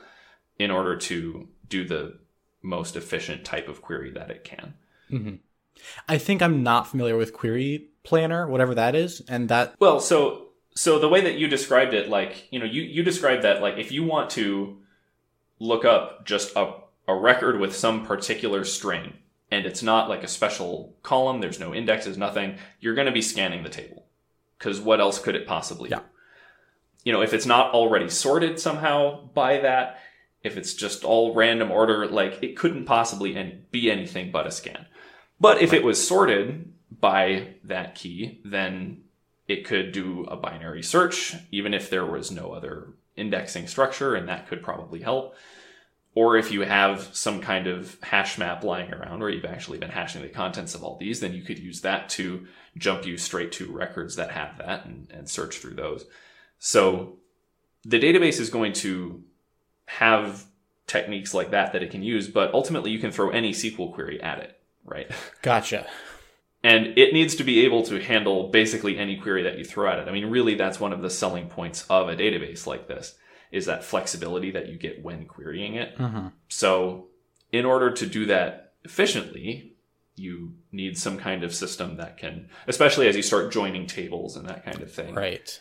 in 0.59 0.73
order 0.73 0.97
to 0.97 1.49
do 1.69 1.87
the 1.87 2.19
most 2.63 2.97
efficient 2.97 3.45
type 3.45 3.69
of 3.69 3.81
query 3.81 4.11
that 4.11 4.31
it 4.31 4.43
can. 4.43 4.75
Mm-hmm. 5.11 5.35
I 6.09 6.19
think 6.19 6.43
I'm 6.43 6.63
not 6.63 6.89
familiar 6.89 7.17
with 7.17 7.33
Query 7.33 7.89
Planner, 8.03 8.47
whatever 8.49 8.75
that 8.75 8.95
is, 8.95 9.21
and 9.29 9.49
that. 9.49 9.75
Well, 9.81 10.01
so 10.01 10.49
so 10.75 10.99
the 10.99 11.09
way 11.09 11.21
that 11.23 11.39
you 11.39 11.49
described 11.49 11.95
it, 11.95 12.09
like 12.09 12.49
you 12.51 12.59
know, 12.59 12.65
you 12.67 12.83
you 12.83 13.03
described 13.03 13.43
that 13.45 13.63
like 13.63 13.79
if 13.79 13.91
you 13.93 14.05
want 14.05 14.31
to 14.31 14.79
look 15.59 15.85
up 15.85 16.25
just 16.27 16.55
a 16.57 16.75
a 17.09 17.15
record 17.15 17.61
with 17.61 17.75
some 17.75 18.05
particular 18.05 18.65
string, 18.65 19.15
and 19.51 19.65
it's 19.65 19.83
not 19.83 20.09
like 20.09 20.25
a 20.25 20.29
special 20.29 20.97
column, 21.03 21.41
there's 21.41 21.61
no 21.61 21.73
indexes, 21.73 22.19
nothing, 22.19 22.57
you're 22.81 22.97
going 22.97 23.07
to 23.07 23.13
be 23.13 23.23
scanning 23.23 23.63
the 23.63 23.69
table. 23.69 24.07
Because 24.59 24.81
what 24.81 25.01
else 25.01 25.21
could 25.21 25.37
it 25.37 25.47
possibly 25.47 25.91
Yeah. 25.91 25.99
do? 26.01 26.05
You 27.05 27.13
know, 27.13 27.23
if 27.23 27.33
it's 27.33 27.47
not 27.47 27.73
already 27.73 28.09
sorted 28.09 28.59
somehow 28.59 29.27
by 29.35 29.59
that, 29.61 30.01
if 30.43 30.57
it's 30.57 30.75
just 30.75 31.05
all 31.05 31.33
random 31.35 31.71
order, 31.71 32.09
like 32.09 32.43
it 32.43 32.57
couldn't 32.57 32.87
possibly 32.87 33.33
be 33.71 33.89
anything 33.91 34.33
but 34.33 34.47
a 34.47 34.51
scan. 34.51 34.87
But 35.41 35.61
if 35.61 35.73
it 35.73 35.85
was 35.85 36.07
sorted 36.07 36.73
by 37.01 37.55
that 37.65 37.95
key, 37.95 38.41
then 38.45 39.03
it 39.49 39.65
could 39.65 39.93
do 39.93 40.25
a 40.25 40.37
binary 40.37 40.83
search, 40.83 41.35
even 41.51 41.75
if 41.75 41.91
there 41.91 42.07
was 42.07 42.31
no 42.31 42.53
other 42.53 42.95
indexing 43.17 43.67
structure, 43.67 44.15
and 44.15 44.29
that 44.29 44.49
could 44.49 44.63
probably 44.63 45.01
help. 45.01 45.35
Or 46.15 46.39
if 46.39 46.51
you 46.51 46.63
have 46.63 47.11
some 47.13 47.41
kind 47.43 47.67
of 47.67 47.99
hash 48.03 48.39
map 48.39 48.65
lying 48.65 48.93
around 48.93 49.21
where 49.21 49.29
you've 49.29 49.45
actually 49.45 49.79
been 49.79 49.91
hashing 49.91 50.23
the 50.23 50.29
contents 50.29 50.75
of 50.75 50.83
all 50.83 50.97
these, 50.97 51.21
then 51.21 51.35
you 51.35 51.43
could 51.43 51.59
use 51.59 51.83
that 51.83 52.09
to 52.11 52.47
jump 52.79 53.07
you 53.07 53.19
straight 53.19 53.53
to 53.53 53.71
records 53.71 54.17
that 54.17 54.31
have 54.31 54.57
that 54.59 54.87
and, 54.87 55.11
and 55.13 55.29
search 55.29 55.59
through 55.59 55.75
those. 55.75 56.07
So 56.59 57.19
the 57.85 58.01
database 58.01 58.41
is 58.41 58.49
going 58.49 58.73
to 58.75 59.23
have 59.87 60.45
techniques 60.87 61.35
like 61.35 61.51
that 61.51 61.73
that 61.73 61.83
it 61.83 61.91
can 61.91 62.03
use, 62.03 62.29
but 62.29 62.55
ultimately 62.55 62.91
you 62.91 62.99
can 62.99 63.13
throw 63.13 63.31
any 63.31 63.53
SQL 63.53 63.93
query 63.93 64.21
at 64.23 64.39
it, 64.39 64.56
right? 64.87 65.11
Gotcha. 65.43 65.87
And 66.63 66.99
it 66.99 67.13
needs 67.13 67.37
to 67.37 67.45
be 67.45 67.65
able 67.65 67.83
to 67.85 68.01
handle 68.01 68.49
basically 68.49 68.99
any 68.99 69.17
query 69.17 69.43
that 69.45 69.59
you 69.59 69.65
throw 69.65 69.91
at 69.91 69.99
it. 69.99 70.09
I 70.09 70.13
mean, 70.13 70.27
really, 70.27 70.55
that's 70.55 70.81
one 70.81 70.93
of 70.93 71.03
the 71.03 71.11
selling 71.11 71.49
points 71.49 71.85
of 71.89 72.09
a 72.09 72.17
database 72.17 72.67
like 72.67 72.89
this 72.89 73.15
is 73.53 73.67
that 73.67 73.85
flexibility 73.85 74.51
that 74.51 74.69
you 74.69 74.77
get 74.77 75.03
when 75.03 75.27
querying 75.27 75.75
it. 75.75 75.97
Mm-hmm. 75.97 76.29
So, 76.49 77.07
in 77.53 77.65
order 77.65 77.93
to 77.93 78.07
do 78.07 78.27
that 78.27 78.73
efficiently, 78.85 79.77
you 80.17 80.55
need 80.73 80.99
some 80.99 81.19
kind 81.19 81.45
of 81.45 81.55
system 81.55 81.99
that 81.99 82.17
can, 82.17 82.49
especially 82.67 83.07
as 83.07 83.17
you 83.17 83.23
start 83.23 83.53
joining 83.53 83.87
tables 83.87 84.37
and 84.37 84.49
that 84.49 84.65
kind 84.65 84.81
of 84.81 84.91
thing. 84.91 85.15
Right. 85.15 85.61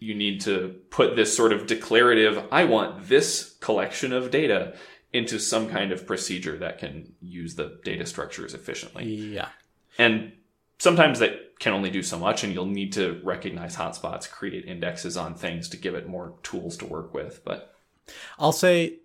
You 0.00 0.14
need 0.14 0.42
to 0.42 0.74
put 0.90 1.16
this 1.16 1.34
sort 1.34 1.52
of 1.52 1.66
declarative, 1.66 2.44
I 2.52 2.64
want 2.64 3.08
this 3.08 3.54
collection 3.60 4.12
of 4.12 4.30
data 4.30 4.74
into 5.14 5.38
some 5.38 5.70
kind 5.70 5.92
of 5.92 6.06
procedure 6.06 6.58
that 6.58 6.78
can 6.78 7.14
use 7.22 7.54
the 7.54 7.78
data 7.84 8.04
structures 8.04 8.52
efficiently. 8.52 9.04
Yeah. 9.04 9.48
And 9.96 10.32
sometimes 10.78 11.20
that 11.20 11.60
can 11.60 11.72
only 11.72 11.88
do 11.88 12.02
so 12.02 12.18
much, 12.18 12.42
and 12.42 12.52
you'll 12.52 12.66
need 12.66 12.92
to 12.94 13.20
recognize 13.22 13.76
hotspots, 13.76 14.28
create 14.28 14.64
indexes 14.66 15.16
on 15.16 15.36
things 15.36 15.68
to 15.68 15.76
give 15.76 15.94
it 15.94 16.08
more 16.08 16.34
tools 16.42 16.76
to 16.78 16.84
work 16.84 17.14
with. 17.14 17.44
But 17.44 17.72
I'll 18.40 18.52
say 18.52 18.98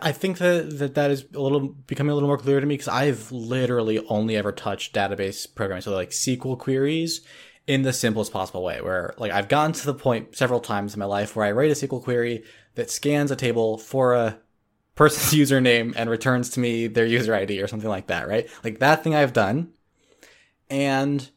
I 0.00 0.10
think 0.10 0.38
that 0.38 0.78
that, 0.78 0.94
that 0.96 1.10
is 1.12 1.24
a 1.32 1.40
little 1.40 1.60
becoming 1.60 2.10
a 2.10 2.14
little 2.14 2.28
more 2.28 2.38
clear 2.38 2.58
to 2.58 2.66
me 2.66 2.74
because 2.74 2.88
I've 2.88 3.30
literally 3.30 4.04
only 4.08 4.36
ever 4.36 4.50
touched 4.50 4.94
database 4.94 5.46
programming, 5.54 5.82
so 5.82 5.94
like 5.94 6.10
SQL 6.10 6.58
queries 6.58 7.20
in 7.68 7.82
the 7.82 7.92
simplest 7.92 8.32
possible 8.32 8.64
way. 8.64 8.80
Where 8.80 9.14
like 9.16 9.30
I've 9.30 9.48
gotten 9.48 9.72
to 9.74 9.86
the 9.86 9.94
point 9.94 10.36
several 10.36 10.58
times 10.58 10.94
in 10.94 10.98
my 10.98 11.06
life 11.06 11.36
where 11.36 11.46
I 11.46 11.52
write 11.52 11.70
a 11.70 11.74
SQL 11.74 12.02
query 12.02 12.42
that 12.74 12.90
scans 12.90 13.30
a 13.30 13.36
table 13.36 13.78
for 13.78 14.14
a 14.14 14.38
person's 14.94 15.32
username 15.38 15.94
and 15.96 16.10
returns 16.10 16.50
to 16.50 16.60
me 16.60 16.86
their 16.86 17.06
user 17.06 17.34
ID 17.34 17.60
or 17.62 17.66
something 17.66 17.90
like 17.90 18.08
that, 18.08 18.28
right? 18.28 18.48
Like 18.64 18.78
that 18.78 19.02
thing 19.02 19.14
I've 19.14 19.32
done. 19.32 19.72
And 20.70 21.28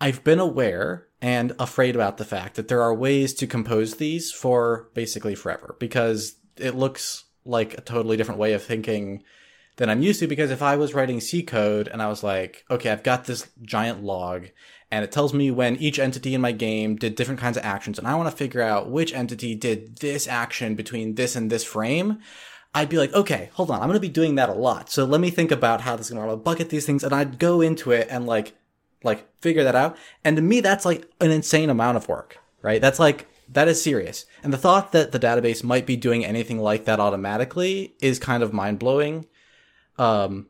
I've 0.00 0.24
been 0.24 0.38
aware 0.38 1.08
and 1.20 1.52
afraid 1.58 1.94
about 1.94 2.16
the 2.16 2.24
fact 2.24 2.56
that 2.56 2.68
there 2.68 2.82
are 2.82 2.94
ways 2.94 3.34
to 3.34 3.46
compose 3.46 3.96
these 3.96 4.32
for 4.32 4.88
basically 4.94 5.34
forever 5.34 5.76
because 5.78 6.36
it 6.56 6.74
looks 6.74 7.24
like 7.44 7.74
a 7.74 7.80
totally 7.80 8.16
different 8.16 8.40
way 8.40 8.52
of 8.52 8.62
thinking 8.62 9.22
than 9.76 9.88
I'm 9.88 10.02
used 10.02 10.20
to. 10.20 10.26
Because 10.26 10.50
if 10.50 10.62
I 10.62 10.76
was 10.76 10.94
writing 10.94 11.20
C 11.20 11.42
code 11.42 11.88
and 11.88 12.02
I 12.02 12.08
was 12.08 12.22
like, 12.22 12.64
okay, 12.70 12.90
I've 12.90 13.02
got 13.02 13.24
this 13.24 13.48
giant 13.62 14.02
log 14.02 14.48
and 14.92 15.02
it 15.02 15.10
tells 15.10 15.32
me 15.32 15.50
when 15.50 15.76
each 15.76 15.98
entity 15.98 16.34
in 16.34 16.42
my 16.42 16.52
game 16.52 16.96
did 16.96 17.14
different 17.14 17.40
kinds 17.40 17.56
of 17.56 17.64
actions 17.64 17.98
and 17.98 18.06
I 18.06 18.14
want 18.14 18.30
to 18.30 18.36
figure 18.36 18.60
out 18.60 18.90
which 18.90 19.14
entity 19.14 19.54
did 19.54 19.96
this 19.96 20.28
action 20.28 20.74
between 20.74 21.14
this 21.14 21.34
and 21.34 21.50
this 21.50 21.64
frame. 21.64 22.18
I'd 22.74 22.90
be 22.90 22.98
like, 22.98 23.12
okay, 23.14 23.48
hold 23.54 23.70
on, 23.70 23.80
I'm 23.80 23.88
going 23.88 23.94
to 23.94 24.00
be 24.00 24.10
doing 24.10 24.34
that 24.34 24.50
a 24.50 24.54
lot. 24.54 24.90
So 24.90 25.06
let 25.06 25.20
me 25.20 25.30
think 25.30 25.50
about 25.50 25.80
how 25.80 25.96
this 25.96 26.10
is 26.10 26.12
going 26.12 26.28
to 26.28 26.36
bucket 26.36 26.68
these 26.68 26.84
things. 26.84 27.02
And 27.02 27.14
I'd 27.14 27.38
go 27.38 27.62
into 27.62 27.90
it 27.90 28.06
and 28.10 28.26
like, 28.26 28.52
like 29.02 29.26
figure 29.40 29.64
that 29.64 29.74
out. 29.74 29.96
And 30.24 30.36
to 30.36 30.42
me, 30.42 30.60
that's 30.60 30.84
like 30.84 31.10
an 31.20 31.30
insane 31.30 31.70
amount 31.70 31.96
of 31.96 32.06
work, 32.06 32.38
right? 32.60 32.80
That's 32.80 32.98
like, 32.98 33.26
that 33.48 33.68
is 33.68 33.82
serious. 33.82 34.26
And 34.42 34.52
the 34.52 34.58
thought 34.58 34.92
that 34.92 35.12
the 35.12 35.18
database 35.18 35.64
might 35.64 35.86
be 35.86 35.96
doing 35.96 36.24
anything 36.24 36.58
like 36.58 36.84
that 36.84 37.00
automatically 37.00 37.94
is 38.00 38.18
kind 38.18 38.42
of 38.42 38.52
mind 38.52 38.78
blowing. 38.78 39.26
Um, 39.98 40.48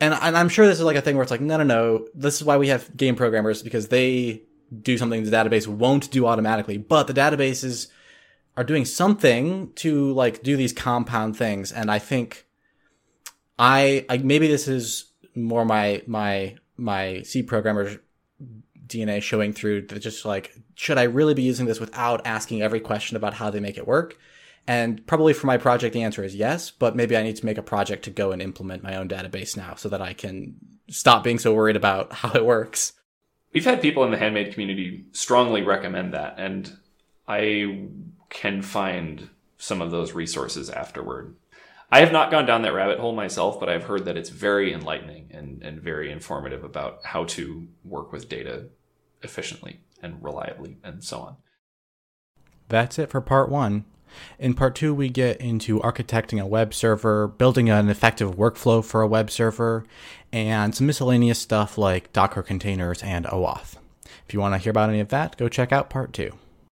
and, 0.00 0.14
and 0.14 0.36
I'm 0.36 0.48
sure 0.48 0.66
this 0.66 0.78
is 0.78 0.84
like 0.84 0.96
a 0.96 1.02
thing 1.02 1.16
where 1.16 1.22
it's 1.22 1.30
like, 1.30 1.40
no, 1.40 1.58
no, 1.58 1.64
no, 1.64 2.08
this 2.14 2.36
is 2.36 2.44
why 2.44 2.56
we 2.56 2.68
have 2.68 2.96
game 2.96 3.16
programmers 3.16 3.62
because 3.62 3.88
they 3.88 4.42
do 4.82 4.96
something 4.96 5.24
the 5.24 5.30
database 5.30 5.66
won't 5.66 6.10
do 6.10 6.26
automatically, 6.26 6.78
but 6.78 7.06
the 7.06 7.12
databases 7.12 7.88
are 8.56 8.64
doing 8.64 8.84
something 8.84 9.72
to 9.74 10.12
like 10.12 10.42
do 10.42 10.56
these 10.56 10.72
compound 10.72 11.36
things. 11.36 11.70
And 11.70 11.90
I 11.90 11.98
think 11.98 12.46
I, 13.58 14.06
I 14.08 14.18
maybe 14.18 14.48
this 14.48 14.68
is 14.68 15.12
more 15.34 15.64
my, 15.64 16.02
my, 16.06 16.56
my 16.76 17.22
C 17.22 17.42
programmer 17.42 18.00
DNA 18.86 19.22
showing 19.22 19.52
through 19.52 19.86
that 19.88 19.98
just 20.00 20.24
like, 20.24 20.56
should 20.74 20.98
I 20.98 21.04
really 21.04 21.34
be 21.34 21.42
using 21.42 21.66
this 21.66 21.78
without 21.78 22.26
asking 22.26 22.62
every 22.62 22.80
question 22.80 23.16
about 23.16 23.34
how 23.34 23.50
they 23.50 23.60
make 23.60 23.76
it 23.76 23.86
work? 23.86 24.16
And 24.66 25.04
probably 25.06 25.32
for 25.32 25.46
my 25.46 25.56
project, 25.56 25.94
the 25.94 26.02
answer 26.02 26.22
is 26.22 26.34
yes, 26.34 26.70
but 26.70 26.94
maybe 26.94 27.16
I 27.16 27.22
need 27.22 27.36
to 27.36 27.46
make 27.46 27.58
a 27.58 27.62
project 27.62 28.04
to 28.04 28.10
go 28.10 28.30
and 28.30 28.40
implement 28.40 28.82
my 28.82 28.96
own 28.96 29.08
database 29.08 29.56
now 29.56 29.74
so 29.74 29.88
that 29.88 30.02
I 30.02 30.12
can 30.12 30.54
stop 30.88 31.24
being 31.24 31.38
so 31.38 31.54
worried 31.54 31.76
about 31.76 32.12
how 32.12 32.32
it 32.32 32.44
works. 32.44 32.92
we've 33.52 33.64
had 33.64 33.82
people 33.82 34.04
in 34.04 34.10
the 34.10 34.18
handmade 34.18 34.52
community 34.52 35.06
strongly 35.12 35.62
recommend 35.62 36.14
that, 36.14 36.34
and 36.38 36.76
I 37.26 37.88
can 38.28 38.62
find 38.62 39.28
some 39.58 39.82
of 39.82 39.90
those 39.90 40.12
resources 40.12 40.70
afterward. 40.70 41.36
I 41.92 42.00
have 42.00 42.12
not 42.12 42.30
gone 42.30 42.46
down 42.46 42.62
that 42.62 42.74
rabbit 42.74 43.00
hole 43.00 43.14
myself, 43.14 43.58
but 43.58 43.68
I've 43.68 43.84
heard 43.84 44.04
that 44.04 44.16
it's 44.16 44.30
very 44.30 44.72
enlightening 44.72 45.28
and, 45.32 45.62
and 45.62 45.80
very 45.80 46.12
informative 46.12 46.62
about 46.62 47.00
how 47.04 47.24
to 47.24 47.66
work 47.84 48.12
with 48.12 48.28
data 48.28 48.66
efficiently 49.22 49.80
and 50.00 50.22
reliably 50.22 50.78
and 50.84 51.02
so 51.02 51.18
on. 51.18 51.36
That's 52.68 52.98
it 52.98 53.10
for 53.10 53.20
part 53.20 53.48
one. 53.48 53.84
In 54.38 54.54
part 54.54 54.74
two, 54.74 54.94
we 54.94 55.08
get 55.08 55.40
into 55.40 55.80
architecting 55.80 56.40
a 56.40 56.46
web 56.46 56.74
server, 56.74 57.28
building 57.28 57.70
an 57.70 57.88
effective 57.88 58.36
workflow 58.36 58.84
for 58.84 59.02
a 59.02 59.06
web 59.06 59.30
server, 59.30 59.84
and 60.32 60.74
some 60.74 60.86
miscellaneous 60.86 61.38
stuff 61.38 61.76
like 61.76 62.12
Docker 62.12 62.42
containers 62.42 63.02
and 63.02 63.26
OAuth. 63.26 63.76
If 64.26 64.34
you 64.34 64.40
want 64.40 64.54
to 64.54 64.58
hear 64.58 64.70
about 64.70 64.90
any 64.90 65.00
of 65.00 65.08
that, 65.08 65.36
go 65.36 65.48
check 65.48 65.72
out 65.72 65.90
part 65.90 66.12
two. 66.12 66.32